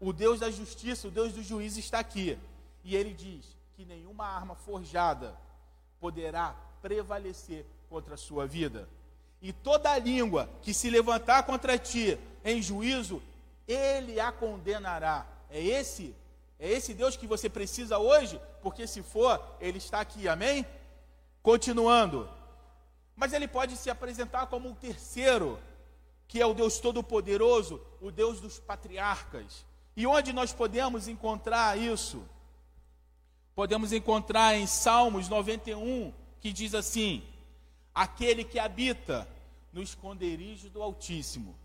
o 0.00 0.12
Deus 0.12 0.40
da 0.40 0.50
justiça, 0.50 1.08
o 1.08 1.10
Deus 1.10 1.32
do 1.34 1.42
juízo 1.42 1.78
está 1.78 1.98
aqui. 1.98 2.38
E 2.86 2.94
ele 2.94 3.12
diz 3.12 3.44
que 3.74 3.84
nenhuma 3.84 4.24
arma 4.24 4.54
forjada 4.54 5.36
poderá 5.98 6.54
prevalecer 6.80 7.66
contra 7.90 8.14
a 8.14 8.16
sua 8.16 8.46
vida. 8.46 8.88
E 9.42 9.52
toda 9.52 9.98
língua 9.98 10.48
que 10.62 10.72
se 10.72 10.88
levantar 10.88 11.42
contra 11.42 11.76
ti 11.76 12.16
em 12.44 12.62
juízo, 12.62 13.20
ele 13.66 14.20
a 14.20 14.30
condenará. 14.30 15.26
É 15.50 15.60
esse, 15.60 16.14
é 16.60 16.70
esse 16.70 16.94
Deus 16.94 17.16
que 17.16 17.26
você 17.26 17.50
precisa 17.50 17.98
hoje, 17.98 18.40
porque 18.62 18.86
se 18.86 19.02
for, 19.02 19.44
ele 19.60 19.78
está 19.78 19.98
aqui. 19.98 20.28
Amém? 20.28 20.64
Continuando. 21.42 22.30
Mas 23.16 23.32
ele 23.32 23.48
pode 23.48 23.76
se 23.76 23.90
apresentar 23.90 24.46
como 24.46 24.68
um 24.68 24.74
terceiro, 24.76 25.58
que 26.28 26.40
é 26.40 26.46
o 26.46 26.54
Deus 26.54 26.78
Todo-Poderoso, 26.78 27.84
o 28.00 28.12
Deus 28.12 28.40
dos 28.40 28.60
patriarcas. 28.60 29.64
E 29.96 30.06
onde 30.06 30.32
nós 30.32 30.52
podemos 30.52 31.08
encontrar 31.08 31.76
isso? 31.76 32.22
Podemos 33.56 33.90
encontrar 33.90 34.54
em 34.54 34.66
Salmos 34.66 35.30
91, 35.30 36.12
que 36.40 36.52
diz 36.52 36.74
assim: 36.74 37.22
Aquele 37.94 38.44
que 38.44 38.58
habita 38.58 39.26
no 39.72 39.82
esconderijo 39.82 40.68
do 40.68 40.82
Altíssimo, 40.82 41.56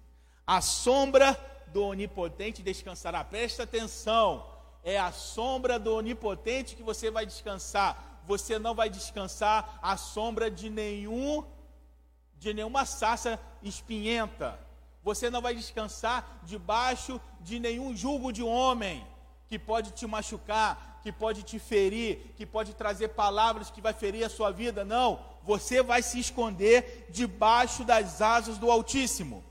a 0.48 0.62
sombra 0.62 1.38
do 1.68 1.84
Onipotente 1.84 2.64
descansará. 2.64 3.26
Presta 3.26 3.64
atenção, 3.64 4.48
é 4.86 4.98
a 4.98 5.12
sombra 5.12 5.78
do 5.78 5.94
Onipotente 5.94 6.78
que 6.78 6.82
você 6.82 7.12
vai 7.12 7.26
descansar. 7.26 8.22
Você 8.26 8.58
não 8.58 8.74
vai 8.74 8.90
descansar 8.90 9.78
à 9.82 9.98
sombra 9.98 10.50
de 10.50 10.70
nenhum 10.70 11.44
de 12.40 12.54
nenhuma 12.54 12.86
sarça 12.86 13.38
espinhenta. 13.62 14.58
Você 15.04 15.30
não 15.30 15.42
vai 15.42 15.54
descansar 15.54 16.40
debaixo 16.44 17.20
de 17.42 17.60
nenhum 17.60 17.94
julgo 17.94 18.32
de 18.32 18.42
homem 18.42 19.06
que 19.52 19.60
pode 19.60 19.92
te 19.92 20.08
machucar, 20.08 21.02
que 21.04 21.12
pode 21.12 21.44
te 21.44 21.60
ferir, 21.60 22.34
que 22.38 22.46
pode 22.46 22.74
trazer 22.74 23.10
palavras 23.10 23.70
que 23.70 23.82
vai 23.82 23.92
ferir 23.92 24.24
a 24.24 24.30
sua 24.30 24.50
vida. 24.50 24.86
Não, 24.86 25.20
você 25.44 25.84
vai 25.84 26.02
se 26.02 26.18
esconder 26.22 27.08
debaixo 27.10 27.84
das 27.84 28.22
asas 28.22 28.58
do 28.58 28.72
Altíssimo. 28.72 29.44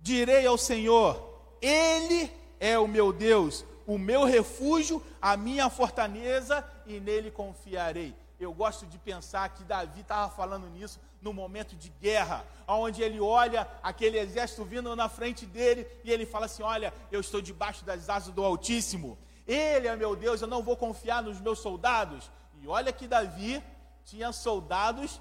Direi 0.00 0.44
ao 0.48 0.58
Senhor: 0.58 1.22
Ele 1.60 2.28
é 2.58 2.76
o 2.76 2.88
meu 2.88 3.12
Deus, 3.12 3.64
o 3.86 3.96
meu 3.96 4.24
refúgio, 4.24 5.00
a 5.20 5.36
minha 5.36 5.70
fortaleza, 5.70 6.68
e 6.86 7.00
nele 7.00 7.30
confiarei. 7.30 8.14
Eu 8.38 8.52
gosto 8.52 8.86
de 8.86 8.98
pensar 8.98 9.48
que 9.50 9.62
Davi 9.64 10.00
estava 10.00 10.28
falando 10.34 10.68
nisso 10.68 11.00
no 11.20 11.32
momento 11.32 11.76
de 11.76 11.88
guerra, 12.00 12.44
onde 12.66 13.02
ele 13.02 13.20
olha 13.20 13.68
aquele 13.82 14.18
exército 14.18 14.64
vindo 14.64 14.96
na 14.96 15.08
frente 15.08 15.46
dele 15.46 15.86
e 16.02 16.10
ele 16.10 16.26
fala 16.26 16.46
assim: 16.46 16.62
Olha, 16.62 16.92
eu 17.10 17.20
estou 17.20 17.40
debaixo 17.40 17.84
das 17.84 18.08
asas 18.08 18.34
do 18.34 18.44
Altíssimo. 18.44 19.16
Ele 19.46 19.88
é 19.88 19.96
meu 19.96 20.16
Deus, 20.16 20.40
eu 20.40 20.48
não 20.48 20.62
vou 20.62 20.76
confiar 20.76 21.22
nos 21.22 21.40
meus 21.40 21.60
soldados. 21.60 22.30
E 22.60 22.66
olha 22.66 22.92
que 22.92 23.06
Davi 23.06 23.62
tinha 24.04 24.32
soldados 24.32 25.20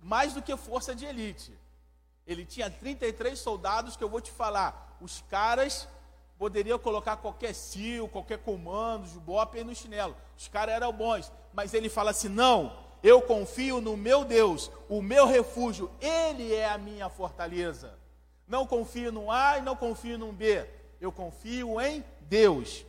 mais 0.00 0.32
do 0.32 0.42
que 0.42 0.56
força 0.56 0.94
de 0.94 1.04
elite. 1.04 1.52
Ele 2.26 2.44
tinha 2.44 2.70
33 2.70 3.38
soldados 3.38 3.96
que 3.96 4.04
eu 4.04 4.08
vou 4.08 4.20
te 4.20 4.30
falar. 4.30 4.96
Os 5.00 5.22
caras 5.28 5.88
poderiam 6.38 6.78
colocar 6.78 7.16
qualquer 7.16 7.54
cio, 7.54 8.08
qualquer 8.08 8.38
comando, 8.38 9.06
jubope 9.06 9.62
no 9.64 9.74
chinelo. 9.74 10.16
Os 10.36 10.48
caras 10.48 10.74
eram 10.74 10.92
bons. 10.92 11.32
Mas 11.52 11.74
ele 11.74 11.88
fala 11.88 12.10
assim: 12.10 12.28
não, 12.28 12.72
eu 13.04 13.20
confio 13.20 13.82
no 13.82 13.98
meu 13.98 14.24
Deus, 14.24 14.70
o 14.88 15.02
meu 15.02 15.26
refúgio, 15.26 15.90
Ele 16.00 16.54
é 16.54 16.66
a 16.66 16.78
minha 16.78 17.10
fortaleza. 17.10 17.98
Não 18.48 18.66
confio 18.66 19.12
no 19.12 19.30
A 19.30 19.58
e 19.58 19.62
não 19.62 19.76
confio 19.76 20.16
no 20.18 20.32
B. 20.32 20.66
Eu 20.98 21.12
confio 21.12 21.78
em 21.82 22.02
Deus, 22.22 22.82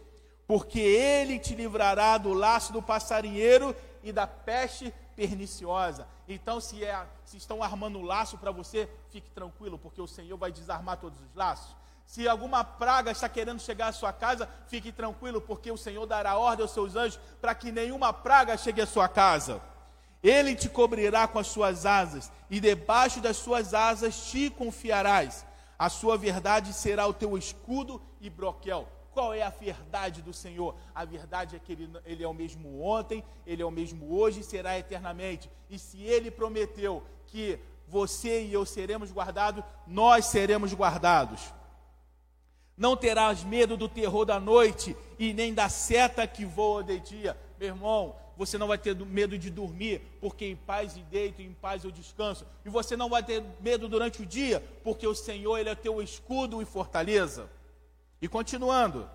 porque 0.48 0.80
Ele 0.80 1.38
te 1.38 1.54
livrará 1.54 2.18
do 2.18 2.34
laço 2.34 2.72
do 2.72 2.82
passarinheiro 2.82 3.76
e 4.02 4.14
da 4.14 4.26
peste 4.26 4.94
perniciosa. 5.18 6.08
Então, 6.30 6.62
se, 6.62 6.84
é, 6.84 7.06
se 7.26 7.36
estão 7.36 7.62
armando 7.62 8.02
laço 8.02 8.38
para 8.38 8.52
você, 8.52 8.90
fique 9.10 9.30
tranquilo, 9.32 9.78
porque 9.78 10.02
o 10.02 10.08
Senhor 10.08 10.38
vai 10.38 10.52
desarmar 10.52 10.98
todos 10.98 11.20
os 11.22 11.36
laços. 11.36 11.76
Se 12.06 12.28
alguma 12.28 12.64
praga 12.64 13.12
está 13.12 13.28
querendo 13.28 13.60
chegar 13.60 13.88
à 13.88 13.92
sua 13.92 14.14
casa, 14.14 14.48
fique 14.68 14.92
tranquilo, 14.92 15.42
porque 15.42 15.72
o 15.72 15.78
Senhor 15.78 16.06
dará 16.06 16.38
ordem 16.38 16.64
aos 16.64 16.72
seus 16.72 16.96
anjos 16.96 17.20
para 17.42 17.56
que 17.56 17.72
nenhuma 17.72 18.14
praga 18.14 18.58
chegue 18.58 18.82
à 18.82 18.86
sua 18.86 19.08
casa. 19.08 19.62
Ele 20.22 20.56
te 20.56 20.70
cobrirá 20.70 21.28
com 21.28 21.40
as 21.40 21.48
suas 21.48 21.86
asas, 21.86 22.32
e 22.50 22.60
debaixo 22.60 23.20
das 23.20 23.38
suas 23.38 23.74
asas 23.74 24.32
te 24.32 24.50
confiarás. 24.50 25.46
A 25.78 25.90
sua 25.90 26.18
verdade 26.18 26.74
será 26.74 27.06
o 27.06 27.14
teu 27.14 27.38
escudo 27.38 28.02
e 28.22 28.30
broquel. 28.30 28.88
Qual 29.12 29.34
é 29.34 29.44
a 29.44 29.50
verdade 29.50 30.22
do 30.22 30.34
Senhor? 30.34 30.76
A 30.94 31.06
verdade 31.06 31.56
é 31.56 31.60
que 31.60 31.72
ele, 31.72 31.90
ele, 32.06 32.24
é 32.24 32.28
o 32.28 32.34
mesmo 32.34 32.82
ontem, 32.82 33.24
Ele 33.48 33.62
é 33.62 33.66
o 33.66 33.72
mesmo 33.72 34.14
hoje 34.14 34.42
e 34.42 34.44
será 34.44 34.78
eternamente. 34.78 35.50
E 35.70 35.80
se 35.80 36.02
Ele 36.04 36.30
prometeu 36.30 37.02
que 37.28 37.58
você 37.88 38.44
e 38.44 38.52
eu 38.52 38.66
seremos 38.66 39.12
guardados, 39.12 39.64
nós 39.88 40.26
seremos 40.26 40.74
guardados. 40.74 41.54
Não 42.78 42.96
terás 42.96 43.44
medo 43.44 43.78
do 43.78 43.88
terror 43.88 44.26
da 44.26 44.40
noite 44.40 44.96
e 45.18 45.34
nem 45.34 45.54
da 45.54 45.70
seta 45.70 46.28
que 46.28 46.44
voa 46.44 46.84
de 46.84 47.00
dia. 47.00 47.38
Meu 47.58 47.70
irmão, 47.70 48.16
você 48.38 48.58
não 48.58 48.68
vai 48.68 48.78
ter 48.78 48.96
medo 48.96 49.38
de 49.38 49.50
dormir, 49.50 50.02
porque 50.20 50.46
em 50.46 50.56
paz 50.56 50.98
e 50.98 51.02
deito, 51.02 51.42
em 51.42 51.54
paz 51.54 51.84
eu 51.84 51.92
descanso. 51.92 52.46
E 52.66 52.70
você 52.70 52.98
não 52.98 53.10
vai 53.10 53.24
ter 53.24 53.44
medo 53.62 53.88
durante 53.88 54.22
o 54.22 54.26
dia, 54.26 54.62
porque 54.84 55.08
o 55.08 55.16
Senhor 55.16 55.58
ele 55.58 55.70
é 55.70 55.76
teu 55.76 56.02
escudo 56.02 56.62
e 56.62 56.66
fortaleza. 56.66 57.50
E 58.22 58.28
continuando, 58.28 59.10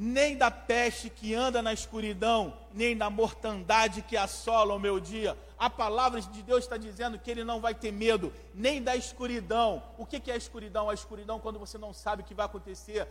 nem 0.00 0.36
da 0.36 0.48
peste 0.48 1.10
que 1.10 1.34
anda 1.34 1.60
na 1.60 1.72
escuridão, 1.72 2.56
nem 2.72 2.96
da 2.96 3.10
mortandade 3.10 4.00
que 4.00 4.16
assola 4.16 4.72
o 4.72 4.78
meu 4.78 5.00
dia. 5.00 5.36
A 5.58 5.68
palavra 5.68 6.20
de 6.20 6.40
Deus 6.40 6.62
está 6.62 6.76
dizendo 6.76 7.18
que 7.18 7.28
ele 7.28 7.42
não 7.42 7.60
vai 7.60 7.74
ter 7.74 7.90
medo, 7.90 8.32
nem 8.54 8.80
da 8.80 8.94
escuridão. 8.94 9.82
O 9.98 10.06
que 10.06 10.30
é 10.30 10.34
a 10.34 10.36
escuridão? 10.36 10.88
A 10.88 10.94
escuridão 10.94 11.40
quando 11.40 11.58
você 11.58 11.76
não 11.76 11.92
sabe 11.92 12.22
o 12.22 12.24
que 12.24 12.32
vai 12.32 12.46
acontecer 12.46 13.08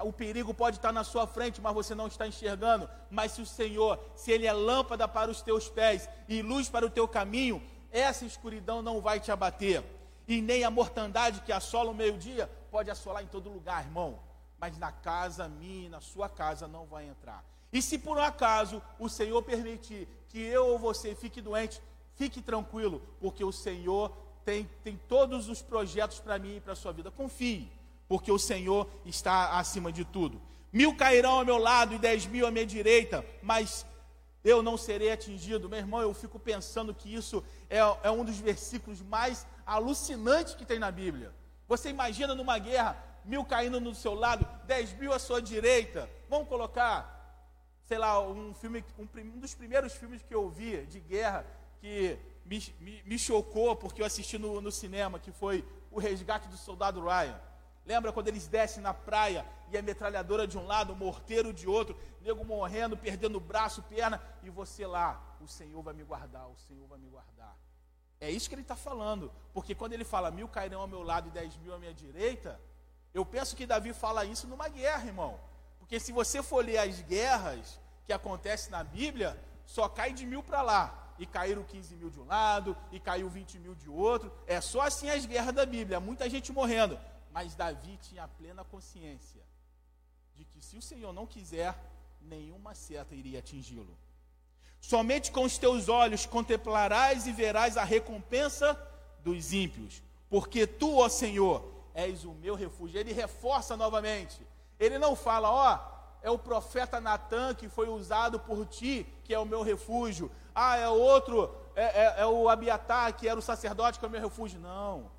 o 0.00 0.12
perigo 0.12 0.54
pode 0.54 0.76
estar 0.76 0.92
na 0.92 1.02
sua 1.02 1.26
frente, 1.26 1.60
mas 1.60 1.74
você 1.74 1.92
não 1.92 2.06
está 2.06 2.24
enxergando. 2.24 2.88
Mas 3.10 3.32
se 3.32 3.42
o 3.42 3.46
Senhor, 3.46 3.98
se 4.14 4.30
Ele 4.30 4.46
é 4.46 4.52
lâmpada 4.52 5.08
para 5.08 5.28
os 5.28 5.42
teus 5.42 5.68
pés 5.68 6.08
e 6.28 6.40
luz 6.40 6.68
para 6.68 6.86
o 6.86 6.90
teu 6.90 7.08
caminho, 7.08 7.60
essa 7.90 8.24
escuridão 8.24 8.80
não 8.80 9.00
vai 9.00 9.18
te 9.18 9.32
abater. 9.32 9.82
E 10.28 10.40
nem 10.40 10.62
a 10.62 10.70
mortandade 10.70 11.40
que 11.40 11.50
assola 11.50 11.90
o 11.90 11.94
meio-dia 11.94 12.48
pode 12.70 12.90
assolar 12.90 13.24
em 13.24 13.26
todo 13.26 13.50
lugar, 13.50 13.84
irmão. 13.84 14.27
Mas 14.58 14.76
na 14.78 14.92
casa 14.92 15.48
minha, 15.48 15.90
na 15.90 16.00
sua 16.00 16.28
casa, 16.28 16.66
não 16.66 16.86
vai 16.86 17.06
entrar. 17.06 17.44
E 17.72 17.80
se 17.82 17.98
por 17.98 18.16
um 18.16 18.22
acaso 18.22 18.82
o 18.98 19.08
Senhor 19.08 19.42
permitir 19.42 20.08
que 20.28 20.38
eu 20.38 20.66
ou 20.66 20.78
você 20.78 21.14
fique 21.14 21.40
doente, 21.40 21.80
fique 22.14 22.40
tranquilo, 22.40 23.02
porque 23.20 23.44
o 23.44 23.52
Senhor 23.52 24.10
tem, 24.44 24.68
tem 24.82 24.98
todos 25.08 25.48
os 25.48 25.62
projetos 25.62 26.20
para 26.20 26.38
mim 26.38 26.56
e 26.56 26.60
para 26.60 26.72
a 26.72 26.76
sua 26.76 26.92
vida. 26.92 27.10
Confie 27.10 27.70
porque 28.08 28.32
o 28.32 28.38
Senhor 28.38 28.88
está 29.04 29.58
acima 29.58 29.92
de 29.92 30.04
tudo. 30.04 30.40
Mil 30.72 30.96
cairão 30.96 31.38
ao 31.38 31.44
meu 31.44 31.58
lado 31.58 31.94
e 31.94 31.98
dez 31.98 32.26
mil 32.26 32.46
à 32.46 32.50
minha 32.50 32.66
direita, 32.66 33.24
mas 33.42 33.86
eu 34.42 34.62
não 34.62 34.76
serei 34.76 35.12
atingido. 35.12 35.68
Meu 35.68 35.78
irmão, 35.78 36.00
eu 36.00 36.14
fico 36.14 36.38
pensando 36.38 36.94
que 36.94 37.14
isso 37.14 37.44
é, 37.68 37.78
é 37.78 38.10
um 38.10 38.24
dos 38.24 38.38
versículos 38.38 39.02
mais 39.02 39.46
alucinantes 39.66 40.54
que 40.54 40.64
tem 40.64 40.78
na 40.78 40.90
Bíblia. 40.90 41.34
Você 41.66 41.90
imagina 41.90 42.34
numa 42.34 42.58
guerra, 42.58 42.96
mil 43.28 43.44
caindo 43.44 43.78
no 43.80 43.94
seu 43.94 44.14
lado, 44.14 44.46
dez 44.66 44.92
mil 44.94 45.12
à 45.12 45.18
sua 45.18 45.40
direita. 45.40 46.08
Vamos 46.28 46.48
colocar, 46.48 46.98
sei 47.84 47.98
lá, 47.98 48.20
um 48.20 48.54
filme, 48.54 48.84
um, 48.98 49.06
um 49.36 49.38
dos 49.38 49.54
primeiros 49.54 49.92
filmes 49.92 50.22
que 50.22 50.34
eu 50.34 50.48
vi 50.48 50.84
de 50.86 50.98
guerra 50.98 51.44
que 51.80 52.18
me, 52.44 52.58
me, 52.80 53.02
me 53.04 53.18
chocou 53.18 53.76
porque 53.76 54.00
eu 54.02 54.06
assisti 54.06 54.38
no, 54.38 54.60
no 54.60 54.72
cinema, 54.72 55.18
que 55.18 55.30
foi 55.30 55.64
O 55.90 55.98
Resgate 56.00 56.48
do 56.48 56.56
Soldado 56.56 57.00
Ryan. 57.00 57.38
Lembra 57.84 58.12
quando 58.12 58.28
eles 58.28 58.46
descem 58.46 58.82
na 58.82 58.92
praia 58.92 59.46
e 59.70 59.78
a 59.78 59.82
metralhadora 59.82 60.46
de 60.46 60.58
um 60.58 60.66
lado, 60.66 60.92
o 60.92 60.96
morteiro 60.96 61.52
de 61.52 61.66
outro, 61.66 61.96
nego 62.20 62.44
morrendo, 62.44 62.96
perdendo 62.96 63.38
braço, 63.40 63.82
perna, 63.82 64.20
e 64.42 64.50
você 64.50 64.86
lá, 64.86 65.22
o 65.40 65.46
Senhor 65.46 65.82
vai 65.82 65.94
me 65.94 66.04
guardar, 66.04 66.48
o 66.48 66.56
Senhor 66.56 66.86
vai 66.86 66.98
me 66.98 67.08
guardar. 67.08 67.56
É 68.20 68.30
isso 68.30 68.48
que 68.48 68.54
ele 68.54 68.62
está 68.62 68.76
falando, 68.76 69.32
porque 69.54 69.74
quando 69.74 69.92
ele 69.92 70.04
fala 70.04 70.30
mil 70.30 70.48
cairão 70.48 70.80
ao 70.80 70.88
meu 70.88 71.02
lado 71.02 71.28
e 71.28 71.30
dez 71.30 71.56
mil 71.56 71.72
à 71.72 71.78
minha 71.78 71.94
direita, 71.94 72.60
eu 73.18 73.26
penso 73.26 73.56
que 73.56 73.66
Davi 73.66 73.92
fala 73.92 74.24
isso 74.24 74.46
numa 74.46 74.68
guerra, 74.68 75.06
irmão. 75.06 75.38
Porque 75.78 75.98
se 75.98 76.12
você 76.12 76.42
for 76.42 76.64
ler 76.64 76.78
as 76.78 77.00
guerras 77.02 77.80
que 78.06 78.12
acontecem 78.12 78.70
na 78.70 78.84
Bíblia, 78.84 79.38
só 79.66 79.88
cai 79.88 80.12
de 80.12 80.24
mil 80.24 80.42
para 80.42 80.62
lá. 80.62 81.14
E 81.18 81.26
caíram 81.26 81.64
15 81.64 81.96
mil 81.96 82.10
de 82.10 82.20
um 82.20 82.26
lado, 82.26 82.76
e 82.92 83.00
caiu 83.00 83.28
20 83.28 83.58
mil 83.58 83.74
de 83.74 83.88
outro. 83.88 84.32
É 84.46 84.60
só 84.60 84.82
assim 84.82 85.10
as 85.10 85.26
guerras 85.26 85.52
da 85.52 85.66
Bíblia, 85.66 85.98
muita 85.98 86.30
gente 86.30 86.52
morrendo. 86.52 86.98
Mas 87.32 87.56
Davi 87.56 87.98
tinha 88.00 88.28
plena 88.28 88.62
consciência 88.62 89.42
de 90.36 90.44
que 90.44 90.64
se 90.64 90.76
o 90.76 90.82
Senhor 90.82 91.12
não 91.12 91.26
quiser, 91.26 91.76
nenhuma 92.20 92.72
seta 92.72 93.16
iria 93.16 93.40
atingi-lo. 93.40 93.98
Somente 94.80 95.32
com 95.32 95.42
os 95.42 95.58
teus 95.58 95.88
olhos 95.88 96.24
contemplarás 96.24 97.26
e 97.26 97.32
verás 97.32 97.76
a 97.76 97.82
recompensa 97.82 98.80
dos 99.24 99.52
ímpios, 99.52 100.00
porque 100.30 100.68
tu, 100.68 100.98
ó 100.98 101.08
Senhor, 101.08 101.77
és 101.98 102.24
o 102.24 102.32
meu 102.32 102.54
refúgio. 102.54 102.98
Ele 103.00 103.12
reforça 103.12 103.76
novamente. 103.76 104.46
Ele 104.78 104.98
não 104.98 105.16
fala, 105.16 105.50
ó, 105.50 105.78
é 106.22 106.30
o 106.30 106.38
profeta 106.38 107.00
Natan 107.00 107.54
que 107.54 107.68
foi 107.68 107.88
usado 107.88 108.38
por 108.38 108.64
ti, 108.66 109.04
que 109.24 109.34
é 109.34 109.38
o 109.38 109.44
meu 109.44 109.62
refúgio. 109.62 110.30
Ah, 110.54 110.76
é 110.76 110.88
outro, 110.88 111.52
é, 111.74 111.86
é, 112.02 112.14
é 112.20 112.26
o 112.26 112.48
Abiatar, 112.48 113.16
que 113.16 113.28
era 113.28 113.38
o 113.38 113.42
sacerdote, 113.42 113.98
que 113.98 114.04
é 114.04 114.08
o 114.08 114.10
meu 114.10 114.20
refúgio. 114.20 114.60
Não. 114.60 115.10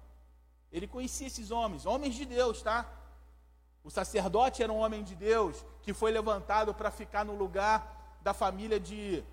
Ele 0.72 0.88
conhecia 0.88 1.28
esses 1.28 1.52
homens, 1.52 1.86
homens 1.86 2.16
de 2.16 2.26
Deus, 2.26 2.62
tá? 2.62 2.86
O 3.84 3.90
sacerdote 3.90 4.64
era 4.64 4.72
um 4.72 4.80
homem 4.80 5.04
de 5.04 5.16
Deus 5.16 5.66
que 5.82 5.94
foi 5.94 6.12
levantado 6.12 6.74
para 6.74 6.92
ficar 6.92 7.26
no 7.26 7.36
lugar 7.36 8.18
da 8.22 8.34
família 8.34 8.80
de, 8.80 9.24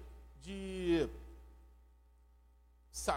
de, 0.41 1.09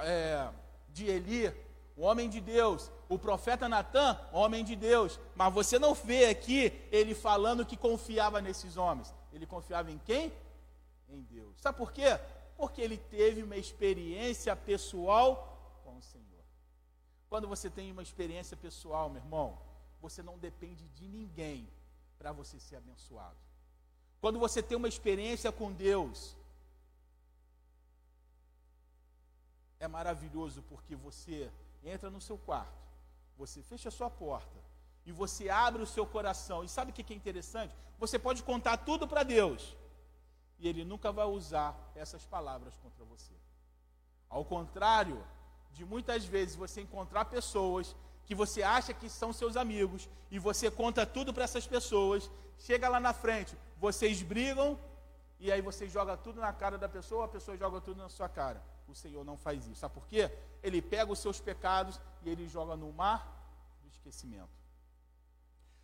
é, 0.04 0.50
de 0.90 1.06
Eli, 1.06 1.69
o 2.00 2.04
homem 2.04 2.30
de 2.30 2.39
Deus. 2.39 2.89
O 3.10 3.20
profeta 3.20 3.68
Natan, 3.68 4.18
homem 4.32 4.64
de 4.64 4.74
Deus. 4.74 5.20
Mas 5.36 5.54
você 5.54 5.78
não 5.78 5.93
vê 5.93 6.28
aqui 6.28 6.72
ele 6.89 7.14
falando 7.14 7.66
que 7.66 7.76
confiava 7.76 8.41
nesses 8.41 8.78
homens. 8.78 9.14
Ele 9.34 9.45
confiava 9.45 9.91
em 9.91 9.97
quem? 10.00 10.32
Em 11.10 11.22
Deus. 11.24 11.60
Sabe 11.60 11.78
por 11.78 11.91
quê? 11.91 12.18
Porque 12.56 12.82
ele 12.82 12.97
teve 12.97 13.43
uma 13.43 13.58
experiência 13.58 14.56
pessoal 14.56 15.82
com 15.84 15.97
o 15.97 16.02
Senhor. 16.02 16.43
Quando 17.30 17.50
você 17.50 17.70
tem 17.70 17.91
uma 17.91 18.02
experiência 18.02 18.56
pessoal, 18.56 19.10
meu 19.10 19.22
irmão, 19.22 19.60
você 20.02 20.24
não 20.24 20.38
depende 20.38 20.88
de 20.88 21.06
ninguém 21.06 21.68
para 22.18 22.32
você 22.32 22.62
ser 22.62 22.78
abençoado. 22.78 23.36
Quando 24.22 24.39
você 24.39 24.64
tem 24.64 24.78
uma 24.78 24.88
experiência 24.88 25.52
com 25.52 25.70
Deus, 25.74 26.34
é 29.82 29.88
maravilhoso 29.88 30.62
porque 30.64 30.95
você 30.95 31.52
entra 31.84 32.10
no 32.10 32.22
seu 32.22 32.38
quarto, 32.38 32.74
você 33.38 33.62
fecha 33.62 33.90
a 33.90 33.92
sua 33.92 34.10
porta 34.10 34.60
e 35.06 35.12
você 35.12 35.50
abre 35.50 35.82
o 35.82 35.88
seu 35.88 36.06
coração. 36.06 36.64
E 36.64 36.70
sabe 36.70 36.92
o 36.92 36.94
que 36.94 37.14
é 37.14 37.16
interessante? 37.16 37.76
Você 37.98 38.20
pode 38.20 38.44
contar 38.44 38.78
tudo 38.78 39.08
para 39.08 39.24
Deus 39.24 39.76
e 40.60 40.68
Ele 40.68 40.84
nunca 40.84 41.12
vai 41.12 41.26
usar 41.26 41.76
essas 41.96 42.26
palavras 42.26 42.78
contra 42.78 43.04
você. 43.06 43.34
Ao 44.30 44.44
contrário 44.46 45.24
de 45.72 45.86
muitas 45.86 46.26
vezes 46.26 46.56
você 46.56 46.82
encontrar 46.82 47.26
pessoas 47.26 47.96
que 48.26 48.36
você 48.36 48.62
acha 48.62 48.94
que 48.94 49.10
são 49.10 49.34
seus 49.34 49.58
amigos 49.58 50.08
e 50.30 50.38
você 50.38 50.70
conta 50.70 51.06
tudo 51.06 51.34
para 51.34 51.46
essas 51.46 51.66
pessoas, 51.66 52.30
chega 52.58 52.88
lá 52.88 53.00
na 53.00 53.14
frente, 53.14 53.58
vocês 53.78 54.22
brigam 54.22 54.78
e 55.40 55.52
aí 55.52 55.62
você 55.62 55.88
joga 55.88 56.16
tudo 56.18 56.40
na 56.40 56.54
cara 56.54 56.78
da 56.78 56.88
pessoa, 56.88 57.26
a 57.26 57.28
pessoa 57.28 57.58
joga 57.58 57.82
tudo 57.82 57.98
na 57.98 58.10
sua 58.10 58.30
cara. 58.30 58.62
O 58.90 58.96
Senhor 58.96 59.24
não 59.24 59.38
faz 59.38 59.66
isso. 59.66 59.76
Sabe 59.76 59.94
por 59.94 60.08
quê? 60.08 60.32
Ele 60.64 60.82
pega 60.82 61.12
os 61.12 61.20
seus 61.20 61.40
pecados 61.40 62.00
e 62.24 62.30
ele 62.30 62.48
joga 62.48 62.76
no 62.76 62.92
mar 62.92 63.80
do 63.82 63.90
esquecimento. 63.90 64.50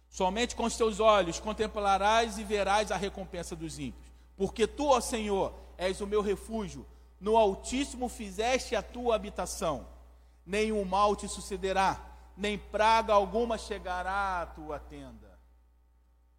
Somente 0.10 0.56
com 0.56 0.64
os 0.64 0.78
teus 0.78 1.00
olhos 1.00 1.40
contemplarás 1.40 2.38
e 2.38 2.44
verás 2.44 2.92
a 2.92 2.98
recompensa 2.98 3.56
dos 3.56 3.80
ímpios. 3.80 4.12
Porque 4.38 4.68
tu, 4.68 4.88
ó 4.88 5.00
Senhor, 5.00 5.54
és 5.78 6.02
o 6.02 6.08
meu 6.08 6.22
refúgio, 6.22 6.86
no 7.20 7.38
Altíssimo 7.38 8.10
fizeste 8.10 8.76
a 8.76 8.82
tua 8.82 9.16
habitação, 9.16 9.88
nenhum 10.46 10.84
mal 10.86 11.16
te 11.16 11.28
sucederá 11.28 12.16
nem 12.38 12.58
praga 12.58 13.14
alguma 13.14 13.58
chegará 13.58 14.42
à 14.42 14.46
tua 14.46 14.80
tenda. 14.80 15.40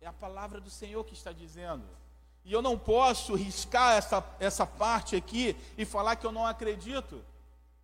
É 0.01 0.07
a 0.07 0.13
palavra 0.13 0.61
do 0.61 0.71
Senhor 0.71 1.05
que 1.05 1.15
está 1.15 1.33
dizendo. 1.33 1.87
E 2.47 2.53
eu 2.53 2.63
não 2.63 2.79
posso 2.79 3.35
riscar 3.35 3.97
essa, 3.97 4.25
essa 4.39 4.65
parte 4.65 5.17
aqui 5.17 5.57
e 5.77 5.85
falar 5.85 6.15
que 6.15 6.25
eu 6.25 6.31
não 6.31 6.47
acredito. 6.47 7.21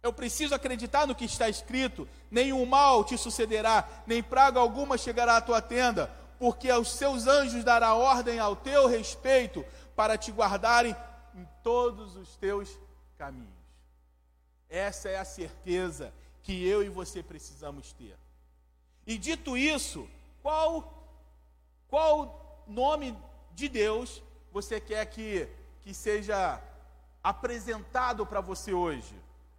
Eu 0.00 0.12
preciso 0.12 0.54
acreditar 0.54 1.04
no 1.04 1.16
que 1.16 1.24
está 1.24 1.48
escrito: 1.48 2.08
nenhum 2.30 2.64
mal 2.64 3.02
te 3.02 3.18
sucederá, 3.18 3.88
nem 4.06 4.22
praga 4.22 4.60
alguma 4.60 4.96
chegará 4.96 5.38
à 5.38 5.40
tua 5.40 5.60
tenda, 5.60 6.14
porque 6.38 6.70
aos 6.70 6.92
seus 6.92 7.26
anjos 7.26 7.64
dará 7.64 7.94
ordem 7.94 8.38
ao 8.38 8.54
teu 8.54 8.86
respeito 8.86 9.64
para 9.96 10.16
te 10.16 10.30
guardarem 10.30 10.94
em 11.34 11.44
todos 11.64 12.14
os 12.14 12.36
teus 12.36 12.78
caminhos. 13.18 13.50
Essa 14.70 15.08
é 15.08 15.18
a 15.18 15.24
certeza 15.24 16.14
que 16.44 16.64
eu 16.64 16.84
e 16.84 16.88
você 16.88 17.20
precisamos 17.20 17.92
ter. 17.94 18.16
E 19.04 19.18
dito 19.18 19.56
isso, 19.56 20.08
qual 20.40 21.02
qual 21.88 22.64
nome 22.68 23.18
de 23.56 23.68
Deus 23.68 24.22
você 24.52 24.80
quer 24.80 25.04
que, 25.06 25.48
que 25.82 25.94
seja 25.94 26.62
apresentado 27.22 28.26
para 28.26 28.40
você 28.40 28.72
hoje? 28.72 29.14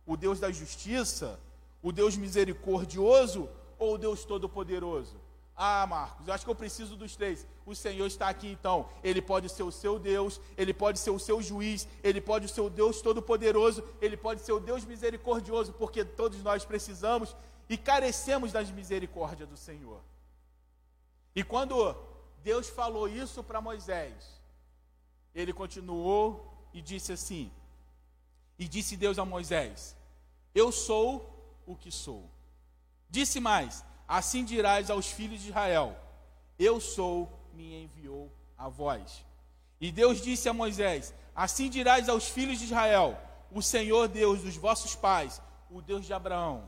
O 0.06 0.16
Deus 0.16 0.40
da 0.40 0.52
justiça, 0.52 1.40
o 1.82 1.92
Deus 1.92 2.16
misericordioso 2.16 3.50
ou 3.80 3.96
o 3.96 3.98
Deus 3.98 4.24
todo-poderoso? 4.24 5.16
Ah, 5.56 5.86
Marcos, 5.88 6.28
eu 6.28 6.34
acho 6.34 6.44
que 6.46 6.50
eu 6.50 6.56
preciso 6.56 6.96
dos 6.96 7.16
três. 7.16 7.46
O 7.66 7.76
Senhor 7.76 8.06
está 8.08 8.28
aqui 8.28 8.48
então. 8.48 8.90
Ele 9.04 9.22
pode 9.22 9.50
ser 9.50 9.64
o 9.64 9.72
seu 9.72 10.00
Deus, 10.00 10.42
ele 10.58 10.74
pode 10.74 11.00
ser 11.00 11.12
o 11.12 11.20
seu 11.20 11.42
juiz, 11.42 11.88
ele 12.04 12.20
pode 12.20 12.48
ser 12.50 12.62
o 12.62 12.70
Deus 12.70 13.02
todo-poderoso, 13.02 13.84
ele 14.02 14.18
pode 14.18 14.42
ser 14.42 14.52
o 14.52 14.60
Deus 14.60 14.84
misericordioso, 14.84 15.74
porque 15.74 16.04
todos 16.04 16.42
nós 16.42 16.66
precisamos 16.66 17.36
e 17.70 17.78
carecemos 17.78 18.52
das 18.52 18.70
misericórdias 18.72 19.48
do 19.48 19.58
Senhor. 19.58 20.02
E 21.36 21.44
quando 21.44 21.96
Deus 22.44 22.68
falou 22.68 23.08
isso 23.08 23.44
para 23.44 23.62
Moisés, 23.62 24.33
ele 25.34 25.54
continuou 25.54 26.68
e 26.74 26.82
disse 26.82 27.12
assim: 27.12 27.52
E 28.58 28.68
disse 28.68 28.96
Deus 28.96 29.18
a 29.18 29.26
Moisés: 29.26 29.96
Eu 30.54 30.72
sou 30.72 31.62
o 31.66 31.76
que 31.76 31.92
sou. 31.92 32.30
Disse 33.10 33.40
mais: 33.40 33.84
Assim 34.08 34.44
dirás 34.44 34.90
aos 34.90 35.08
filhos 35.08 35.42
de 35.42 35.50
Israel: 35.50 35.98
Eu 36.60 36.80
sou, 36.80 37.32
me 37.54 37.84
enviou 37.84 38.32
a 38.58 38.68
vós. 38.68 39.26
E 39.80 39.92
Deus 39.92 40.22
disse 40.22 40.48
a 40.48 40.54
Moisés: 40.54 41.14
Assim 41.36 41.70
dirás 41.70 42.10
aos 42.10 42.28
filhos 42.28 42.60
de 42.60 42.66
Israel: 42.66 43.18
O 43.52 43.62
Senhor 43.62 44.08
Deus 44.08 44.42
dos 44.42 44.56
vossos 44.56 44.96
pais, 44.96 45.42
o 45.70 45.82
Deus 45.82 46.06
de 46.06 46.14
Abraão, 46.14 46.68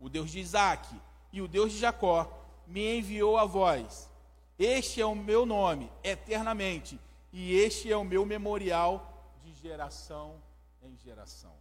o 0.00 0.08
Deus 0.08 0.30
de 0.30 0.40
Isaque 0.40 0.94
e 1.32 1.40
o 1.40 1.48
Deus 1.48 1.72
de 1.72 1.78
Jacó, 1.78 2.30
me 2.66 2.98
enviou 2.98 3.36
a 3.38 3.44
vós. 3.44 4.10
Este 4.58 5.00
é 5.00 5.06
o 5.06 5.14
meu 5.14 5.44
nome 5.44 5.90
eternamente, 6.02 6.98
e 7.32 7.54
este 7.54 7.90
é 7.90 7.96
o 7.96 8.04
meu 8.04 8.24
memorial 8.26 9.36
de 9.42 9.52
geração 9.54 10.42
em 10.82 10.96
geração. 10.96 11.54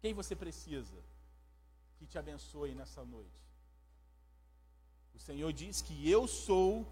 Quem 0.00 0.12
você 0.12 0.34
precisa? 0.34 1.02
que 2.04 2.10
te 2.10 2.18
abençoe 2.18 2.74
nessa 2.74 3.02
noite. 3.04 3.40
O 5.14 5.18
Senhor 5.18 5.50
diz 5.52 5.80
que 5.80 6.10
eu 6.10 6.26
sou 6.28 6.86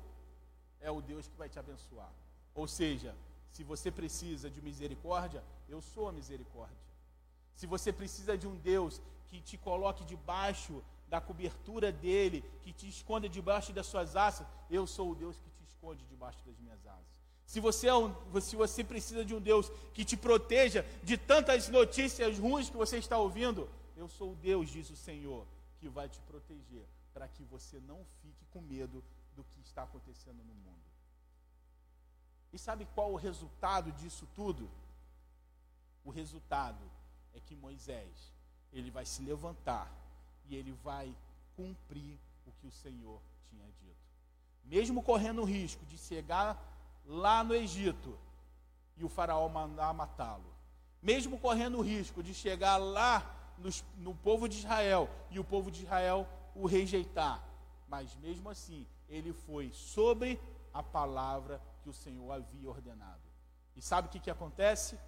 é 0.80 0.90
o 0.90 1.02
Deus 1.02 1.28
que 1.28 1.36
vai 1.36 1.48
te 1.48 1.58
abençoar. 1.58 2.10
Ou 2.54 2.66
seja, 2.66 3.14
se 3.50 3.62
você 3.62 3.90
precisa 3.90 4.48
de 4.48 4.60
misericórdia, 4.62 5.44
eu 5.68 5.80
sou 5.82 6.08
a 6.08 6.12
misericórdia. 6.12 6.78
Se 7.54 7.66
você 7.66 7.92
precisa 7.92 8.36
de 8.38 8.46
um 8.46 8.56
Deus 8.56 9.00
que 9.28 9.40
te 9.40 9.58
coloque 9.58 10.04
debaixo 10.04 10.82
da 11.08 11.20
cobertura 11.20 11.92
dele, 11.92 12.42
que 12.62 12.72
te 12.72 12.88
esconda 12.88 13.28
debaixo 13.28 13.72
das 13.72 13.86
suas 13.86 14.16
asas, 14.16 14.46
eu 14.70 14.86
sou 14.86 15.10
o 15.10 15.14
Deus 15.14 15.36
que 15.36 15.50
esconde 15.82 16.04
debaixo 16.06 16.40
das 16.46 16.56
minhas 16.60 16.86
asas. 16.86 17.22
Se 17.44 17.58
você, 17.58 17.88
é 17.88 17.94
um, 17.94 18.14
se 18.40 18.54
você 18.54 18.84
precisa 18.84 19.24
de 19.24 19.34
um 19.34 19.40
Deus 19.40 19.68
que 19.92 20.04
te 20.04 20.16
proteja 20.16 20.86
de 21.02 21.18
tantas 21.18 21.68
notícias 21.68 22.38
ruins 22.38 22.70
que 22.70 22.76
você 22.76 22.98
está 22.98 23.18
ouvindo, 23.18 23.68
eu 23.96 24.08
sou 24.08 24.32
o 24.32 24.36
Deus, 24.36 24.70
diz 24.70 24.88
o 24.90 24.96
Senhor, 24.96 25.44
que 25.80 25.88
vai 25.88 26.08
te 26.08 26.20
proteger, 26.20 26.86
para 27.12 27.26
que 27.26 27.42
você 27.42 27.80
não 27.80 28.06
fique 28.22 28.44
com 28.52 28.60
medo 28.60 29.02
do 29.34 29.42
que 29.42 29.60
está 29.60 29.82
acontecendo 29.82 30.38
no 30.44 30.54
mundo. 30.54 30.80
E 32.52 32.58
sabe 32.58 32.86
qual 32.94 33.12
o 33.12 33.16
resultado 33.16 33.90
disso 33.92 34.28
tudo? 34.36 34.70
O 36.04 36.10
resultado 36.10 36.84
é 37.34 37.40
que 37.40 37.56
Moisés, 37.56 38.32
ele 38.72 38.90
vai 38.90 39.04
se 39.04 39.20
levantar 39.20 39.90
e 40.48 40.54
ele 40.54 40.72
vai 40.84 41.12
cumprir 41.56 42.18
o 42.46 42.52
que 42.52 42.66
o 42.68 42.72
Senhor 42.72 43.20
tinha 43.50 43.66
dito. 43.80 44.01
Mesmo 44.64 45.02
correndo 45.02 45.42
o 45.42 45.44
risco 45.44 45.84
de 45.86 45.98
chegar 45.98 46.60
lá 47.04 47.42
no 47.42 47.54
Egito 47.54 48.18
e 48.96 49.04
o 49.04 49.08
faraó 49.08 49.48
mandar 49.48 49.92
matá-lo. 49.92 50.52
Mesmo 51.02 51.38
correndo 51.38 51.78
o 51.78 51.82
risco 51.82 52.22
de 52.22 52.32
chegar 52.32 52.76
lá 52.76 53.38
no 53.96 54.14
povo 54.14 54.48
de 54.48 54.58
Israel 54.58 55.08
e 55.30 55.38
o 55.38 55.44
povo 55.44 55.70
de 55.70 55.82
Israel 55.82 56.26
o 56.54 56.66
rejeitar. 56.66 57.42
Mas 57.88 58.14
mesmo 58.16 58.48
assim, 58.48 58.86
ele 59.08 59.32
foi 59.32 59.70
sobre 59.72 60.40
a 60.72 60.82
palavra 60.82 61.60
que 61.82 61.88
o 61.88 61.92
Senhor 61.92 62.30
havia 62.30 62.68
ordenado. 62.68 63.20
E 63.76 63.82
sabe 63.82 64.08
o 64.08 64.10
que, 64.10 64.20
que 64.20 64.30
acontece? 64.30 64.98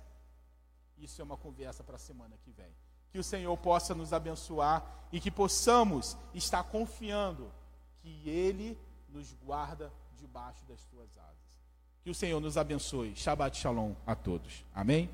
Isso 0.98 1.20
é 1.20 1.24
uma 1.24 1.36
conversa 1.36 1.82
para 1.82 1.96
a 1.96 1.98
semana 1.98 2.36
que 2.44 2.50
vem. 2.50 2.74
Que 3.10 3.18
o 3.18 3.24
Senhor 3.24 3.56
possa 3.56 3.94
nos 3.94 4.12
abençoar 4.12 4.84
e 5.12 5.20
que 5.20 5.30
possamos 5.30 6.16
estar 6.34 6.64
confiando 6.64 7.50
que 8.00 8.28
Ele 8.28 8.78
nos 9.14 9.32
guarda 9.44 9.92
debaixo 10.18 10.64
das 10.66 10.80
suas 10.90 11.16
asas. 11.16 11.44
Que 12.02 12.10
o 12.10 12.14
Senhor 12.14 12.40
nos 12.40 12.56
abençoe. 12.56 13.14
Shabbat 13.14 13.56
Shalom 13.56 13.94
a 14.04 14.14
todos. 14.14 14.64
Amém? 14.74 15.08